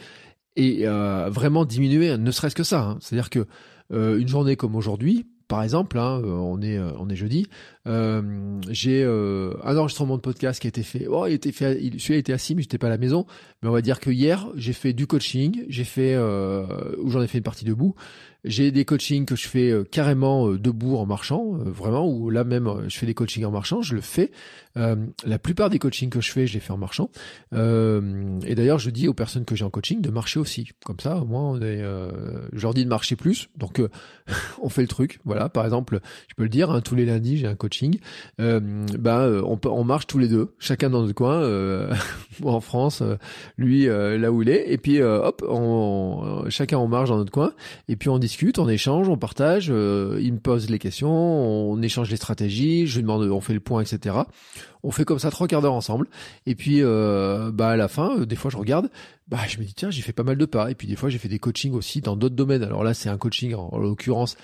et 0.55 0.87
euh, 0.87 1.29
vraiment 1.29 1.65
diminuer, 1.65 2.17
ne 2.17 2.31
serait-ce 2.31 2.55
que 2.55 2.63
ça. 2.63 2.81
Hein. 2.81 2.97
C'est-à-dire 2.99 3.29
que 3.29 3.47
une 3.91 4.27
journée 4.27 4.55
comme 4.55 4.75
aujourd'hui, 4.75 5.25
par 5.47 5.63
exemple, 5.63 5.99
hein, 5.99 6.21
on 6.23 6.61
est 6.61 6.79
on 6.79 7.09
est 7.09 7.15
jeudi, 7.15 7.47
j'ai 7.85 9.03
un 9.03 9.77
enregistrement 9.77 10.17
de 10.17 10.21
podcast 10.21 10.61
qui 10.61 10.67
a 10.67 10.69
été 10.69 10.83
fait. 10.83 11.07
Oh, 11.07 11.25
il 11.27 11.33
était 11.33 11.51
fait, 11.51 11.79
celui-là 11.97 12.19
était 12.19 12.33
assis, 12.33 12.55
mais 12.55 12.61
j'étais 12.61 12.77
pas 12.77 12.87
à 12.87 12.91
la 12.91 12.97
maison. 12.97 13.25
Mais 13.61 13.69
on 13.69 13.73
va 13.73 13.81
dire 13.81 13.99
que 13.99 14.09
hier, 14.09 14.47
j'ai 14.55 14.73
fait 14.73 14.93
du 14.93 15.07
coaching, 15.07 15.63
j'ai 15.67 15.83
fait 15.83 16.17
où 16.17 17.09
j'en 17.09 17.21
ai 17.21 17.27
fait 17.27 17.39
une 17.39 17.43
partie 17.43 17.65
debout. 17.65 17.95
J'ai 18.43 18.71
des 18.71 18.85
coachings 18.85 19.25
que 19.25 19.35
je 19.35 19.47
fais 19.47 19.71
carrément 19.91 20.49
debout 20.49 20.95
en 20.95 21.05
marchant, 21.05 21.51
vraiment, 21.51 22.07
ou 22.07 22.31
là 22.31 22.43
même 22.43 22.85
je 22.87 22.97
fais 22.97 23.05
des 23.05 23.13
coachings 23.13 23.45
en 23.45 23.51
marchant, 23.51 23.81
je 23.81 23.95
le 23.95 24.01
fais. 24.01 24.31
Euh, 24.77 24.95
la 25.25 25.39
plupart 25.39 25.69
des 25.69 25.79
coachings 25.79 26.09
que 26.09 26.21
je 26.21 26.31
fais, 26.31 26.47
je 26.47 26.53
les 26.53 26.59
fais 26.59 26.71
en 26.71 26.77
marchant. 26.77 27.09
Euh, 27.53 28.39
et 28.45 28.55
d'ailleurs, 28.55 28.79
je 28.79 28.89
dis 28.89 29.07
aux 29.07 29.13
personnes 29.13 29.45
que 29.45 29.55
j'ai 29.55 29.65
en 29.65 29.69
coaching 29.69 30.01
de 30.01 30.09
marcher 30.09 30.39
aussi. 30.39 30.69
Comme 30.85 30.99
ça, 30.99 31.17
au 31.17 31.57
euh, 31.61 32.47
je 32.53 32.61
leur 32.61 32.73
dis 32.73 32.83
de 32.83 32.89
marcher 32.89 33.15
plus. 33.15 33.49
Donc, 33.57 33.79
euh, 33.79 33.89
on 34.61 34.69
fait 34.69 34.81
le 34.81 34.87
truc. 34.87 35.19
Voilà. 35.25 35.49
Par 35.49 35.65
exemple, 35.65 35.99
je 36.27 36.35
peux 36.35 36.43
le 36.43 36.49
dire, 36.49 36.71
hein, 36.71 36.81
tous 36.81 36.95
les 36.95 37.05
lundis, 37.05 37.37
j'ai 37.37 37.47
un 37.47 37.55
coaching. 37.55 37.70
Ben, 38.37 39.41
on, 39.45 39.59
on 39.65 39.83
marche 39.83 40.07
tous 40.07 40.17
les 40.17 40.27
deux, 40.27 40.53
chacun 40.59 40.89
dans 40.89 41.01
notre 41.01 41.13
coin. 41.13 41.39
moi 42.39 42.53
en 42.53 42.61
France, 42.61 43.03
lui 43.57 43.85
là 43.85 44.31
où 44.31 44.41
il 44.41 44.49
est. 44.49 44.71
Et 44.71 44.77
puis, 44.77 45.01
hop, 45.01 45.43
chacun 46.49 46.77
on 46.77 46.87
marche 46.87 47.09
dans 47.09 47.17
notre 47.17 47.31
coin. 47.31 47.53
Et 47.87 47.95
puis, 47.95 48.09
on 48.09 48.19
discute, 48.19 48.59
on 48.59 48.69
échange, 48.69 49.09
on 49.09 49.17
partage. 49.17 49.67
il 49.67 50.33
me 50.33 50.39
pose 50.39 50.69
les 50.69 50.79
questions, 50.79 51.11
on 51.11 51.81
échange 51.81 52.09
les 52.09 52.17
stratégies. 52.17 52.87
Je 52.87 52.95
lui 52.95 53.03
demande, 53.03 53.23
on 53.23 53.41
fait 53.41 53.53
le 53.53 53.59
point, 53.59 53.81
etc. 53.81 54.15
On 54.83 54.91
fait 54.91 55.05
comme 55.05 55.19
ça 55.19 55.29
trois 55.29 55.47
quarts 55.47 55.61
d'heure 55.61 55.73
ensemble. 55.73 56.07
Et 56.45 56.55
puis, 56.55 56.81
euh, 56.81 57.51
bah 57.51 57.69
à 57.69 57.75
la 57.75 57.87
fin, 57.87 58.19
euh, 58.19 58.25
des 58.25 58.35
fois 58.35 58.49
je 58.49 58.57
regarde, 58.57 58.89
bah 59.27 59.39
je 59.47 59.59
me 59.59 59.63
dis 59.63 59.73
tiens 59.73 59.91
j'ai 59.91 60.01
fait 60.01 60.13
pas 60.13 60.23
mal 60.23 60.37
de 60.37 60.45
pas. 60.45 60.71
Et 60.71 60.75
puis 60.75 60.87
des 60.87 60.95
fois 60.95 61.09
j'ai 61.09 61.17
fait 61.17 61.27
des 61.27 61.39
coachings 61.39 61.73
aussi 61.73 62.01
dans 62.01 62.15
d'autres 62.15 62.35
domaines. 62.35 62.63
Alors 62.63 62.83
là 62.83 62.93
c'est 62.93 63.09
un 63.09 63.17
coaching 63.17 63.53
en 63.53 63.77
l'occurrence 63.77 64.37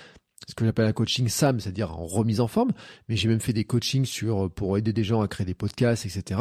ce 0.48 0.54
que 0.54 0.64
j'appelle 0.64 0.86
un 0.86 0.92
coaching 0.92 1.28
SAM, 1.28 1.60
c'est-à-dire 1.60 1.92
en 1.92 2.06
remise 2.06 2.40
en 2.40 2.48
forme, 2.48 2.72
mais 3.08 3.16
j'ai 3.16 3.28
même 3.28 3.40
fait 3.40 3.52
des 3.52 3.64
coachings 3.64 4.06
sur 4.06 4.46
euh, 4.46 4.48
pour 4.48 4.78
aider 4.78 4.94
des 4.94 5.04
gens 5.04 5.20
à 5.20 5.28
créer 5.28 5.44
des 5.44 5.54
podcasts, 5.54 6.06
etc. 6.06 6.40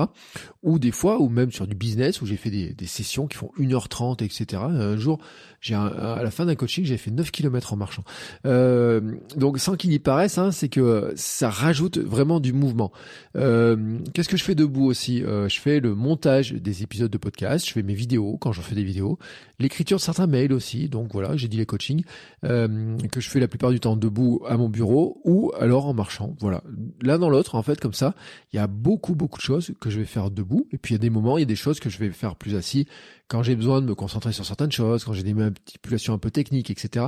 Ou 0.64 0.80
des 0.80 0.92
fois, 0.92 1.22
ou 1.22 1.28
même 1.28 1.52
sur 1.52 1.68
du 1.68 1.76
business, 1.76 2.22
où 2.22 2.26
j'ai 2.26 2.38
fait 2.38 2.50
des, 2.50 2.88
sessions 2.88 3.28
qui 3.28 3.38
font 3.38 3.52
1h30, 3.60 4.24
etc. 4.24 4.62
Un 4.64 4.96
jour, 4.96 5.20
j'ai 5.60 5.76
à 5.76 6.22
la 6.24 6.32
fin 6.32 6.46
d'un 6.46 6.56
coaching, 6.56 6.86
j'ai 6.86 6.98
fait 6.98 7.12
9 7.12 7.32
km 7.32 7.74
en 7.74 7.76
marchant. 7.76 8.04
Euh, 8.46 9.02
donc 9.36 9.60
sans 9.60 9.76
qu'il 9.76 9.92
y 9.92 10.00
paraisse, 10.00 10.38
hein, 10.38 10.52
c'est 10.52 10.70
que 10.70 11.12
ça 11.16 11.50
rajoute 11.50 11.98
vraiment 11.98 12.40
du 12.40 12.54
mouvement. 12.54 12.94
Euh, 13.36 13.98
Qu'est-ce 14.14 14.30
que 14.30 14.38
je 14.38 14.44
fais 14.44 14.56
debout 14.56 14.86
aussi? 14.86 15.24
Euh, 15.24 15.50
Je 15.50 15.60
fais 15.60 15.80
le 15.80 15.96
montage 15.96 16.54
des 16.54 16.84
épisodes 16.84 17.12
de 17.12 17.18
podcast, 17.18 17.68
je 17.68 17.74
fais 17.74 17.84
mes 17.84 17.94
vidéos 17.94 18.38
quand 18.40 18.54
j'en 18.54 18.62
fais 18.62 18.76
des 18.76 18.84
vidéos, 18.84 19.20
l'écriture 19.60 19.98
de 19.98 20.02
certains 20.02 20.28
mails 20.28 20.54
aussi. 20.54 20.88
Donc 20.90 21.12
voilà, 21.12 21.36
j'ai 21.36 21.48
dit 21.48 21.58
les 21.58 21.66
coachings 21.66 22.04
euh, 22.46 22.98
que 23.12 23.20
je 23.20 23.30
fais 23.30 23.40
la 23.40 23.48
plupart 23.48 23.72
du 23.72 23.80
temps 23.80 23.97
debout 23.98 24.42
à 24.48 24.58
mon 24.58 24.70
bureau 24.70 25.22
ou 25.24 25.52
alors 25.60 25.88
en 25.88 25.94
marchant. 25.94 26.36
Voilà, 26.40 26.64
l'un 27.02 27.20
dans 27.20 27.30
l'autre 27.30 27.56
en 27.56 27.64
fait 27.64 27.80
comme 27.80 27.94
ça. 27.94 28.16
Il 28.54 28.56
y 28.56 28.60
a 28.60 28.68
beaucoup 28.68 29.16
beaucoup 29.16 29.38
de 29.38 29.44
choses 29.44 29.72
que 29.80 29.90
je 29.90 30.00
vais 30.00 30.06
faire 30.06 30.32
debout 30.32 30.68
et 30.72 30.78
puis 30.78 30.94
il 30.94 30.98
y 30.98 31.00
a 31.00 31.02
des 31.02 31.10
moments, 31.10 31.38
il 31.38 31.42
y 31.42 31.44
a 31.44 31.48
des 31.48 31.56
choses 31.56 31.80
que 31.80 31.90
je 31.90 31.98
vais 31.98 32.12
faire 32.12 32.36
plus 32.36 32.56
assis 32.56 32.88
quand 33.28 33.44
j'ai 33.44 33.56
besoin 33.56 33.82
de 33.82 33.86
me 33.86 33.96
concentrer 33.96 34.32
sur 34.32 34.46
certaines 34.46 34.72
choses, 34.72 35.04
quand 35.04 35.14
j'ai 35.14 35.24
des 35.24 35.34
manipulations 35.34 36.14
un 36.14 36.18
peu 36.18 36.32
techniques, 36.32 36.70
etc. 36.70 37.08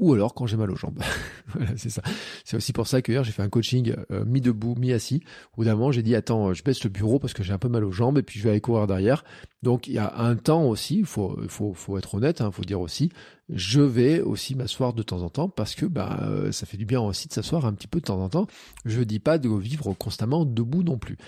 Ou 0.00 0.14
alors 0.14 0.32
quand 0.32 0.46
j'ai 0.46 0.56
mal 0.56 0.70
aux 0.70 0.76
jambes. 0.76 0.98
voilà, 1.54 1.70
c'est 1.76 1.90
ça. 1.90 2.02
C'est 2.44 2.56
aussi 2.56 2.72
pour 2.72 2.86
ça 2.86 3.02
que 3.02 3.12
hier 3.12 3.22
j'ai 3.22 3.32
fait 3.32 3.42
un 3.42 3.50
coaching 3.50 3.94
euh, 4.10 4.24
mis 4.24 4.40
debout, 4.40 4.74
mis 4.76 4.92
assis. 4.92 5.22
Au 5.56 5.64
d'un 5.64 5.74
moment 5.74 5.92
j'ai 5.92 6.02
dit 6.02 6.16
attends, 6.16 6.54
je 6.54 6.64
baisse 6.64 6.82
le 6.82 6.90
bureau 6.90 7.18
parce 7.18 7.34
que 7.34 7.42
j'ai 7.42 7.52
un 7.52 7.58
peu 7.58 7.68
mal 7.68 7.84
aux 7.84 7.92
jambes 7.92 8.18
et 8.18 8.22
puis 8.22 8.38
je 8.38 8.44
vais 8.44 8.50
aller 8.50 8.60
courir 8.62 8.86
derrière. 8.86 9.24
Donc 9.62 9.86
il 9.86 9.92
y 9.92 9.98
a 9.98 10.18
un 10.18 10.36
temps 10.36 10.64
aussi, 10.64 11.00
il 11.00 11.04
faut, 11.04 11.38
faut, 11.48 11.74
faut 11.74 11.98
être 11.98 12.14
honnête, 12.14 12.40
il 12.40 12.44
hein, 12.44 12.50
faut 12.50 12.64
dire 12.64 12.80
aussi, 12.80 13.10
je 13.50 13.80
vais 13.80 14.20
aussi 14.20 14.54
m'asseoir 14.54 14.94
de 14.94 15.02
temps 15.02 15.22
en 15.22 15.28
temps 15.28 15.48
parce 15.48 15.74
que 15.74 15.84
bah 15.84 16.20
euh, 16.22 16.50
ça 16.50 16.64
fait 16.64 16.78
du 16.78 16.86
bien 16.86 17.00
aussi 17.00 17.28
de 17.28 17.32
s'asseoir 17.34 17.66
un 17.66 17.74
petit 17.74 17.88
peu 17.88 18.00
de 18.00 18.04
temps 18.04 18.20
en 18.20 18.30
temps. 18.30 18.46
Je 18.86 19.02
dis 19.02 19.18
pas 19.18 19.36
de 19.36 19.50
vivre 19.50 19.92
constamment 19.92 20.46
debout 20.46 20.82
non 20.82 20.96
plus. 20.96 21.18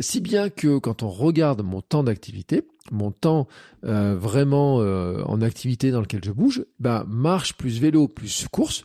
Si 0.00 0.20
bien 0.20 0.50
que 0.50 0.78
quand 0.78 1.02
on 1.02 1.08
regarde 1.08 1.62
mon 1.62 1.80
temps 1.80 2.02
d'activité, 2.02 2.66
mon 2.90 3.10
temps 3.10 3.48
euh, 3.84 4.16
vraiment 4.16 4.80
euh, 4.80 5.22
en 5.24 5.40
activité 5.40 5.90
dans 5.90 6.00
lequel 6.00 6.24
je 6.24 6.32
bouge, 6.32 6.64
bah, 6.78 7.04
marche 7.08 7.54
plus 7.54 7.80
vélo 7.80 8.08
plus 8.08 8.46
course, 8.48 8.84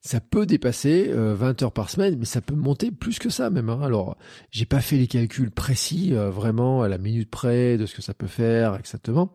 ça 0.00 0.20
peut 0.20 0.46
dépasser 0.46 1.10
20 1.12 1.14
euh, 1.14 1.64
heures 1.64 1.72
par 1.72 1.90
semaine, 1.90 2.16
mais 2.18 2.24
ça 2.24 2.40
peut 2.40 2.54
monter 2.54 2.90
plus 2.90 3.18
que 3.18 3.30
ça 3.30 3.50
même. 3.50 3.68
Hein. 3.68 3.80
Alors, 3.82 4.16
j'ai 4.50 4.66
pas 4.66 4.80
fait 4.80 4.96
les 4.96 5.06
calculs 5.06 5.50
précis, 5.50 6.12
vraiment 6.12 6.82
à 6.82 6.88
la 6.88 6.98
minute 6.98 7.30
près 7.30 7.76
de 7.76 7.86
ce 7.86 7.94
que 7.94 8.02
ça 8.02 8.14
peut 8.14 8.26
faire 8.26 8.76
exactement. 8.76 9.32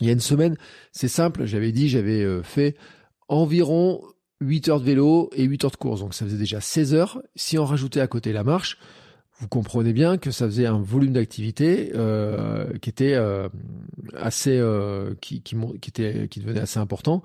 Il 0.00 0.06
y 0.06 0.10
a 0.10 0.12
une 0.12 0.20
semaine, 0.20 0.56
c'est 0.92 1.08
simple, 1.08 1.46
j'avais 1.46 1.72
dit, 1.72 1.88
j'avais 1.88 2.42
fait 2.42 2.76
environ 3.28 4.02
8 4.40 4.68
heures 4.68 4.80
de 4.80 4.84
vélo 4.84 5.30
et 5.34 5.44
8 5.44 5.64
heures 5.64 5.70
de 5.70 5.76
course, 5.76 6.00
donc 6.00 6.14
ça 6.14 6.26
faisait 6.26 6.36
déjà 6.36 6.60
16 6.60 6.94
heures. 6.94 7.22
Si 7.34 7.58
on 7.58 7.64
rajoutait 7.64 8.00
à 8.00 8.06
côté 8.06 8.32
la 8.32 8.44
marche, 8.44 8.78
vous 9.38 9.48
comprenez 9.48 9.92
bien 9.92 10.16
que 10.16 10.30
ça 10.30 10.46
faisait 10.46 10.66
un 10.66 10.80
volume 10.80 11.12
d'activité 11.12 11.92
euh, 11.94 12.72
qui 12.78 12.88
était 12.88 13.14
euh, 13.14 13.48
assez 14.16 14.56
euh, 14.58 15.14
qui, 15.20 15.42
qui, 15.42 15.56
qui, 15.80 15.90
était 15.90 16.28
qui 16.28 16.40
devenait 16.40 16.60
assez 16.60 16.78
important. 16.78 17.22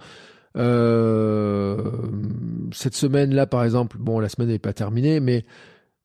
Euh, 0.57 1.77
cette 2.73 2.95
semaine 2.95 3.33
là 3.33 3.47
par 3.47 3.63
exemple, 3.63 3.97
bon 3.97 4.19
la 4.19 4.27
semaine 4.27 4.49
n'est 4.49 4.59
pas 4.59 4.73
terminée, 4.73 5.21
mais 5.21 5.45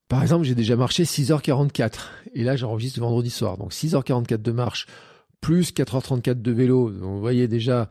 par 0.08 0.22
exemple 0.22 0.44
j'ai 0.44 0.54
déjà 0.54 0.76
marché 0.76 1.02
6h44 1.02 1.90
et 2.34 2.44
là 2.44 2.54
j'enregistre 2.54 3.00
vendredi 3.00 3.30
soir, 3.30 3.58
donc 3.58 3.72
6h44 3.72 4.42
de 4.42 4.52
marche 4.52 4.86
plus 5.40 5.72
4h34 5.72 6.40
de 6.40 6.52
vélo, 6.52 6.92
vous 7.00 7.20
voyez 7.20 7.48
déjà 7.48 7.90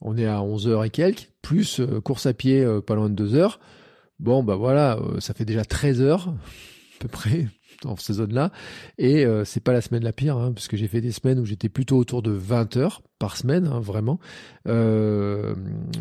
on 0.00 0.16
est 0.16 0.26
à 0.26 0.38
11h 0.38 0.86
et 0.86 0.90
quelques, 0.90 1.28
plus 1.42 1.80
euh, 1.80 2.00
course 2.00 2.26
à 2.26 2.34
pied 2.34 2.64
pas 2.86 2.94
loin 2.94 3.08
de 3.08 3.14
2 3.14 3.34
heures. 3.34 3.58
Bon 4.20 4.44
bah 4.44 4.54
voilà, 4.54 4.98
ça 5.18 5.34
fait 5.34 5.44
déjà 5.44 5.64
13 5.64 6.00
heures 6.02 6.32
peu 6.98 7.08
près 7.08 7.46
dans 7.82 7.96
ces 7.96 8.14
zones-là. 8.14 8.50
Et 8.98 9.24
euh, 9.24 9.44
c'est 9.44 9.60
pas 9.60 9.72
la 9.72 9.80
semaine 9.80 10.04
la 10.04 10.12
pire, 10.12 10.36
hein, 10.36 10.52
j'ai 10.76 10.88
fait 10.88 11.00
des 11.00 11.12
semaines 11.12 11.38
où 11.38 11.44
j'étais 11.44 11.68
plutôt 11.68 11.96
autour 11.96 12.22
de 12.22 12.30
20 12.30 12.76
heures 12.76 13.02
par 13.18 13.36
semaine, 13.36 13.66
hein, 13.66 13.80
vraiment. 13.80 14.18
Euh, 14.66 15.54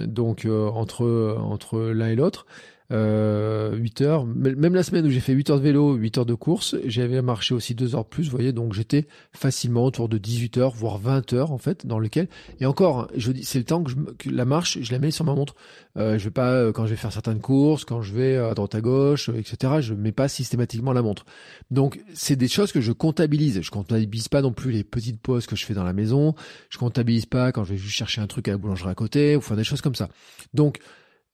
donc 0.06 0.46
euh, 0.46 0.68
entre 0.68 1.38
entre 1.40 1.80
l'un 1.80 2.08
et 2.08 2.16
l'autre. 2.16 2.46
Euh, 2.94 3.76
8 3.76 4.02
heures, 4.02 4.26
même 4.26 4.74
la 4.74 4.84
semaine 4.84 5.06
où 5.06 5.10
j'ai 5.10 5.20
fait 5.20 5.34
8 5.34 5.50
heures 5.50 5.58
de 5.58 5.64
vélo, 5.64 5.96
8 5.96 6.20
heures 6.20 6.26
de 6.26 6.34
course, 6.34 6.76
j'avais 6.86 7.22
marché 7.22 7.54
aussi 7.54 7.76
2 7.76 7.96
heures 7.96 8.06
plus, 8.06 8.26
vous 8.26 8.32
voyez, 8.32 8.54
donc 8.54 8.72
j'étais 8.72 9.08
facilement 9.34 9.84
autour 9.84 10.08
de 10.08 10.18
18 10.18 10.58
heures, 10.58 10.74
voire 10.74 10.98
20 10.98 11.34
heures 11.34 11.52
en 11.52 11.58
fait, 11.58 11.86
dans 11.86 12.00
lequel, 12.00 12.30
et 12.62 12.66
encore, 12.66 13.10
je 13.14 13.34
dis, 13.34 13.44
c'est 13.44 13.60
le 13.60 13.66
temps 13.66 13.84
que, 13.84 13.92
je, 13.92 13.96
que, 14.18 14.30
la 14.30 14.46
marche, 14.46 14.78
je 14.80 14.92
la 14.94 15.00
mets 15.00 15.12
sur 15.12 15.26
ma 15.26 15.34
montre. 15.34 15.56
Euh, 15.98 16.18
je 16.18 16.26
vais 16.26 16.32
pas, 16.32 16.52
euh, 16.52 16.72
quand 16.72 16.86
je 16.86 16.92
vais 16.92 16.96
faire 16.96 17.12
certaines 17.12 17.42
courses, 17.42 17.84
quand 17.84 18.02
je 18.02 18.14
vais 18.14 18.38
à 18.38 18.54
droite 18.54 18.76
à 18.76 18.80
gauche, 18.80 19.30
etc., 19.30 19.74
je 19.82 19.94
mets 19.94 20.14
pas 20.14 20.30
systématiquement 20.30 20.94
la 20.94 21.02
montre. 21.02 21.26
Donc 21.72 22.00
c'est 22.14 22.38
des 22.38 22.48
choses 22.48 22.72
que 22.72 22.80
je 22.80 22.94
comptabilise. 22.94 23.62
Je 23.62 23.72
comptabilise 23.72 24.30
pas 24.30 24.42
non 24.42 24.54
plus 24.54 24.72
les 24.72 24.86
petites 24.86 25.20
pauses 25.20 25.46
que 25.46 25.58
je 25.58 25.66
fais 25.66 25.74
dans 25.74 25.84
la 25.84 25.94
maison. 25.94 26.36
Je 26.70 26.78
comptabilise 26.78 27.26
pas 27.26 27.52
quand 27.52 27.66
je 27.66 27.72
vais 27.72 27.78
juste 27.78 27.96
chercher 27.96 28.22
un 28.22 28.28
truc 28.28 28.48
à 28.48 28.52
la 28.52 28.58
boulangerie 28.58 28.92
à 28.92 28.96
côté, 28.96 29.36
ou 29.36 29.42
faire 29.42 29.58
des 29.58 29.66
choses 29.66 29.82
comme 29.82 29.96
ça. 29.96 30.08
Donc 30.54 30.80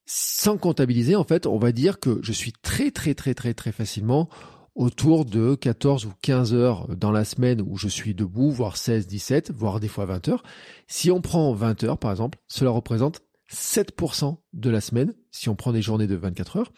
sans 0.05 0.57
comptabiliser, 0.57 1.15
en 1.15 1.23
fait, 1.23 1.45
on 1.45 1.57
va 1.57 1.71
dire 1.71 1.99
que 1.99 2.19
je 2.21 2.31
suis 2.31 2.51
très 2.51 2.91
très 2.91 3.13
très 3.13 3.33
très 3.33 3.53
très 3.53 3.71
facilement 3.71 4.29
autour 4.75 5.25
de 5.25 5.55
14 5.55 6.05
ou 6.05 6.13
15 6.21 6.53
heures 6.53 6.87
dans 6.95 7.11
la 7.11 7.25
semaine 7.25 7.61
où 7.61 7.77
je 7.77 7.87
suis 7.87 8.15
debout, 8.15 8.49
voire 8.49 8.77
16, 8.77 9.07
17, 9.07 9.51
voire 9.51 9.79
des 9.79 9.87
fois 9.87 10.05
20 10.05 10.29
heures. 10.29 10.43
Si 10.87 11.11
on 11.11 11.21
prend 11.21 11.53
20 11.53 11.83
heures, 11.83 11.97
par 11.97 12.11
exemple, 12.11 12.39
cela 12.47 12.71
représente 12.71 13.21
7% 13.51 14.37
de 14.53 14.69
la 14.69 14.81
semaine, 14.81 15.13
si 15.31 15.47
on 15.49 15.55
prend 15.55 15.73
des 15.73 15.81
journées 15.81 16.07
de 16.07 16.15
24 16.15 16.57
heures. 16.57 16.71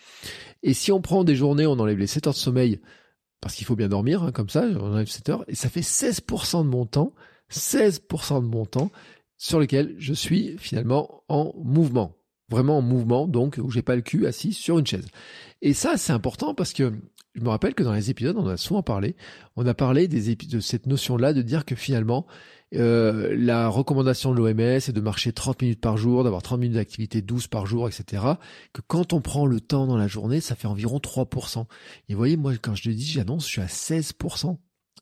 Et 0.61 0.73
si 0.73 0.91
on 0.91 1.01
prend 1.01 1.23
des 1.23 1.35
journées, 1.35 1.65
on 1.65 1.79
enlève 1.79 1.97
les 1.97 2.07
7 2.07 2.27
heures 2.27 2.33
de 2.33 2.37
sommeil, 2.37 2.81
parce 3.39 3.55
qu'il 3.55 3.65
faut 3.65 3.77
bien 3.77 3.87
dormir, 3.87 4.23
hein, 4.23 4.31
comme 4.31 4.49
ça, 4.49 4.65
on 4.65 4.91
enlève 4.91 5.07
7 5.07 5.29
heures, 5.29 5.45
et 5.47 5.55
ça 5.55 5.69
fait 5.69 5.81
16% 5.81 6.63
de 6.63 6.69
mon 6.69 6.85
temps, 6.85 7.13
16% 7.49 8.41
de 8.41 8.47
mon 8.47 8.65
temps 8.65 8.91
sur 9.37 9.59
lequel 9.59 9.95
je 9.97 10.13
suis 10.13 10.57
finalement 10.57 11.23
en 11.29 11.53
mouvement 11.63 12.17
vraiment 12.49 12.77
en 12.77 12.81
mouvement, 12.81 13.27
donc 13.27 13.59
où 13.61 13.71
j'ai 13.71 13.81
pas 13.81 13.95
le 13.95 14.01
cul 14.01 14.27
assis 14.27 14.53
sur 14.53 14.79
une 14.79 14.87
chaise. 14.87 15.07
Et 15.61 15.73
ça, 15.73 15.97
c'est 15.97 16.13
important 16.13 16.53
parce 16.53 16.73
que 16.73 16.93
je 17.35 17.41
me 17.41 17.49
rappelle 17.49 17.73
que 17.73 17.83
dans 17.83 17.93
les 17.93 18.09
épisodes, 18.09 18.37
on 18.37 18.47
a 18.47 18.57
souvent 18.57 18.81
parlé. 18.81 19.15
On 19.55 19.65
a 19.67 19.73
parlé 19.73 20.07
des 20.07 20.35
de 20.35 20.59
cette 20.59 20.85
notion-là 20.85 21.33
de 21.33 21.41
dire 21.41 21.65
que 21.65 21.75
finalement, 21.75 22.25
euh, 22.73 23.35
la 23.37 23.67
recommandation 23.67 24.33
de 24.33 24.37
l'OMS 24.37 24.59
est 24.59 24.91
de 24.91 25.01
marcher 25.01 25.33
30 25.33 25.61
minutes 25.61 25.81
par 25.81 25.97
jour, 25.97 26.23
d'avoir 26.23 26.41
30 26.41 26.59
minutes 26.59 26.75
d'activité 26.75 27.21
douce 27.21 27.47
par 27.47 27.65
jour, 27.65 27.87
etc. 27.87 28.23
Que 28.73 28.81
quand 28.87 29.11
on 29.11 29.21
prend 29.21 29.45
le 29.45 29.59
temps 29.59 29.85
dans 29.85 29.97
la 29.97 30.07
journée, 30.07 30.39
ça 30.39 30.55
fait 30.55 30.67
environ 30.67 30.97
3%. 30.97 31.65
Et 32.07 32.13
vous 32.13 32.17
voyez, 32.17 32.37
moi, 32.37 32.53
quand 32.61 32.75
je 32.75 32.87
le 32.87 32.95
dis, 32.95 33.05
j'annonce, 33.05 33.45
je 33.45 33.51
suis 33.51 33.61
à 33.61 33.67
16%. 33.67 34.57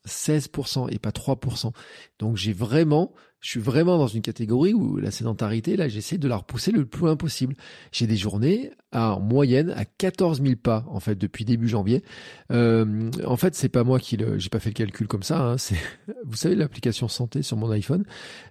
16% 0.06 0.88
et 0.92 0.98
pas 0.98 1.10
3%. 1.10 1.72
Donc 2.18 2.36
j'ai 2.36 2.52
vraiment 2.52 3.14
je 3.44 3.50
suis 3.50 3.60
vraiment 3.60 3.98
dans 3.98 4.06
une 4.06 4.22
catégorie 4.22 4.72
où 4.72 4.96
la 4.96 5.10
sédentarité, 5.10 5.76
là, 5.76 5.86
j'essaie 5.86 6.16
de 6.16 6.26
la 6.26 6.38
repousser 6.38 6.72
le 6.72 6.86
plus 6.86 7.02
loin 7.02 7.14
possible. 7.14 7.54
J'ai 7.92 8.06
des 8.06 8.16
journées 8.16 8.70
à, 8.90 9.16
en 9.16 9.20
moyenne 9.20 9.68
à 9.76 9.84
14 9.84 10.40
000 10.40 10.54
pas, 10.56 10.86
en 10.88 10.98
fait, 10.98 11.16
depuis 11.16 11.44
début 11.44 11.68
janvier. 11.68 12.02
Euh, 12.52 13.10
en 13.26 13.36
fait, 13.36 13.54
c'est 13.54 13.68
pas 13.68 13.84
moi 13.84 14.00
qui 14.00 14.16
le, 14.16 14.38
j'ai 14.38 14.48
pas 14.48 14.60
fait 14.60 14.70
le 14.70 14.74
calcul 14.74 15.06
comme 15.08 15.22
ça. 15.22 15.42
Hein, 15.42 15.58
c'est, 15.58 15.76
vous 16.24 16.36
savez, 16.36 16.54
l'application 16.54 17.06
santé 17.06 17.42
sur 17.42 17.58
mon 17.58 17.70
iPhone 17.70 18.06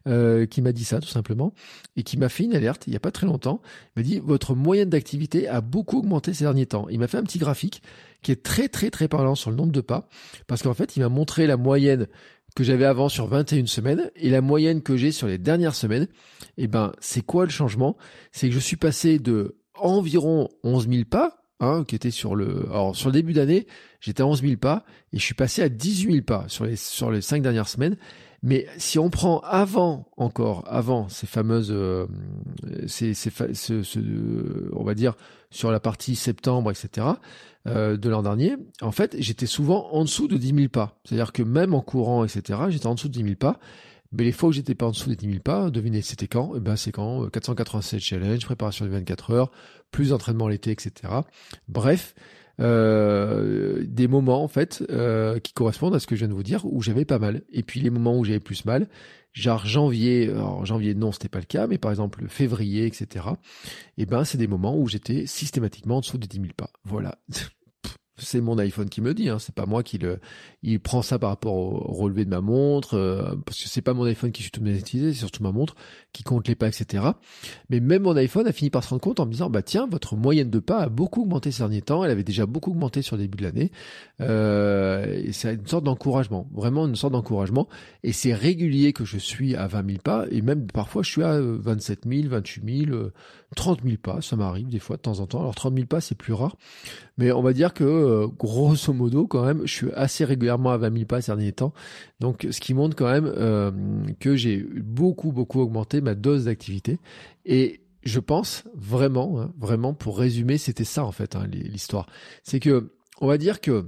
euh, 0.08 0.46
qui 0.46 0.62
m'a 0.62 0.72
dit 0.72 0.86
ça 0.86 1.00
tout 1.00 1.08
simplement 1.08 1.56
et 1.96 2.04
qui 2.04 2.18
m'a 2.18 2.30
fait 2.30 2.44
une 2.44 2.56
alerte 2.56 2.86
il 2.86 2.94
y 2.94 2.96
a 2.96 3.00
pas 3.00 3.12
très 3.12 3.26
longtemps. 3.26 3.64
Il 3.96 4.02
m'a 4.02 4.04
dit 4.04 4.20
votre 4.24 4.54
moyenne 4.54 4.92
d'activité 4.92 5.48
a 5.48 5.62
beaucoup 5.62 5.98
augmenté 5.98 6.36
ces 6.36 6.44
derniers 6.44 6.68
temps. 6.68 6.88
Il 6.92 7.00
m'a 7.00 7.08
fait 7.08 7.18
un 7.18 7.24
petit 7.24 7.40
graphique 7.40 7.82
qui 8.22 8.32
est 8.32 8.44
très 8.44 8.70
très 8.70 8.92
très 8.92 9.08
parlant 9.08 9.34
sur 9.34 9.50
le 9.50 9.56
nombre 9.56 9.72
de 9.72 9.82
pas 9.82 10.08
parce 10.46 10.62
qu'en 10.62 10.76
fait, 10.76 10.96
il 10.98 11.00
m'a 11.00 11.10
montré 11.10 11.48
la 11.48 11.58
moyenne 11.58 12.08
que 12.54 12.64
j'avais 12.64 12.86
avant 12.86 13.10
sur 13.10 13.28
21 13.28 13.66
semaines 13.66 14.12
et 14.16 14.30
la 14.30 14.42
moyenne 14.42 14.82
que 14.82 14.98
j'ai 14.98 15.12
sur 15.12 15.28
les 15.28 15.38
dernières 15.38 15.76
semaines, 15.76 16.08
eh 16.58 16.68
ben, 16.68 16.92
c'est 17.00 17.26
quoi 17.26 17.46
le 17.46 17.52
changement? 17.52 17.98
C'est 18.32 18.50
que 18.50 18.54
je 18.54 18.60
suis 18.60 18.78
passé 18.78 19.20
de 19.20 19.58
environ 19.76 20.50
11 20.64 20.88
000 20.90 21.04
pas, 21.06 21.44
hein, 21.60 21.84
qui 21.88 21.96
était 21.96 22.12
sur 22.12 22.36
le, 22.36 22.66
alors 22.70 22.96
sur 22.96 23.10
le 23.10 23.14
début 23.14 23.34
d'année, 23.34 23.68
j'étais 24.00 24.22
à 24.22 24.28
11 24.28 24.42
000 24.42 24.58
pas 24.58 24.86
et 25.12 25.20
je 25.20 25.24
suis 25.24 25.34
passé 25.34 25.62
à 25.62 25.70
18 25.70 26.12
000 26.12 26.24
pas 26.24 26.46
sur 26.48 26.66
les 26.66 26.76
sur 26.76 27.12
les 27.12 27.22
cinq 27.22 27.42
dernières 27.42 27.68
semaines. 27.68 27.98
Mais 28.44 28.68
si 28.78 29.00
on 29.00 29.10
prend 29.10 29.40
avant 29.40 30.06
encore, 30.18 30.66
avant 30.68 31.08
ces 31.08 31.28
fameuses, 31.28 31.72
euh, 31.72 32.06
ces, 32.88 33.14
ces, 33.14 33.32
ce, 33.54 33.84
ce, 33.84 34.00
on 34.74 34.84
va 34.84 34.94
dire 34.96 35.16
sur 35.50 35.72
la 35.72 35.80
partie 35.80 36.16
septembre, 36.16 36.70
etc. 36.70 37.08
Euh, 37.66 37.96
de 37.96 38.10
l'an 38.10 38.22
dernier, 38.22 38.58
en 38.82 38.92
fait, 38.92 39.16
j'étais 39.18 39.46
souvent 39.46 39.88
en 39.94 40.04
dessous 40.04 40.28
de 40.28 40.36
10 40.36 40.54
000 40.54 40.68
pas. 40.68 41.00
C'est-à-dire 41.06 41.32
que 41.32 41.42
même 41.42 41.74
en 41.74 41.82
courant, 41.82 42.26
etc., 42.26 42.60
j'étais 42.68 42.88
en 42.88 42.96
dessous 42.96 43.08
de 43.08 43.14
10 43.14 43.24
000 43.24 43.36
pas. 43.36 43.60
Mais 44.12 44.26
les 44.26 44.34
fois 44.34 44.50
où 44.50 44.52
j'étais 44.52 44.76
pas 44.76 44.88
en 44.88 44.92
dessous 44.92 45.10
des 45.10 45.16
10 45.16 45.26
000 45.28 45.40
pas, 45.40 45.70
devinez, 45.70 46.02
c'était 46.02 46.28
quand? 46.28 46.52
Eh 46.58 46.60
ben, 46.60 46.76
c'est 46.76 46.92
quand 46.92 47.30
487 47.30 47.98
euh, 47.98 48.00
challenge, 48.04 48.46
préparation 48.46 48.86
de 48.86 48.92
24 48.92 49.32
heures, 49.32 49.52
plus 49.92 50.10
d'entraînement 50.10 50.50
l'été, 50.50 50.72
etc. 50.72 50.92
Bref, 51.70 52.14
euh, 52.60 53.84
des 53.88 54.08
moments 54.08 54.44
en 54.44 54.48
fait 54.48 54.84
euh, 54.90 55.40
qui 55.40 55.54
correspondent 55.54 55.96
à 55.96 56.00
ce 56.00 56.08
que 56.08 56.16
je 56.16 56.20
viens 56.20 56.28
de 56.28 56.34
vous 56.34 56.44
dire 56.44 56.66
où 56.66 56.82
j'avais 56.82 57.06
pas 57.06 57.20
mal. 57.20 57.42
Et 57.52 57.64
puis 57.64 57.80
les 57.80 57.90
moments 57.90 58.18
où 58.18 58.24
j'avais 58.24 58.40
plus 58.40 58.66
mal, 58.66 58.88
genre 59.32 59.66
janvier, 59.66 60.30
alors 60.30 60.66
janvier 60.66 60.94
non 60.94 61.12
c'était 61.12 61.30
pas 61.30 61.40
le 61.40 61.46
cas, 61.46 61.68
mais 61.68 61.78
par 61.78 61.92
exemple 61.92 62.26
février, 62.28 62.86
etc. 62.86 63.26
Et 63.98 64.04
eh 64.04 64.06
ben 64.06 64.24
c'est 64.24 64.38
des 64.38 64.48
moments 64.48 64.78
où 64.78 64.88
j'étais 64.88 65.26
systématiquement 65.26 65.98
en 65.98 66.02
dessous 66.02 66.18
des 66.18 66.28
10 66.28 66.38
000 66.38 66.50
pas. 66.56 66.70
Voilà. 66.86 67.18
c'est 68.18 68.42
mon 68.42 68.58
iPhone 68.60 68.90
qui 68.90 69.02
me 69.02 69.14
dit, 69.14 69.30
hein, 69.30 69.40
c'est 69.40 69.56
pas 69.56 69.66
moi 69.66 69.82
qui 69.82 69.98
le, 69.98 70.20
il 70.62 70.80
prend 70.80 71.02
ça 71.02 71.18
par 71.18 71.32
rapport 71.32 71.56
au 71.56 71.94
relevé 71.94 72.26
de 72.26 72.30
ma 72.30 72.42
montre, 72.42 72.96
euh, 72.96 73.36
parce 73.46 73.62
que 73.62 73.68
c'est 73.68 73.82
pas 73.82 73.94
mon 73.94 74.04
iPhone 74.04 74.32
qui 74.32 74.50
tout 74.52 74.64
utilisé, 74.64 75.14
c'est 75.14 75.20
surtout 75.20 75.42
ma 75.42 75.52
montre 75.52 75.76
qui 76.12 76.22
compte 76.22 76.48
les 76.48 76.54
pas, 76.54 76.68
etc. 76.68 77.04
Mais 77.70 77.80
même 77.80 78.04
mon 78.04 78.16
iPhone 78.16 78.46
a 78.46 78.52
fini 78.52 78.70
par 78.70 78.84
se 78.84 78.90
rendre 78.90 79.02
compte 79.02 79.20
en 79.20 79.26
me 79.26 79.32
disant, 79.32 79.50
bah 79.50 79.64
tiens, 79.64 79.88
votre 79.90 80.16
moyenne 80.16 80.52
de 80.52 80.60
pas 80.60 80.82
a 80.82 80.90
beaucoup 80.90 81.24
augmenté 81.24 81.52
ces 81.52 81.64
derniers 81.64 81.82
temps, 81.82 82.04
elle 82.04 82.12
avait 82.12 82.24
déjà 82.24 82.46
beaucoup 82.46 82.72
augmenté 82.72 83.02
sur 83.02 83.16
le 83.16 83.24
début 83.24 83.40
de 83.40 83.44
l'année, 83.44 83.72
euh, 84.22 85.06
et 85.12 85.32
c'est 85.32 85.56
une 85.56 85.66
sorte 85.66 85.84
d'encouragement, 85.84 86.48
vraiment 86.54 86.88
une 86.88 86.96
sorte 86.96 87.14
d'encouragement, 87.14 87.68
et 88.04 88.14
c'est 88.14 88.34
régulier 88.34 88.94
que 88.94 89.06
je 89.06 89.18
suis 89.18 89.56
à 89.56 89.66
20 89.66 89.88
000 89.88 90.00
pas, 90.04 90.26
et 90.30 90.42
même 90.42 90.68
parfois 90.68 91.02
je 91.02 91.10
suis 91.10 91.24
à 91.24 91.40
27 91.42 92.02
000, 92.08 92.30
28 92.30 92.88
000, 92.88 93.10
30 93.56 93.82
000 93.84 93.98
pas, 93.98 94.22
ça 94.22 94.36
m'arrive 94.36 94.68
des 94.68 94.80
fois 94.80 94.98
de 94.98 95.02
temps 95.02 95.20
en 95.20 95.26
temps. 95.28 95.40
Alors 95.40 95.56
30 95.56 95.74
000 95.74 95.88
pas, 95.88 96.02
c'est 96.02 96.16
plus 96.16 96.34
rare, 96.34 96.58
mais 97.18 97.32
on 97.32 97.42
va 97.42 97.54
dire 97.54 97.74
que 97.74 98.03
euh, 98.04 98.28
grosso 98.28 98.94
modo, 98.94 99.28
quand 99.28 99.46
même, 99.46 99.66
je 99.66 99.74
suis 99.74 99.92
assez 99.94 100.26
régulièrement 100.26 100.72
à 100.72 100.78
20 100.78 100.94
000 100.94 101.06
pas 101.06 101.22
ces 101.22 101.32
derniers 101.32 101.54
temps. 101.54 101.74
Donc, 102.20 102.48
ce 102.50 102.60
qui 102.60 102.74
montre 102.74 102.96
quand 102.96 103.10
même 103.10 103.26
euh, 103.26 103.72
que 104.20 104.36
j'ai 104.36 104.58
beaucoup, 104.58 105.32
beaucoup 105.32 105.60
augmenté 105.60 106.02
ma 106.02 106.16
dose 106.16 106.46
d'activité. 106.46 107.00
Et 107.46 107.82
je 108.04 108.20
pense 108.20 108.64
vraiment, 108.76 109.42
hein, 109.42 109.54
vraiment, 109.58 109.94
pour 109.94 110.18
résumer, 110.18 110.58
c'était 110.58 110.84
ça 110.84 111.06
en 111.06 111.12
fait 111.12 111.36
hein, 111.36 111.48
l'histoire. 111.52 112.08
C'est 112.44 112.60
que, 112.60 112.94
on 113.22 113.28
va 113.28 113.38
dire 113.38 113.62
que 113.62 113.86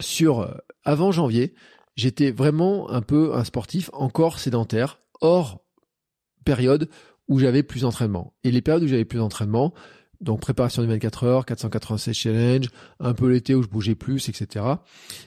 sur 0.00 0.40
euh, 0.40 0.54
avant 0.84 1.12
janvier, 1.12 1.54
j'étais 1.96 2.30
vraiment 2.30 2.90
un 2.90 3.02
peu 3.02 3.34
un 3.34 3.44
sportif 3.44 3.90
encore 3.92 4.38
sédentaire, 4.38 5.00
hors 5.20 5.62
période 6.44 6.88
où 7.28 7.38
j'avais 7.38 7.62
plus 7.62 7.82
d'entraînement. 7.82 8.34
Et 8.44 8.50
les 8.50 8.62
périodes 8.62 8.82
où 8.84 8.88
j'avais 8.88 9.04
plus 9.04 9.18
d'entraînement, 9.18 9.72
donc 10.22 10.40
préparation 10.40 10.82
des 10.82 10.88
24 10.88 11.24
heures, 11.24 11.44
496 11.44 12.14
challenge, 12.14 12.66
un 13.00 13.12
peu 13.12 13.28
l'été 13.28 13.54
où 13.54 13.62
je 13.62 13.68
bougeais 13.68 13.96
plus, 13.96 14.28
etc. 14.28 14.64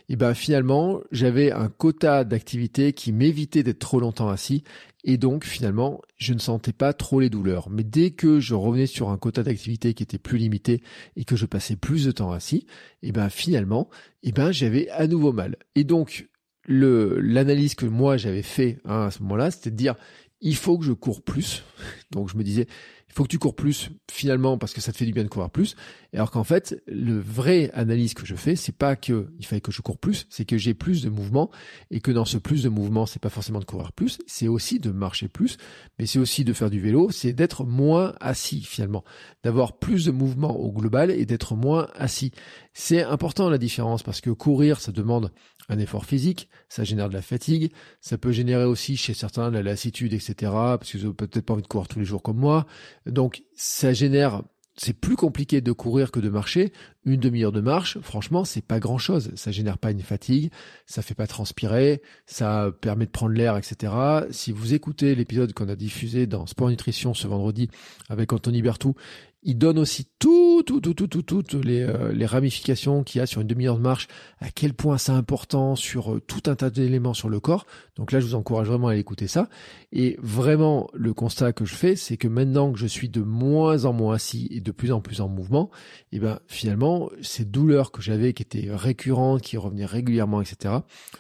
Et 0.10 0.16
ben 0.16 0.34
finalement, 0.34 1.02
j'avais 1.12 1.52
un 1.52 1.68
quota 1.68 2.24
d'activité 2.24 2.94
qui 2.94 3.12
m'évitait 3.12 3.62
d'être 3.62 3.80
trop 3.80 4.00
longtemps 4.00 4.30
assis, 4.30 4.64
et 5.04 5.18
donc 5.18 5.44
finalement, 5.44 6.02
je 6.18 6.34
ne 6.34 6.40
sentais 6.40 6.74
pas 6.74 6.94
trop 6.94 7.20
les 7.20 7.30
douleurs. 7.30 7.70
Mais 7.70 7.84
dès 7.84 8.12
que 8.12 8.40
je 8.40 8.56
revenais 8.56 8.88
sur 8.88 9.10
un 9.10 9.18
quota 9.18 9.44
d'activité 9.44 9.94
qui 9.94 10.02
était 10.02 10.18
plus 10.18 10.38
limité 10.38 10.82
et 11.16 11.26
que 11.26 11.36
je 11.36 11.46
passais 11.46 11.76
plus 11.76 12.06
de 12.06 12.12
temps 12.12 12.32
assis, 12.32 12.66
et 13.04 13.12
ben 13.12 13.30
finalement, 13.30 13.90
et 14.24 14.32
ben 14.32 14.52
j'avais 14.52 14.90
à 14.90 15.08
nouveau 15.08 15.34
mal. 15.34 15.58
Et 15.76 15.84
donc 15.84 16.30
le 16.68 17.20
l'analyse 17.20 17.76
que 17.76 17.86
moi 17.86 18.18
j'avais 18.18 18.42
fait 18.42 18.80
hein, 18.86 19.04
à 19.04 19.12
ce 19.12 19.22
moment-là, 19.22 19.52
c'était 19.52 19.70
de 19.70 19.76
dire 19.76 19.96
il 20.42 20.56
faut 20.56 20.78
que 20.78 20.86
je 20.86 20.94
cours 20.94 21.22
plus. 21.22 21.64
Donc 22.12 22.30
je 22.30 22.38
me 22.38 22.44
disais, 22.44 22.68
faut 23.16 23.24
que 23.24 23.30
tu 23.30 23.40
cours 23.40 23.56
plus 23.56 23.92
finalement 24.12 24.58
parce 24.58 24.74
que 24.74 24.82
ça 24.82 24.92
te 24.92 24.98
fait 24.98 25.06
du 25.06 25.14
bien 25.14 25.24
de 25.24 25.30
courir 25.30 25.50
plus. 25.50 25.76
Alors 26.14 26.32
qu'en 26.32 26.44
fait, 26.44 26.82
le 26.88 27.18
vrai 27.18 27.72
analyse 27.74 28.14
que 28.14 28.26
je 28.26 28.36
fais, 28.36 28.56
c'est 28.56 28.76
pas 28.76 28.96
que 28.96 29.30
il 29.40 29.46
fallait 29.46 29.62
que 29.62 29.72
je 29.72 29.82
cours 29.82 29.98
plus, 29.98 30.28
c'est 30.30 30.44
que 30.44 30.58
j'ai 30.58 30.74
plus 30.74 31.02
de 31.02 31.10
mouvement 31.10 31.50
et 31.92 32.02
que 32.02 32.12
dans 32.12 32.26
ce 32.26 32.38
plus 32.38 32.64
de 32.64 32.70
mouvement, 32.70 33.06
c'est 33.06 33.22
pas 33.22 33.30
forcément 33.30 33.60
de 33.60 33.66
courir 33.66 33.94
plus, 33.94 34.20
c'est 34.28 34.50
aussi 34.50 34.80
de 34.80 34.92
marcher 34.92 35.30
plus, 35.30 35.58
mais 35.98 36.06
c'est 36.06 36.20
aussi 36.20 36.44
de 36.44 36.52
faire 36.52 36.70
du 36.70 36.82
vélo, 36.82 37.10
c'est 37.10 37.32
d'être 37.32 37.64
moins 37.64 38.16
assis 38.20 38.62
finalement, 38.62 39.06
d'avoir 39.44 39.80
plus 39.80 40.06
de 40.06 40.12
mouvement 40.12 40.58
au 40.58 40.74
global 40.74 41.10
et 41.10 41.26
d'être 41.26 41.56
moins 41.56 41.88
assis. 41.96 42.32
C'est 42.74 43.04
important 43.04 43.50
la 43.50 43.58
différence 43.58 44.04
parce 44.04 44.20
que 44.20 44.30
courir, 44.30 44.82
ça 44.82 44.92
demande 44.92 45.32
un 45.70 45.80
effort 45.80 46.06
physique, 46.06 46.50
ça 46.70 46.84
génère 46.84 47.10
de 47.10 47.14
la 47.14 47.22
fatigue, 47.22 47.72
ça 48.02 48.18
peut 48.18 48.32
générer 48.32 48.66
aussi 48.66 48.98
chez 48.98 49.14
certains 49.14 49.50
de 49.50 49.56
la 49.56 49.64
lassitude, 49.64 50.14
etc. 50.14 50.34
Parce 50.42 50.92
qu'ils 50.92 51.08
ont 51.08 51.14
peut-être 51.14 51.46
pas 51.46 51.54
envie 51.54 51.64
de 51.64 51.68
courir 51.68 51.88
tous 51.88 52.00
les 52.00 52.06
jours 52.06 52.22
comme 52.22 52.38
moi. 52.38 52.68
Donc 53.06 53.44
ça 53.56 53.94
génère 53.94 54.44
c'est 54.78 54.94
plus 54.94 55.16
compliqué 55.16 55.62
de 55.62 55.72
courir 55.72 56.12
que 56.12 56.20
de 56.20 56.30
marcher. 56.30 56.74
Une 57.06 57.20
demi-heure 57.20 57.52
de 57.52 57.62
marche, 57.62 57.98
franchement, 58.02 58.44
c'est 58.44 58.66
pas 58.66 58.80
grand 58.80 58.98
chose. 58.98 59.32
Ça 59.36 59.52
génère 59.52 59.78
pas 59.78 59.92
une 59.92 60.02
fatigue, 60.02 60.52
ça 60.86 61.02
fait 61.02 61.14
pas 61.14 61.28
transpirer, 61.28 62.02
ça 62.26 62.72
permet 62.82 63.06
de 63.06 63.12
prendre 63.12 63.34
l'air, 63.34 63.58
etc. 63.58 63.94
Si 64.32 64.52
vous 64.52 64.74
écoutez 64.74 65.16
l'épisode 65.16 65.54
qu'on 65.54 65.70
a 65.70 65.76
diffusé 65.76 66.28
dans 66.28 66.46
Sport 66.46 66.70
Nutrition 66.70 67.14
ce 67.14 67.28
vendredi 67.28 67.70
avec 68.10 68.34
Anthony 68.34 68.62
Bertou, 68.62 68.96
il 69.44 69.58
donne 69.58 69.80
aussi 69.80 70.08
tout, 70.20 70.45
tout, 70.64 70.82
tout, 70.82 70.94
tout, 70.94 71.08
tout, 71.08 71.22
toutes 71.22 71.54
les, 71.54 71.82
euh, 71.82 72.12
les 72.12 72.26
ramifications 72.26 73.04
qu'il 73.04 73.20
y 73.20 73.22
a 73.22 73.26
sur 73.26 73.42
une 73.42 73.48
demi-heure 73.48 73.78
de 73.78 73.82
marche, 73.82 74.08
à 74.40 74.50
quel 74.50 74.74
point 74.74 74.98
c'est 74.98 75.12
important 75.12 75.76
sur 75.76 76.14
euh, 76.14 76.22
tout 76.22 76.44
un 76.48 76.56
tas 76.56 76.70
d'éléments 76.70 77.14
sur 77.14 77.30
le 77.30 77.40
corps. 77.40 77.66
Donc 77.96 78.12
là, 78.12 78.20
je 78.20 78.26
vous 78.26 78.36
encourage 78.36 78.68
vraiment 78.68 78.88
à 78.88 78.96
écouter 78.96 79.28
ça. 79.28 79.50
Et 79.92 80.18
vraiment, 80.22 80.90
le 80.94 81.14
constat 81.14 81.54
que 81.54 81.66
je 81.66 81.76
fais, 81.76 81.96
c'est 81.96 82.18
que 82.18 82.28
maintenant 82.28 82.72
que 82.72 82.80
je 82.80 82.88
suis 82.88 83.10
de 83.10 83.22
moins 83.22 83.86
en 83.86 83.94
moins 83.94 84.16
assis 84.16 84.48
et 84.52 84.62
de 84.62 84.72
plus 84.72 84.92
en 84.92 85.02
plus 85.02 85.22
en 85.22 85.28
mouvement, 85.28 85.70
et 86.12 86.18
eh 86.18 86.20
ben 86.20 86.40
finalement, 86.48 87.10
ces 87.22 87.46
douleurs 87.46 87.92
que 87.92 88.02
j'avais, 88.02 88.34
qui 88.34 88.44
étaient 88.44 88.70
récurrentes, 88.72 89.42
qui 89.42 89.58
revenaient 89.58 89.86
régulièrement, 89.86 90.42
etc., 90.42 90.76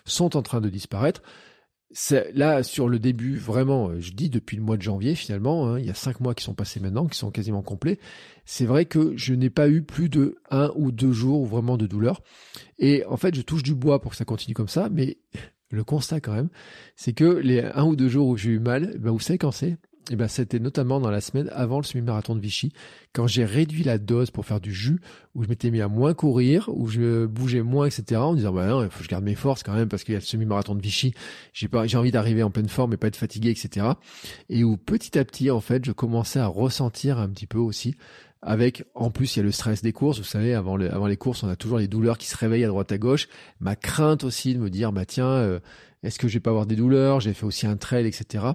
sont 0.06 0.36
en 0.36 0.41
train 0.41 0.62
de 0.62 0.69
disparaître 0.69 1.21
là 2.34 2.63
sur 2.63 2.89
le 2.89 3.00
début 3.00 3.38
vraiment 3.38 3.89
euh, 3.89 4.00
je 4.00 4.12
dis 4.12 4.30
depuis 4.30 4.58
le 4.58 4.63
mois 4.63 4.76
de 4.76 4.82
janvier 4.82 5.15
finalement 5.15 5.67
hein, 5.67 5.80
il 5.80 5.86
y 5.86 5.89
a 5.89 5.93
cinq 5.93 6.19
mois 6.19 6.34
qui 6.34 6.43
sont 6.43 6.54
passés 6.54 6.80
maintenant 6.80 7.06
qui 7.08 7.17
sont 7.17 7.32
quasiment 7.32 7.62
complets 7.62 8.00
c'est 8.43 8.65
vrai 8.65 8.86
que 8.86 9.15
je 9.15 9.34
n'ai 9.34 9.50
pas 9.50 9.69
eu 9.69 9.82
plus 9.82 10.10
de 10.10 10.38
un 10.50 10.71
ou 10.76 10.91
deux 10.91 11.12
jours 11.12 11.45
vraiment 11.45 11.78
de 11.78 11.88
douleur. 11.88 12.21
Et 12.80 13.04
en 13.06 13.17
fait 13.17 13.36
je 13.36 13.41
touche 13.41 13.63
du 13.63 13.76
bois 13.76 14.02
pour 14.02 14.12
que 14.12 14.17
ça 14.17 14.26
continue 14.26 14.54
comme 14.54 14.67
ça 14.67 14.89
mais 14.91 15.17
le 15.71 15.84
constat 15.84 16.19
quand 16.19 16.34
même 16.34 16.50
c'est 16.95 17.13
que 17.13 17.26
les 17.26 17.62
un 17.62 17.86
ou 17.86 17.95
deux 17.95 18.10
jours 18.10 18.28
où 18.28 18.38
j'ai 18.38 18.52
eu 18.52 18.60
mal 18.60 18.98
ben 19.00 19.12
vous 19.12 19.19
savez 19.19 19.38
quand 19.38 19.52
c'est? 19.52 19.78
Eh 20.12 20.15
ben, 20.15 20.28
c'était 20.28 20.60
notamment 20.60 21.00
dans 21.00 21.10
la 21.10 21.22
semaine 21.22 21.50
avant 21.54 21.78
le 21.78 21.84
semi-marathon 21.84 22.36
de 22.36 22.39
Vichy, 22.39 22.72
quand 23.13 23.28
j'ai 23.28 23.46
réduit 23.46 23.84
la 23.84 23.98
dose 23.98 24.29
pour 24.29 24.46
faire 24.46 24.60
du 24.60 24.73
jus, 24.73 25.00
où 25.34 25.44
je 25.44 25.50
m'étais 25.50 25.71
mis 25.71 25.82
à 25.82 25.88
moins 25.88 26.13
courir, 26.13 26.69
où 26.73 26.88
je 26.88 27.25
bougeais 27.25 27.62
moins, 27.62 27.88
etc. 27.88 28.21
En 28.21 28.36
disant, 28.36 28.54
bah 28.54 28.67
non, 28.67 28.84
il 28.84 28.90
faut 28.90 29.00
que 29.00 29.06
je 29.06 29.10
garde 29.10 29.23
mes 29.23 29.36
forces 29.36 29.63
quand 29.63 29.73
même, 29.73 29.90
parce 29.90 30.04
qu'il 30.04 30.13
y 30.13 30.15
a 30.15 30.19
le 30.19 30.25
semi-marathon 30.25 30.75
de 30.75 30.82
Vichy. 30.82 31.13
J'ai 31.54 31.67
pas, 31.67 31.88
j'ai 31.88 31.98
envie 31.98 32.12
d'arriver 32.12 32.44
en 32.44 32.52
pleine 32.52 32.69
forme 32.69 32.94
et 32.94 32.98
pas 32.98 33.08
être 33.08 33.15
fatigué, 33.15 33.50
etc. 33.50 33.88
Et 34.50 34.63
où 34.63 34.77
petit 34.77 35.17
à 35.17 35.25
petit, 35.25 35.50
en 35.50 35.62
fait, 35.62 35.84
je 35.86 35.92
commençais 35.92 36.40
à 36.40 36.48
ressentir 36.48 37.17
un 37.19 37.29
petit 37.29 37.48
peu 37.48 37.58
aussi 37.58 37.96
avec 38.46 38.85
en 38.93 39.10
plus 39.10 39.35
il 39.35 39.39
y 39.39 39.41
a 39.41 39.43
le 39.43 39.52
stress 39.52 39.81
des 39.81 39.91
courses. 39.91 40.19
Vous 40.19 40.23
savez, 40.23 40.54
avant, 40.54 40.79
avant 40.79 41.08
les 41.08 41.17
courses, 41.17 41.43
on 41.43 41.50
a 41.50 41.56
toujours 41.56 41.79
les 41.79 41.87
douleurs 41.87 42.17
qui 42.17 42.27
se 42.27 42.37
réveillent 42.37 42.63
à 42.63 42.67
droite 42.67 42.91
à 42.91 42.98
gauche. 42.98 43.27
Ma 43.60 43.75
crainte 43.75 44.23
aussi 44.23 44.54
de 44.54 44.60
me 44.60 44.69
dire, 44.69 44.91
bah 44.91 45.06
tiens, 45.06 45.25
euh, 45.25 45.60
est-ce 46.04 46.19
que 46.19 46.27
je 46.27 46.35
vais 46.35 46.39
pas 46.39 46.52
avoir 46.52 46.67
des 46.67 46.75
douleurs? 46.75 47.19
J'ai 47.19 47.33
fait 47.33 47.46
aussi 47.46 47.65
un 47.65 47.75
trail, 47.75 48.06
etc. 48.06 48.46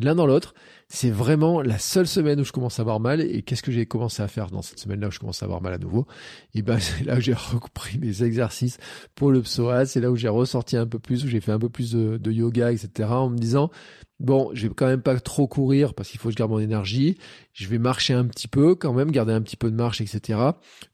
L'un 0.00 0.16
dans 0.16 0.26
l'autre, 0.26 0.54
c'est 0.88 1.10
vraiment 1.10 1.62
la 1.62 1.78
seule 1.78 2.08
semaine 2.08 2.40
où 2.40 2.44
je 2.44 2.50
commence 2.50 2.80
à 2.80 2.82
avoir 2.82 2.98
mal. 2.98 3.20
Et 3.20 3.42
qu'est-ce 3.42 3.62
que 3.62 3.70
j'ai 3.70 3.86
commencé 3.86 4.20
à 4.20 4.26
faire 4.26 4.50
dans 4.50 4.62
cette 4.62 4.80
semaine-là 4.80 5.06
où 5.06 5.10
je 5.12 5.20
commence 5.20 5.40
à 5.42 5.46
avoir 5.46 5.62
mal 5.62 5.72
à 5.74 5.78
nouveau? 5.78 6.08
Et 6.54 6.62
ben 6.62 6.78
c'est 6.80 7.04
là 7.04 7.16
où 7.16 7.20
j'ai 7.20 7.34
repris 7.34 7.98
mes 7.98 8.24
exercices 8.24 8.78
pour 9.14 9.30
le 9.30 9.42
psoas. 9.42 9.86
C'est 9.86 10.00
là 10.00 10.10
où 10.10 10.16
j'ai 10.16 10.28
ressorti 10.28 10.76
un 10.76 10.86
peu 10.88 10.98
plus, 10.98 11.24
où 11.24 11.28
j'ai 11.28 11.40
fait 11.40 11.52
un 11.52 11.60
peu 11.60 11.68
plus 11.68 11.92
de 11.92 12.32
yoga, 12.32 12.72
etc. 12.72 13.08
En 13.10 13.30
me 13.30 13.38
disant 13.38 13.70
Bon, 14.18 14.50
je 14.54 14.66
vais 14.66 14.74
quand 14.74 14.86
même 14.86 15.02
pas 15.02 15.20
trop 15.20 15.46
courir 15.46 15.92
parce 15.92 16.08
qu'il 16.08 16.18
faut 16.18 16.28
que 16.28 16.32
je 16.32 16.38
garde 16.38 16.50
mon 16.50 16.58
énergie. 16.58 17.18
Je 17.52 17.68
vais 17.68 17.76
marcher 17.76 18.14
un 18.14 18.24
petit 18.24 18.48
peu 18.48 18.74
quand 18.74 18.94
même, 18.94 19.10
garder 19.10 19.34
un 19.34 19.42
petit 19.42 19.58
peu 19.58 19.70
de 19.70 19.76
marche, 19.76 20.00
etc. 20.00 20.38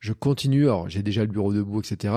Je 0.00 0.12
continue. 0.12 0.64
Alors, 0.64 0.88
j'ai 0.88 1.04
déjà 1.04 1.20
le 1.22 1.28
bureau 1.28 1.52
debout, 1.52 1.80
etc. 1.80 2.14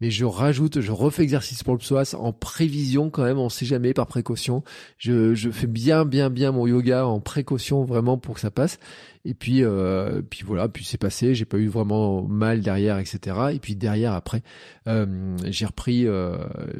Mais 0.00 0.10
je 0.10 0.24
rajoute, 0.24 0.80
je 0.80 0.92
refais 0.92 1.22
exercice 1.22 1.62
pour 1.62 1.74
le 1.74 1.78
psoas 1.78 2.14
en 2.18 2.32
prévision 2.32 3.10
quand 3.10 3.24
même. 3.24 3.38
On 3.38 3.50
sait 3.50 3.66
jamais 3.66 3.92
par 3.92 4.06
précaution. 4.06 4.64
Je, 4.96 5.34
je 5.34 5.50
fais 5.50 5.66
bien, 5.66 6.06
bien, 6.06 6.30
bien 6.30 6.52
mon 6.52 6.66
yoga 6.66 7.06
en 7.06 7.20
précaution 7.20 7.84
vraiment 7.84 8.16
pour 8.16 8.36
que 8.36 8.40
ça 8.40 8.50
passe. 8.50 8.78
Et 9.26 9.34
puis, 9.34 9.64
euh, 9.64 10.22
puis 10.22 10.44
voilà, 10.46 10.68
puis 10.68 10.84
c'est 10.84 10.98
passé. 10.98 11.34
J'ai 11.34 11.44
pas 11.44 11.58
eu 11.58 11.66
vraiment 11.66 12.22
mal 12.22 12.60
derrière, 12.60 12.98
etc. 12.98 13.36
Et 13.52 13.58
puis 13.58 13.74
derrière, 13.74 14.12
après, 14.12 14.42
euh, 14.86 15.36
j'ai 15.44 15.66
repris 15.66 16.06
euh, 16.06 16.36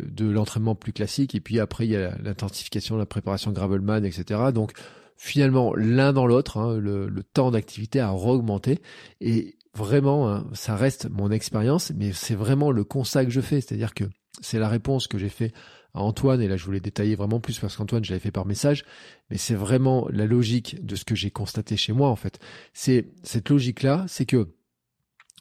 de 0.09 0.31
l'entraînement 0.31 0.77
plus 0.77 0.93
classique. 0.93 1.35
Et 1.35 1.41
puis 1.41 1.59
après, 1.59 1.87
il 1.87 1.91
y 1.91 1.97
a 1.97 2.17
l'intensification, 2.23 2.97
la 2.97 3.05
préparation 3.05 3.51
gravelman, 3.51 4.05
etc. 4.05 4.41
Donc 4.55 4.75
finalement, 5.17 5.75
l'un 5.75 6.13
dans 6.13 6.27
l'autre, 6.29 6.59
hein, 6.59 6.79
le, 6.79 7.11
temps 7.25 7.51
d'activité 7.51 7.99
a 7.99 8.15
augmenté. 8.15 8.81
Et 9.21 9.57
vraiment, 9.75 10.31
hein, 10.31 10.47
ça 10.53 10.77
reste 10.77 11.09
mon 11.11 11.33
expérience, 11.33 11.93
mais 11.97 12.13
c'est 12.13 12.37
vraiment 12.37 12.71
le 12.71 12.85
constat 12.85 13.25
que 13.25 13.33
je 13.33 13.41
fais. 13.41 13.61
C'est-à-dire 13.61 13.93
que 13.93 14.05
c'est 14.41 14.59
la 14.59 14.69
réponse 14.69 15.07
que 15.07 15.19
j'ai 15.19 15.29
fait 15.29 15.53
Antoine, 15.95 16.43
et 16.43 16.49
là 16.49 16.57
je 16.57 16.65
voulais 16.65 16.81
détailler 16.81 17.15
vraiment 17.15 17.41
plus 17.41 17.59
parce 17.59 17.77
qu'Antoine 17.77 18.05
je 18.05 18.11
l'avais 18.11 18.21
fait 18.21 18.31
par 18.31 18.47
message, 18.47 18.85
mais 19.31 19.39
c'est 19.39 19.55
vraiment 19.55 20.07
la 20.11 20.27
logique 20.27 20.85
de 20.85 20.95
ce 20.95 21.05
que 21.05 21.15
j'ai 21.15 21.31
constaté 21.31 21.77
chez 21.77 21.93
moi 21.93 22.09
en 22.09 22.17
fait. 22.17 22.39
C'est 22.73 23.07
cette 23.23 23.49
logique-là, 23.49 24.05
c'est 24.09 24.27
que 24.27 24.49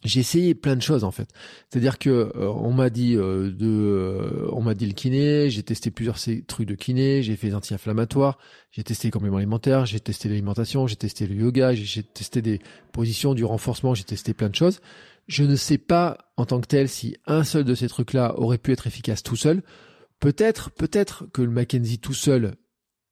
j'ai 0.05 0.19
essayé 0.19 0.53
plein 0.53 0.75
de 0.75 0.81
choses 0.81 1.03
en 1.03 1.11
fait. 1.11 1.29
C'est-à-dire 1.69 1.97
que 1.97 2.09
euh, 2.09 2.51
on 2.51 2.71
m'a 2.71 2.89
dit 2.89 3.15
euh, 3.15 3.51
de, 3.51 3.65
euh, 3.65 4.49
on 4.51 4.61
m'a 4.61 4.75
dit 4.75 4.85
le 4.85 4.93
kiné, 4.93 5.49
j'ai 5.49 5.63
testé 5.63 5.89
plusieurs 5.89 6.17
trucs 6.47 6.67
de 6.67 6.75
kiné, 6.75 7.23
j'ai 7.23 7.35
fait 7.35 7.47
les 7.47 7.55
anti-inflammatoires, 7.55 8.37
j'ai 8.71 8.83
testé 8.83 9.07
les 9.07 9.11
compléments 9.11 9.37
alimentaires, 9.37 9.85
j'ai 9.85 9.99
testé 9.99 10.29
l'alimentation, 10.29 10.85
j'ai 10.87 10.95
testé 10.95 11.27
le 11.27 11.35
yoga, 11.35 11.73
j'ai 11.73 12.03
testé 12.03 12.41
des 12.41 12.59
positions, 12.91 13.33
du 13.33 13.43
renforcement, 13.43 13.95
j'ai 13.95 14.03
testé 14.03 14.33
plein 14.33 14.49
de 14.49 14.55
choses. 14.55 14.79
Je 15.27 15.43
ne 15.43 15.55
sais 15.55 15.77
pas 15.77 16.17
en 16.37 16.45
tant 16.45 16.61
que 16.61 16.67
tel 16.67 16.87
si 16.87 17.17
un 17.25 17.43
seul 17.43 17.63
de 17.63 17.75
ces 17.75 17.87
trucs-là 17.87 18.39
aurait 18.39 18.57
pu 18.57 18.71
être 18.71 18.87
efficace 18.87 19.23
tout 19.23 19.35
seul. 19.35 19.63
Peut-être, 20.19 20.71
peut-être 20.71 21.25
que 21.33 21.41
le 21.41 21.51
Mackenzie 21.51 21.99
tout 21.99 22.13
seul 22.13 22.55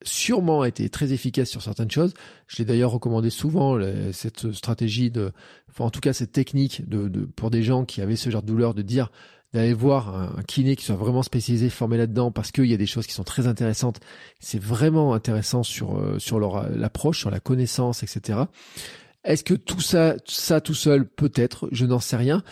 sûrement 0.04 0.66
été 0.66 0.90
très 0.90 1.14
efficace 1.14 1.50
sur 1.50 1.62
certaines 1.62 1.92
choses. 1.92 2.14
Je 2.48 2.58
l'ai 2.58 2.66
d'ailleurs 2.66 2.92
recommandé 2.92 3.30
souvent 3.30 3.80
cette 4.12 4.52
stratégie 4.52 5.12
de, 5.12 5.32
enfin 5.70 5.86
en 5.86 5.90
tout 5.90 6.02
cas 6.02 6.14
cette 6.14 6.32
technique 6.32 6.88
de, 6.88 7.08
pour 7.26 7.50
des 7.50 7.64
gens 7.64 7.86
qui 7.86 8.02
avaient 8.02 8.16
ce 8.16 8.30
genre 8.30 8.42
de 8.42 8.48
douleur 8.48 8.74
de 8.74 8.82
dire 8.82 9.12
d'aller 9.54 9.74
voir 9.74 10.16
un, 10.16 10.44
kiné 10.48 10.76
qui 10.76 10.84
soit 10.84 10.96
vraiment 10.96 11.22
spécialisé, 11.22 11.70
formé 11.70 11.98
là-dedans, 11.98 12.32
parce 12.32 12.52
qu'il 12.52 12.66
y 12.66 12.74
a 12.74 12.78
des 12.78 12.88
choses 12.88 13.06
qui 13.06 13.14
sont 13.14 13.24
très 13.24 13.46
intéressantes. 13.46 14.00
C'est 14.40 14.62
vraiment 14.62 15.14
intéressant 15.14 15.62
sur 15.62 16.00
euh, 16.00 16.18
sur 16.18 16.40
leur 16.40 16.70
l'approche, 16.72 17.20
sur 17.20 17.30
la 17.30 17.40
connaissance, 17.40 18.02
etc. 18.02 18.40
Est-ce 19.24 19.44
que 19.44 19.54
tout 19.54 19.82
ça, 19.82 20.16
ça 20.26 20.62
tout 20.62 20.74
seul, 20.74 21.08
peut-être, 21.08 21.70
je 21.72 21.86
n'en 21.86 22.00
sais 22.00 22.18
rien, 22.18 22.44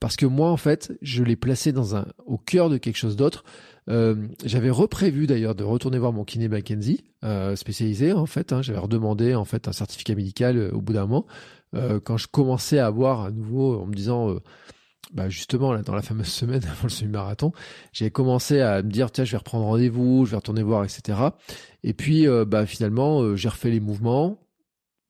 parce 0.00 0.16
que 0.16 0.26
moi 0.26 0.50
en 0.50 0.56
fait, 0.56 0.92
je 1.02 1.22
l'ai 1.22 1.36
placé 1.36 1.72
dans 1.72 1.94
un 1.94 2.06
au 2.24 2.38
cœur 2.38 2.70
de 2.70 2.78
quelque 2.78 2.96
chose 2.96 3.16
d'autre. 3.16 3.44
Euh, 3.88 4.14
j'avais 4.44 4.70
reprévu 4.70 5.26
d'ailleurs 5.26 5.54
de 5.54 5.64
retourner 5.64 5.98
voir 5.98 6.12
mon 6.12 6.24
kiné 6.24 6.48
Mackenzie 6.48 7.04
euh, 7.24 7.54
spécialisé 7.56 8.12
en 8.12 8.26
fait. 8.26 8.52
Hein, 8.52 8.62
j'avais 8.62 8.78
redemandé 8.78 9.34
en 9.34 9.44
fait 9.44 9.68
un 9.68 9.72
certificat 9.72 10.14
médical 10.14 10.56
euh, 10.56 10.70
au 10.72 10.80
bout 10.80 10.92
d'un 10.92 11.02
moment 11.02 11.26
euh, 11.74 12.00
quand 12.00 12.16
je 12.16 12.28
commençais 12.28 12.78
à 12.78 12.86
avoir 12.86 13.22
à 13.22 13.30
nouveau 13.30 13.80
en 13.80 13.86
me 13.86 13.94
disant 13.94 14.34
bah 15.12 15.28
justement 15.28 15.72
là 15.72 15.82
dans 15.82 15.94
la 15.94 16.02
fameuse 16.02 16.28
semaine 16.28 16.62
avant 16.70 16.84
le 16.84 16.88
semi-marathon, 16.88 17.52
j'ai 17.92 18.10
commencé 18.10 18.60
à 18.60 18.82
me 18.82 18.90
dire 18.90 19.10
tiens 19.10 19.24
je 19.24 19.32
vais 19.32 19.38
reprendre 19.38 19.66
rendez-vous, 19.66 20.24
je 20.24 20.30
vais 20.30 20.36
retourner 20.36 20.62
voir 20.62 20.84
etc. 20.84 21.18
Et 21.82 21.92
puis 21.92 22.26
bah 22.46 22.66
finalement 22.66 23.36
j'ai 23.36 23.48
refait 23.48 23.70
les 23.70 23.80
mouvements. 23.80 24.38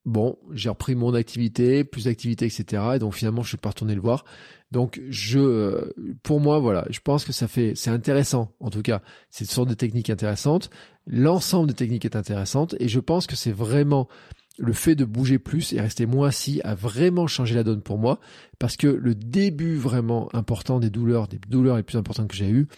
Bon, 0.06 0.38
j'ai 0.52 0.70
repris 0.70 0.94
mon 0.94 1.12
activité, 1.12 1.84
plus 1.84 2.04
d'activité, 2.04 2.46
etc. 2.46 2.82
Et 2.94 2.98
donc 2.98 3.14
finalement, 3.14 3.42
je 3.42 3.48
suis 3.48 3.56
pas 3.58 3.68
retourné 3.68 3.94
le 3.94 4.00
voir. 4.00 4.24
Donc 4.70 5.00
je, 5.08 5.38
euh, 5.38 5.92
pour 6.22 6.40
moi, 6.40 6.58
voilà, 6.58 6.86
je 6.90 7.00
pense 7.00 7.24
que 7.24 7.32
ça 7.32 7.48
fait, 7.48 7.74
c'est 7.76 7.90
intéressant. 7.90 8.54
En 8.60 8.70
tout 8.70 8.82
cas, 8.82 9.02
c'est 9.30 9.44
une 9.44 9.50
sorte 9.50 9.68
de 9.68 9.74
technique 9.74 10.08
intéressante. 10.08 10.70
L'ensemble 11.06 11.68
des 11.68 11.74
techniques 11.74 12.04
est 12.04 12.16
intéressante 12.16 12.74
et 12.80 12.88
je 12.88 13.00
pense 13.00 13.26
que 13.26 13.36
c'est 13.36 13.52
vraiment 13.52 14.08
le 14.58 14.72
fait 14.72 14.94
de 14.94 15.04
bouger 15.04 15.38
plus 15.38 15.72
et 15.72 15.80
rester 15.80 16.06
moins 16.06 16.28
assis 16.28 16.60
a 16.64 16.74
vraiment 16.74 17.26
changé 17.26 17.54
la 17.54 17.64
donne 17.64 17.80
pour 17.82 17.98
moi 17.98 18.20
parce 18.58 18.76
que 18.76 18.86
le 18.86 19.14
début 19.14 19.76
vraiment 19.76 20.28
important 20.34 20.78
des 20.80 20.90
douleurs, 20.90 21.28
des 21.28 21.38
douleurs 21.48 21.76
les 21.76 21.82
plus 21.82 21.96
importantes 21.96 22.28
que 22.28 22.36
j'ai 22.36 22.50
eues, 22.50 22.68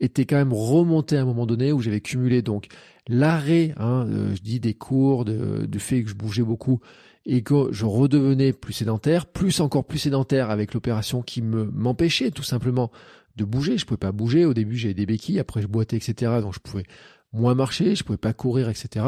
était 0.00 0.24
quand 0.24 0.36
même 0.36 0.52
remonté 0.52 1.16
à 1.16 1.22
un 1.22 1.24
moment 1.24 1.46
donné 1.46 1.72
où 1.72 1.80
j'avais 1.80 2.00
cumulé 2.00 2.42
donc 2.42 2.68
l'arrêt, 3.16 3.74
hein, 3.76 4.06
euh, 4.08 4.34
je 4.34 4.40
dis 4.40 4.60
des 4.60 4.74
cours, 4.74 5.24
de, 5.24 5.66
du 5.66 5.78
fait 5.78 6.02
que 6.02 6.10
je 6.10 6.14
bougeais 6.14 6.42
beaucoup 6.42 6.80
et 7.26 7.42
que 7.42 7.68
je 7.70 7.84
redevenais 7.84 8.52
plus 8.52 8.72
sédentaire, 8.72 9.26
plus 9.26 9.60
encore 9.60 9.84
plus 9.84 9.98
sédentaire 9.98 10.50
avec 10.50 10.74
l'opération 10.74 11.22
qui 11.22 11.42
me 11.42 11.64
m'empêchait 11.64 12.30
tout 12.30 12.42
simplement 12.42 12.90
de 13.36 13.44
bouger. 13.44 13.78
Je 13.78 13.84
pouvais 13.84 13.98
pas 13.98 14.12
bouger. 14.12 14.44
Au 14.44 14.54
début, 14.54 14.76
j'avais 14.76 14.94
des 14.94 15.06
béquilles, 15.06 15.38
après 15.38 15.62
je 15.62 15.66
boitais, 15.66 15.96
etc. 15.96 16.32
Donc 16.40 16.54
je 16.54 16.60
pouvais 16.60 16.84
moins 17.32 17.54
marcher, 17.54 17.94
je 17.94 18.02
pouvais 18.02 18.18
pas 18.18 18.32
courir, 18.32 18.68
etc. 18.68 19.06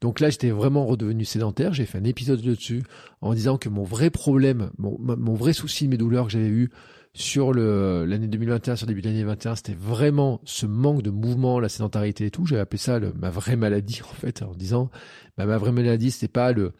Donc 0.00 0.20
là, 0.20 0.30
j'étais 0.30 0.50
vraiment 0.50 0.86
redevenu 0.86 1.24
sédentaire. 1.24 1.74
J'ai 1.74 1.86
fait 1.86 1.98
un 1.98 2.04
épisode 2.04 2.40
dessus 2.40 2.82
en 3.20 3.34
disant 3.34 3.58
que 3.58 3.68
mon 3.68 3.84
vrai 3.84 4.10
problème, 4.10 4.70
mon, 4.78 4.96
mon 4.98 5.34
vrai 5.34 5.52
souci 5.52 5.88
mes 5.88 5.98
douleurs 5.98 6.26
que 6.26 6.32
j'avais 6.32 6.48
eu 6.48 6.70
sur 7.12 7.52
le 7.52 8.04
l'année 8.04 8.28
2021, 8.28 8.76
sur 8.76 8.86
le 8.86 8.90
début 8.90 9.02
de 9.02 9.08
l'année 9.08 9.20
2021, 9.20 9.56
c'était 9.56 9.74
vraiment 9.74 10.40
ce 10.44 10.66
manque 10.66 11.02
de 11.02 11.10
mouvement, 11.10 11.58
la 11.58 11.68
sédentarité 11.68 12.26
et 12.26 12.30
tout. 12.30 12.46
J'avais 12.46 12.60
appelé 12.60 12.78
ça 12.78 13.00
ma 13.18 13.30
vraie 13.30 13.56
maladie 13.56 14.00
en 14.10 14.14
fait, 14.14 14.42
en 14.42 14.54
disant 14.54 14.90
bah, 15.36 15.46
ma 15.46 15.58
vraie 15.58 15.72
maladie 15.72 16.10
c'était 16.10 16.28
pas 16.28 16.52
le 16.52 16.72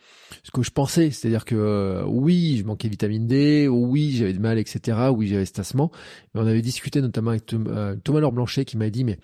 ce 0.44 0.50
que 0.52 0.62
je 0.62 0.70
pensais, 0.70 1.10
c'est-à-dire 1.10 1.44
que 1.44 1.56
euh, 1.56 2.04
oui, 2.06 2.58
je 2.58 2.64
manquais 2.64 2.88
de 2.88 2.92
vitamine 2.92 3.26
D, 3.26 3.66
oui, 3.68 4.14
j'avais 4.16 4.32
de 4.32 4.38
mal, 4.38 4.58
etc. 4.58 4.98
Oui, 5.14 5.26
j'avais 5.26 5.46
cet. 5.46 5.90
Mais 6.34 6.40
on 6.40 6.46
avait 6.46 6.62
discuté 6.62 7.00
notamment 7.00 7.30
avec 7.30 7.52
euh, 7.52 7.96
Thomas 8.04 8.20
Laure 8.20 8.32
Blanchet 8.32 8.64
qui 8.64 8.76
m'a 8.76 8.90
dit 8.90 9.04
mais 9.04 9.18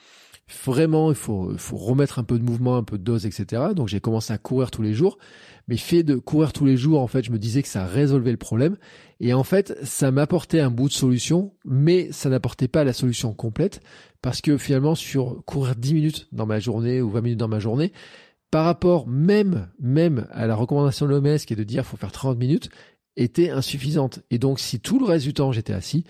vraiment, 0.65 1.11
il 1.11 1.17
faut, 1.17 1.57
remettre 1.73 2.19
un 2.19 2.25
peu 2.25 2.39
de 2.39 2.45
mouvement, 2.45 2.77
un 2.77 2.85
peu 2.85 2.99
de 2.99 3.03
dose, 3.03 3.27
etc. 3.27 3.63
Donc 3.75 3.89
j'ai 3.89 4.01
commencé 4.01 4.33
à 4.33 4.39
courir 4.39 4.71
tous 4.71 4.83
les 4.83 4.95
jours. 4.95 5.19
Mais 5.69 5.77
fait 5.77 6.05
de 6.05 6.15
courir 6.15 6.53
tous 6.53 6.65
les 6.65 6.77
jours, 6.77 7.01
en 7.01 7.09
fait, 7.09 7.25
je 7.25 7.33
me 7.33 7.39
disais 7.39 7.61
que 7.63 7.69
ça 7.69 7.87
résolvait 7.87 8.31
le 8.31 8.37
problème. 8.37 8.77
Et 9.19 9.35
en 9.35 9.43
fait, 9.43 9.77
ça 9.83 10.13
m'apportait 10.13 10.61
un 10.61 10.71
bout 10.71 10.89
de 10.89 10.93
solution, 10.93 11.55
mais 11.65 12.13
ça 12.13 12.29
n'apportait 12.29 12.69
pas 12.69 12.85
la 12.85 12.93
solution 12.93 13.35
complète. 13.35 13.81
Parce 14.23 14.41
que 14.41 14.57
finalement, 14.59 14.95
sur 14.95 15.43
courir 15.45 15.75
10 15.75 15.95
minutes 15.95 16.29
dans 16.31 16.47
ma 16.47 16.61
journée 16.61 17.03
ou 17.03 17.11
20 17.11 17.21
minutes 17.23 17.39
dans 17.41 17.49
ma 17.49 17.59
journée, 17.59 17.93
par 18.53 18.65
rapport 18.65 19.09
même, 19.09 19.69
même 19.81 20.29
à 20.31 20.47
la 20.47 20.55
recommandation 20.55 21.07
de 21.07 21.11
l'OMS 21.11 21.39
qui 21.39 21.53
est 21.53 21.57
de 21.57 21.65
dire 21.65 21.85
faut 21.85 21.97
faire 21.97 22.13
30 22.13 22.39
minutes, 22.39 22.71
était 23.17 23.51
insuffisante. 23.51 24.21
Et 24.31 24.39
donc, 24.39 24.61
si 24.61 24.81
tout 24.81 24.99
le 24.99 25.07
reste 25.07 25.25
du 25.25 25.35
temps 25.35 25.53
j'étais 25.53 25.73
assis, 25.73 26.05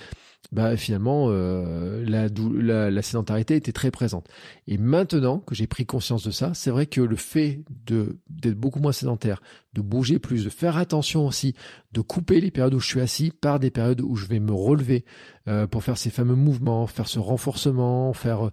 bah 0.52 0.76
finalement 0.76 1.26
euh, 1.28 2.04
la, 2.06 2.90
la, 2.90 3.02
sédentarité 3.02 3.56
était 3.56 3.72
très 3.72 3.90
présente. 3.90 4.28
Et 4.66 4.78
maintenant 4.78 5.38
que 5.38 5.54
j'ai 5.54 5.66
pris 5.66 5.86
conscience 5.86 6.24
de 6.24 6.30
ça, 6.30 6.52
c'est 6.54 6.70
vrai 6.70 6.86
que 6.86 7.00
le 7.00 7.16
fait 7.16 7.60
d'être 7.86 8.58
beaucoup 8.58 8.80
moins 8.80 8.92
sédentaire, 8.92 9.42
de 9.74 9.80
bouger 9.80 10.18
plus, 10.18 10.44
de 10.44 10.50
faire 10.50 10.76
attention 10.76 11.26
aussi, 11.26 11.54
de 11.92 12.00
couper 12.00 12.40
les 12.40 12.50
périodes 12.50 12.74
où 12.74 12.80
je 12.80 12.86
suis 12.86 13.00
assis 13.00 13.32
par 13.32 13.58
des 13.58 13.70
périodes 13.70 14.00
où 14.00 14.16
je 14.16 14.26
vais 14.26 14.40
me 14.40 14.52
relever 14.52 15.04
euh, 15.48 15.66
pour 15.66 15.82
faire 15.82 15.98
ces 15.98 16.10
fameux 16.10 16.36
mouvements, 16.36 16.86
faire 16.86 17.08
ce 17.08 17.18
renforcement, 17.18 18.12
faire 18.12 18.46
euh, 18.46 18.50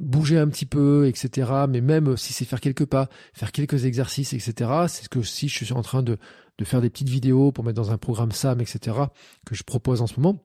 bouger 0.00 0.38
un 0.38 0.48
petit 0.48 0.66
peu, 0.66 1.06
etc. 1.06 1.50
Mais 1.68 1.80
même 1.80 2.16
si 2.16 2.32
c'est 2.32 2.44
faire 2.44 2.60
quelques 2.60 2.86
pas, 2.86 3.08
faire 3.32 3.52
quelques 3.52 3.84
exercices, 3.84 4.32
etc. 4.32 4.70
C'est 4.88 5.04
ce 5.04 5.08
que 5.08 5.22
si 5.22 5.48
je 5.48 5.64
suis 5.64 5.72
en 5.72 5.82
train 5.82 6.02
de, 6.02 6.18
de 6.58 6.64
faire 6.64 6.80
des 6.80 6.90
petites 6.90 7.08
vidéos 7.08 7.52
pour 7.52 7.64
mettre 7.64 7.76
dans 7.76 7.90
un 7.90 7.98
programme 7.98 8.32
SAM, 8.32 8.60
etc. 8.60 8.96
que 9.46 9.54
je 9.54 9.62
propose 9.62 10.02
en 10.02 10.06
ce 10.06 10.18
moment 10.18 10.44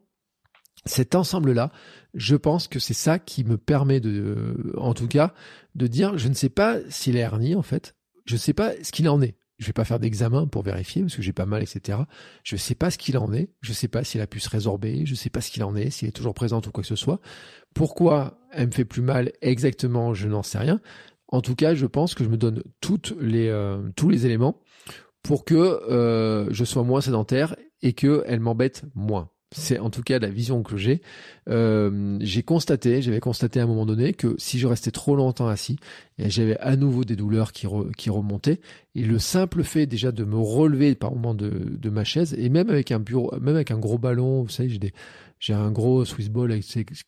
cet 0.85 1.15
ensemble-là, 1.15 1.71
je 2.13 2.35
pense 2.35 2.67
que 2.67 2.79
c'est 2.79 2.93
ça 2.93 3.19
qui 3.19 3.43
me 3.43 3.57
permet 3.57 3.99
de, 3.99 4.73
en 4.77 4.93
tout 4.93 5.07
cas, 5.07 5.33
de 5.75 5.87
dire, 5.87 6.17
je 6.17 6.27
ne 6.27 6.33
sais 6.33 6.49
pas 6.49 6.77
s'il 6.89 7.15
est 7.15 7.21
hernie, 7.21 7.55
en 7.55 7.61
fait. 7.61 7.95
Je 8.25 8.33
ne 8.33 8.39
sais 8.39 8.53
pas 8.53 8.71
ce 8.81 8.91
qu'il 8.91 9.07
en 9.09 9.21
est. 9.21 9.37
Je 9.59 9.67
vais 9.67 9.73
pas 9.73 9.85
faire 9.85 9.99
d'examen 9.99 10.47
pour 10.47 10.63
vérifier 10.63 11.01
parce 11.01 11.15
que 11.15 11.21
j'ai 11.21 11.31
pas 11.31 11.45
mal, 11.45 11.61
etc. 11.61 11.99
Je 12.43 12.55
ne 12.55 12.59
sais 12.59 12.75
pas 12.75 12.91
ce 12.91 12.97
qu'il 12.97 13.17
en 13.17 13.31
est. 13.31 13.49
Je 13.61 13.69
ne 13.69 13.75
sais 13.75 13.87
pas 13.87 14.03
s'il 14.03 14.19
a 14.19 14.27
pu 14.27 14.39
se 14.39 14.49
résorber. 14.49 15.05
Je 15.05 15.11
ne 15.11 15.15
sais 15.15 15.29
pas 15.29 15.41
ce 15.41 15.51
qu'il 15.51 15.63
en 15.63 15.75
est, 15.75 15.89
s'il 15.89 16.07
est 16.07 16.11
toujours 16.11 16.33
présent 16.33 16.57
ou 16.57 16.71
quoi 16.71 16.81
que 16.81 16.87
ce 16.87 16.95
soit. 16.95 17.21
Pourquoi 17.73 18.39
elle 18.51 18.67
me 18.67 18.71
fait 18.71 18.85
plus 18.85 19.01
mal 19.01 19.31
exactement, 19.41 20.13
je 20.13 20.27
n'en 20.27 20.43
sais 20.43 20.57
rien. 20.57 20.81
En 21.27 21.41
tout 21.41 21.55
cas, 21.55 21.75
je 21.75 21.85
pense 21.85 22.13
que 22.13 22.23
je 22.23 22.29
me 22.29 22.37
donne 22.37 22.61
toutes 22.81 23.15
les, 23.19 23.47
euh, 23.47 23.81
tous 23.95 24.09
les 24.09 24.25
éléments 24.25 24.59
pour 25.23 25.45
que 25.45 25.55
euh, 25.55 26.47
je 26.51 26.63
sois 26.63 26.83
moins 26.83 27.01
sédentaire 27.01 27.55
et 27.81 27.93
qu'elle 27.93 28.39
m'embête 28.39 28.83
moins. 28.93 29.29
C'est 29.55 29.77
en 29.77 29.91
tout 29.91 30.01
cas 30.01 30.17
la 30.17 30.29
vision 30.29 30.63
que 30.63 30.77
j'ai. 30.77 31.01
Euh, 31.47 32.17
j'ai 32.21 32.41
constaté, 32.41 33.01
j'avais 33.03 33.19
constaté 33.19 33.59
à 33.59 33.63
un 33.63 33.67
moment 33.67 33.85
donné 33.85 34.13
que 34.13 34.35
si 34.39 34.57
je 34.57 34.65
restais 34.65 34.89
trop 34.89 35.15
longtemps 35.15 35.47
assis, 35.47 35.77
j'avais 36.17 36.57
à 36.57 36.75
nouveau 36.75 37.03
des 37.03 37.15
douleurs 37.15 37.51
qui, 37.51 37.67
remontaient. 37.67 38.59
Et 38.95 39.03
le 39.03 39.19
simple 39.19 39.63
fait 39.63 39.85
déjà 39.85 40.11
de 40.11 40.23
me 40.23 40.37
relever 40.37 40.95
par 40.95 41.11
moment 41.11 41.35
de, 41.35 41.49
de 41.49 41.89
ma 41.89 42.03
chaise, 42.03 42.35
et 42.37 42.49
même 42.49 42.69
avec 42.69 42.91
un 42.91 42.99
bureau, 42.99 43.31
même 43.39 43.55
avec 43.55 43.69
un 43.69 43.77
gros 43.77 43.99
ballon, 43.99 44.41
vous 44.41 44.49
savez, 44.49 44.69
j'ai 44.69 44.79
des, 44.79 44.93
j'ai 45.39 45.53
un 45.53 45.71
gros 45.71 46.05
Swiss 46.05 46.29
ball 46.29 46.57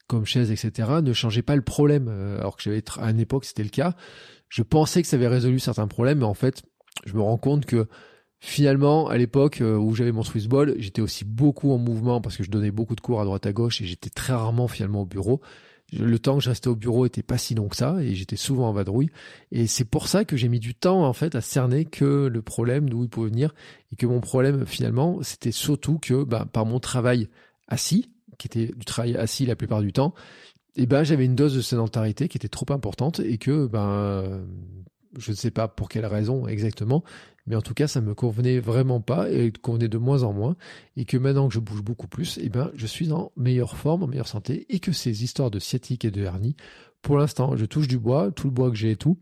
comme 0.07 0.25
chaise, 0.25 0.51
etc., 0.51 0.89
ne 1.01 1.13
changeait 1.13 1.41
pas 1.41 1.55
le 1.55 1.61
problème. 1.61 2.07
Euh, 2.09 2.37
alors 2.39 2.57
que 2.57 2.63
j'avais 2.63 2.83
à 2.99 3.09
une 3.09 3.19
époque 3.19 3.45
c'était 3.45 3.63
le 3.63 3.69
cas. 3.69 3.95
Je 4.49 4.61
pensais 4.61 5.01
que 5.01 5.07
ça 5.07 5.15
avait 5.15 5.27
résolu 5.27 5.57
certains 5.57 5.87
problèmes, 5.87 6.19
mais 6.19 6.25
en 6.25 6.33
fait, 6.33 6.61
je 7.05 7.13
me 7.13 7.21
rends 7.21 7.37
compte 7.37 7.65
que 7.65 7.87
finalement, 8.39 9.07
à 9.07 9.17
l'époque 9.17 9.61
euh, 9.61 9.75
où 9.75 9.95
j'avais 9.95 10.11
mon 10.11 10.23
Swiss 10.23 10.47
ball, 10.47 10.75
j'étais 10.77 11.01
aussi 11.01 11.25
beaucoup 11.25 11.71
en 11.71 11.77
mouvement 11.77 12.21
parce 12.21 12.37
que 12.37 12.43
je 12.43 12.51
donnais 12.51 12.71
beaucoup 12.71 12.95
de 12.95 13.01
cours 13.01 13.21
à 13.21 13.25
droite 13.25 13.45
à 13.45 13.53
gauche 13.53 13.81
et 13.81 13.85
j'étais 13.85 14.09
très 14.09 14.33
rarement 14.33 14.67
finalement 14.67 15.01
au 15.01 15.05
bureau. 15.05 15.41
Le 15.93 16.17
temps 16.17 16.37
que 16.37 16.43
je 16.43 16.49
restais 16.49 16.67
au 16.67 16.75
bureau 16.75 17.05
était 17.05 17.23
pas 17.23 17.37
si 17.37 17.53
long 17.53 17.67
que 17.67 17.75
ça 17.75 17.97
et 18.01 18.15
j'étais 18.15 18.35
souvent 18.35 18.69
en 18.69 18.73
vadrouille. 18.73 19.09
Et 19.51 19.67
c'est 19.67 19.85
pour 19.85 20.07
ça 20.07 20.25
que 20.25 20.35
j'ai 20.35 20.47
mis 20.47 20.59
du 20.59 20.73
temps 20.73 21.05
en 21.05 21.13
fait 21.13 21.35
à 21.35 21.41
cerner 21.41 21.85
que 21.85 22.27
le 22.27 22.41
problème 22.41 22.89
d'où 22.89 23.03
il 23.03 23.09
pouvait 23.09 23.29
venir 23.29 23.53
et 23.91 23.95
que 23.95 24.05
mon 24.07 24.19
problème 24.19 24.65
finalement 24.65 25.19
c'était 25.21 25.51
surtout 25.51 25.99
que 25.99 26.23
bah, 26.23 26.47
par 26.51 26.65
mon 26.65 26.79
travail 26.79 27.29
assis, 27.67 28.11
qui 28.37 28.47
était 28.47 28.67
du 28.67 28.85
travail 28.85 29.15
assis 29.15 29.45
la 29.45 29.55
plupart 29.55 29.81
du 29.81 29.93
temps, 29.93 30.13
et 30.77 30.83
eh 30.83 30.85
ben 30.87 31.03
j'avais 31.03 31.23
une 31.23 31.35
dose 31.35 31.55
de 31.55 31.61
sédentarité 31.61 32.27
qui 32.27 32.37
était 32.37 32.49
trop 32.49 32.65
importante 32.69 33.21
et 33.21 33.37
que 33.37 33.65
ben 33.67 34.45
je 35.17 35.31
ne 35.31 35.35
sais 35.35 35.51
pas 35.51 35.67
pour 35.67 35.89
quelle 35.89 36.05
raison 36.05 36.47
exactement, 36.47 37.03
mais 37.47 37.55
en 37.55 37.61
tout 37.61 37.73
cas 37.73 37.87
ça 37.87 38.01
me 38.01 38.13
convenait 38.13 38.59
vraiment 38.59 39.01
pas 39.01 39.29
et 39.29 39.51
convenait 39.51 39.87
de 39.87 39.97
moins 39.97 40.23
en 40.23 40.33
moins 40.33 40.55
et 40.97 41.05
que 41.05 41.17
maintenant 41.17 41.47
que 41.47 41.53
je 41.53 41.59
bouge 41.59 41.81
beaucoup 41.81 42.07
plus, 42.07 42.39
eh 42.41 42.49
ben 42.49 42.71
je 42.75 42.85
suis 42.85 43.11
en 43.11 43.31
meilleure 43.37 43.77
forme, 43.77 44.03
en 44.03 44.07
meilleure 44.07 44.27
santé 44.27 44.65
et 44.69 44.79
que 44.79 44.91
ces 44.91 45.23
histoires 45.23 45.51
de 45.51 45.59
sciatique 45.59 46.05
et 46.05 46.11
de 46.11 46.23
hernie, 46.23 46.55
pour 47.01 47.17
l'instant 47.17 47.55
je 47.55 47.65
touche 47.65 47.87
du 47.87 47.99
bois, 47.99 48.31
tout 48.31 48.47
le 48.47 48.53
bois 48.53 48.69
que 48.69 48.77
j'ai 48.77 48.91
et 48.91 48.95
tout, 48.95 49.19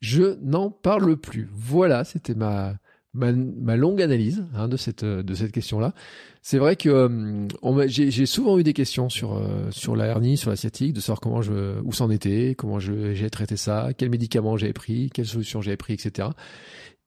je 0.00 0.38
n'en 0.42 0.70
parle 0.70 1.16
plus. 1.16 1.48
Voilà, 1.52 2.04
c'était 2.04 2.34
ma 2.34 2.74
ma, 3.14 3.76
longue 3.76 4.02
analyse 4.02 4.46
hein, 4.54 4.68
de 4.68 4.76
cette 4.76 5.04
de 5.04 5.34
cette 5.34 5.52
question-là. 5.52 5.94
C'est 6.42 6.58
vrai 6.58 6.76
que 6.76 6.88
euh, 6.88 7.88
j'ai 7.88 8.26
souvent 8.26 8.58
eu 8.58 8.62
des 8.62 8.72
questions 8.72 9.08
sur 9.08 9.36
euh, 9.36 9.70
sur 9.70 9.96
la 9.96 10.06
hernie, 10.06 10.36
sur 10.36 10.50
la 10.50 10.56
sciatique, 10.56 10.92
de 10.92 11.00
savoir 11.00 11.20
comment 11.20 11.42
je 11.42 11.80
où 11.82 11.92
c'en 11.92 12.10
était, 12.10 12.54
comment 12.56 12.78
j'ai 12.78 13.30
traité 13.30 13.56
ça, 13.56 13.90
quels 13.96 14.10
médicaments 14.10 14.56
j'avais 14.56 14.72
pris, 14.72 15.10
quelles 15.12 15.26
solutions 15.26 15.60
j'avais 15.60 15.76
pris, 15.76 15.94
etc. 15.94 16.28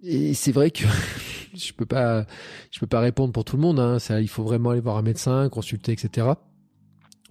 Et 0.04 0.34
c'est 0.34 0.52
vrai 0.52 0.72
que 0.72 0.84
je 1.56 1.74
peux 1.74 1.86
pas 1.86 2.26
je 2.72 2.80
peux 2.80 2.88
pas 2.88 3.00
répondre 3.00 3.34
pour 3.34 3.46
tout 3.46 3.56
le 3.56 3.62
monde. 3.62 3.80
Hein. 3.80 4.00
Ça, 4.00 4.22
il 4.22 4.28
faut 4.28 4.44
vraiment 4.44 4.72
aller 4.72 4.82
voir 4.82 4.98
un 4.98 5.04
médecin, 5.04 5.50
consulter, 5.50 5.94
etc. 5.94 6.28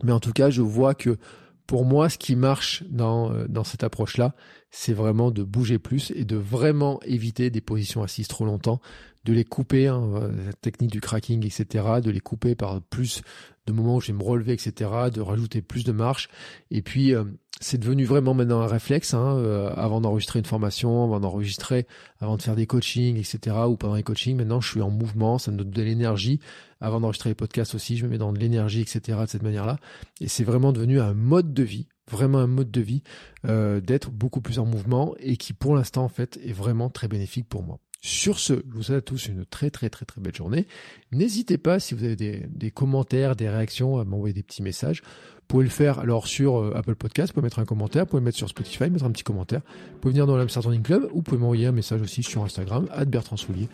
Mais 0.02 0.12
en 0.12 0.20
tout 0.20 0.32
cas, 0.32 0.50
je 0.50 0.62
vois 0.62 0.94
que 0.94 1.18
pour 1.66 1.84
moi, 1.84 2.08
ce 2.08 2.18
qui 2.18 2.36
marche 2.36 2.84
dans, 2.88 3.32
euh, 3.32 3.46
dans 3.48 3.64
cette 3.64 3.84
approche-là, 3.84 4.34
c'est 4.70 4.92
vraiment 4.92 5.30
de 5.30 5.42
bouger 5.42 5.78
plus 5.78 6.10
et 6.14 6.24
de 6.24 6.36
vraiment 6.36 7.00
éviter 7.02 7.50
des 7.50 7.60
positions 7.60 8.02
assises 8.02 8.28
trop 8.28 8.44
longtemps, 8.44 8.80
de 9.24 9.32
les 9.32 9.44
couper, 9.44 9.86
hein, 9.86 10.02
euh, 10.14 10.46
la 10.46 10.52
technique 10.52 10.90
du 10.90 11.00
cracking, 11.00 11.44
etc., 11.44 11.84
de 12.02 12.10
les 12.10 12.20
couper 12.20 12.54
par 12.54 12.80
plus 12.82 13.22
de 13.66 13.72
moments 13.72 13.96
où 13.96 14.00
je 14.00 14.08
vais 14.08 14.18
me 14.18 14.22
relever, 14.22 14.52
etc., 14.52 14.90
de 15.12 15.20
rajouter 15.20 15.62
plus 15.62 15.84
de 15.84 15.92
marche. 15.92 16.28
Et 16.70 16.82
puis, 16.82 17.14
euh, 17.14 17.24
c'est 17.60 17.78
devenu 17.78 18.04
vraiment 18.04 18.34
maintenant 18.34 18.60
un 18.60 18.66
réflexe, 18.66 19.14
hein, 19.14 19.70
avant 19.76 20.00
d'enregistrer 20.00 20.40
une 20.40 20.44
formation, 20.44 21.04
avant 21.04 21.20
d'enregistrer, 21.20 21.86
avant 22.20 22.36
de 22.36 22.42
faire 22.42 22.56
des 22.56 22.66
coachings, 22.66 23.16
etc., 23.18 23.56
ou 23.68 23.76
pendant 23.76 23.94
les 23.94 24.02
coachings, 24.02 24.36
maintenant 24.36 24.60
je 24.60 24.68
suis 24.68 24.82
en 24.82 24.90
mouvement, 24.90 25.38
ça 25.38 25.52
me 25.52 25.58
donne 25.58 25.70
de 25.70 25.82
l'énergie. 25.82 26.40
Avant 26.80 26.98
d'enregistrer 26.98 27.30
les 27.30 27.36
podcasts 27.36 27.76
aussi, 27.76 27.96
je 27.96 28.04
me 28.04 28.10
mets 28.10 28.18
dans 28.18 28.32
de 28.32 28.38
l'énergie, 28.40 28.80
etc., 28.80 29.18
de 29.20 29.26
cette 29.26 29.44
manière-là. 29.44 29.78
Et 30.20 30.26
c'est 30.26 30.42
vraiment 30.42 30.72
devenu 30.72 30.98
un 30.98 31.14
mode 31.14 31.54
de 31.54 31.62
vie 31.62 31.86
vraiment 32.10 32.38
un 32.38 32.46
mode 32.46 32.70
de 32.70 32.80
vie, 32.80 33.02
euh, 33.46 33.80
d'être 33.80 34.10
beaucoup 34.10 34.40
plus 34.40 34.58
en 34.58 34.66
mouvement 34.66 35.14
et 35.18 35.36
qui 35.36 35.52
pour 35.52 35.74
l'instant 35.74 36.04
en 36.04 36.08
fait 36.08 36.38
est 36.44 36.52
vraiment 36.52 36.90
très 36.90 37.08
bénéfique 37.08 37.48
pour 37.48 37.62
moi. 37.62 37.78
Sur 38.04 38.40
ce, 38.40 38.54
je 38.54 38.74
vous 38.74 38.82
souhaite 38.82 38.98
à 38.98 39.00
tous 39.00 39.28
une 39.28 39.44
très 39.46 39.70
très 39.70 39.88
très 39.88 40.04
très 40.04 40.20
belle 40.20 40.34
journée. 40.34 40.66
N'hésitez 41.12 41.56
pas 41.56 41.78
si 41.78 41.94
vous 41.94 42.02
avez 42.02 42.16
des, 42.16 42.70
commentaires, 42.72 43.36
des 43.36 43.48
réactions 43.48 43.98
à 43.98 44.04
m'envoyer 44.04 44.34
des 44.34 44.42
petits 44.42 44.60
messages. 44.60 45.02
Vous 45.02 45.46
pouvez 45.46 45.62
le 45.62 45.70
faire 45.70 46.00
alors 46.00 46.26
sur 46.26 46.56
euh, 46.56 46.72
Apple 46.74 46.96
Podcast, 46.96 47.28
vous 47.28 47.34
pouvez 47.34 47.44
mettre 47.44 47.60
un 47.60 47.64
commentaire, 47.64 48.02
vous 48.02 48.10
pouvez 48.10 48.22
mettre 48.22 48.38
sur 48.38 48.48
Spotify, 48.48 48.90
mettre 48.90 49.04
un 49.04 49.12
petit 49.12 49.22
commentaire. 49.22 49.60
Vous 49.92 49.98
pouvez 50.00 50.12
venir 50.12 50.26
dans 50.26 50.36
l'Amsterdam 50.36 50.82
Club 50.82 51.04
ou 51.12 51.16
vous 51.16 51.22
pouvez 51.22 51.38
m'envoyer 51.38 51.66
un 51.66 51.72
message 51.72 52.02
aussi 52.02 52.24
sur 52.24 52.42
Instagram, 52.42 52.88
Bertrand 53.06 53.36
Soulier. 53.36 53.68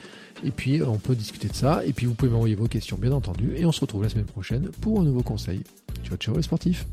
Et 0.45 0.51
puis 0.51 0.83
on 0.83 0.99
peut 0.99 1.15
discuter 1.15 1.49
de 1.49 1.55
ça. 1.55 1.83
Et 1.87 1.95
puis 1.95 2.05
vous 2.05 2.13
pouvez 2.13 2.31
m'envoyer 2.31 2.55
vos 2.55 2.69
questions 2.69 2.99
bien 2.99 3.13
entendu. 3.13 3.55
Et 3.57 3.65
on 3.65 3.73
se 3.73 3.81
retrouve 3.81 4.03
la 4.03 4.11
semaine 4.11 4.27
prochaine 4.27 4.69
pour 4.83 5.01
un 5.01 5.05
nouveau 5.05 5.23
conseil. 5.23 5.63
Ciao 6.05 6.19
ciao 6.19 6.37
les 6.37 6.43
sportifs 6.43 6.85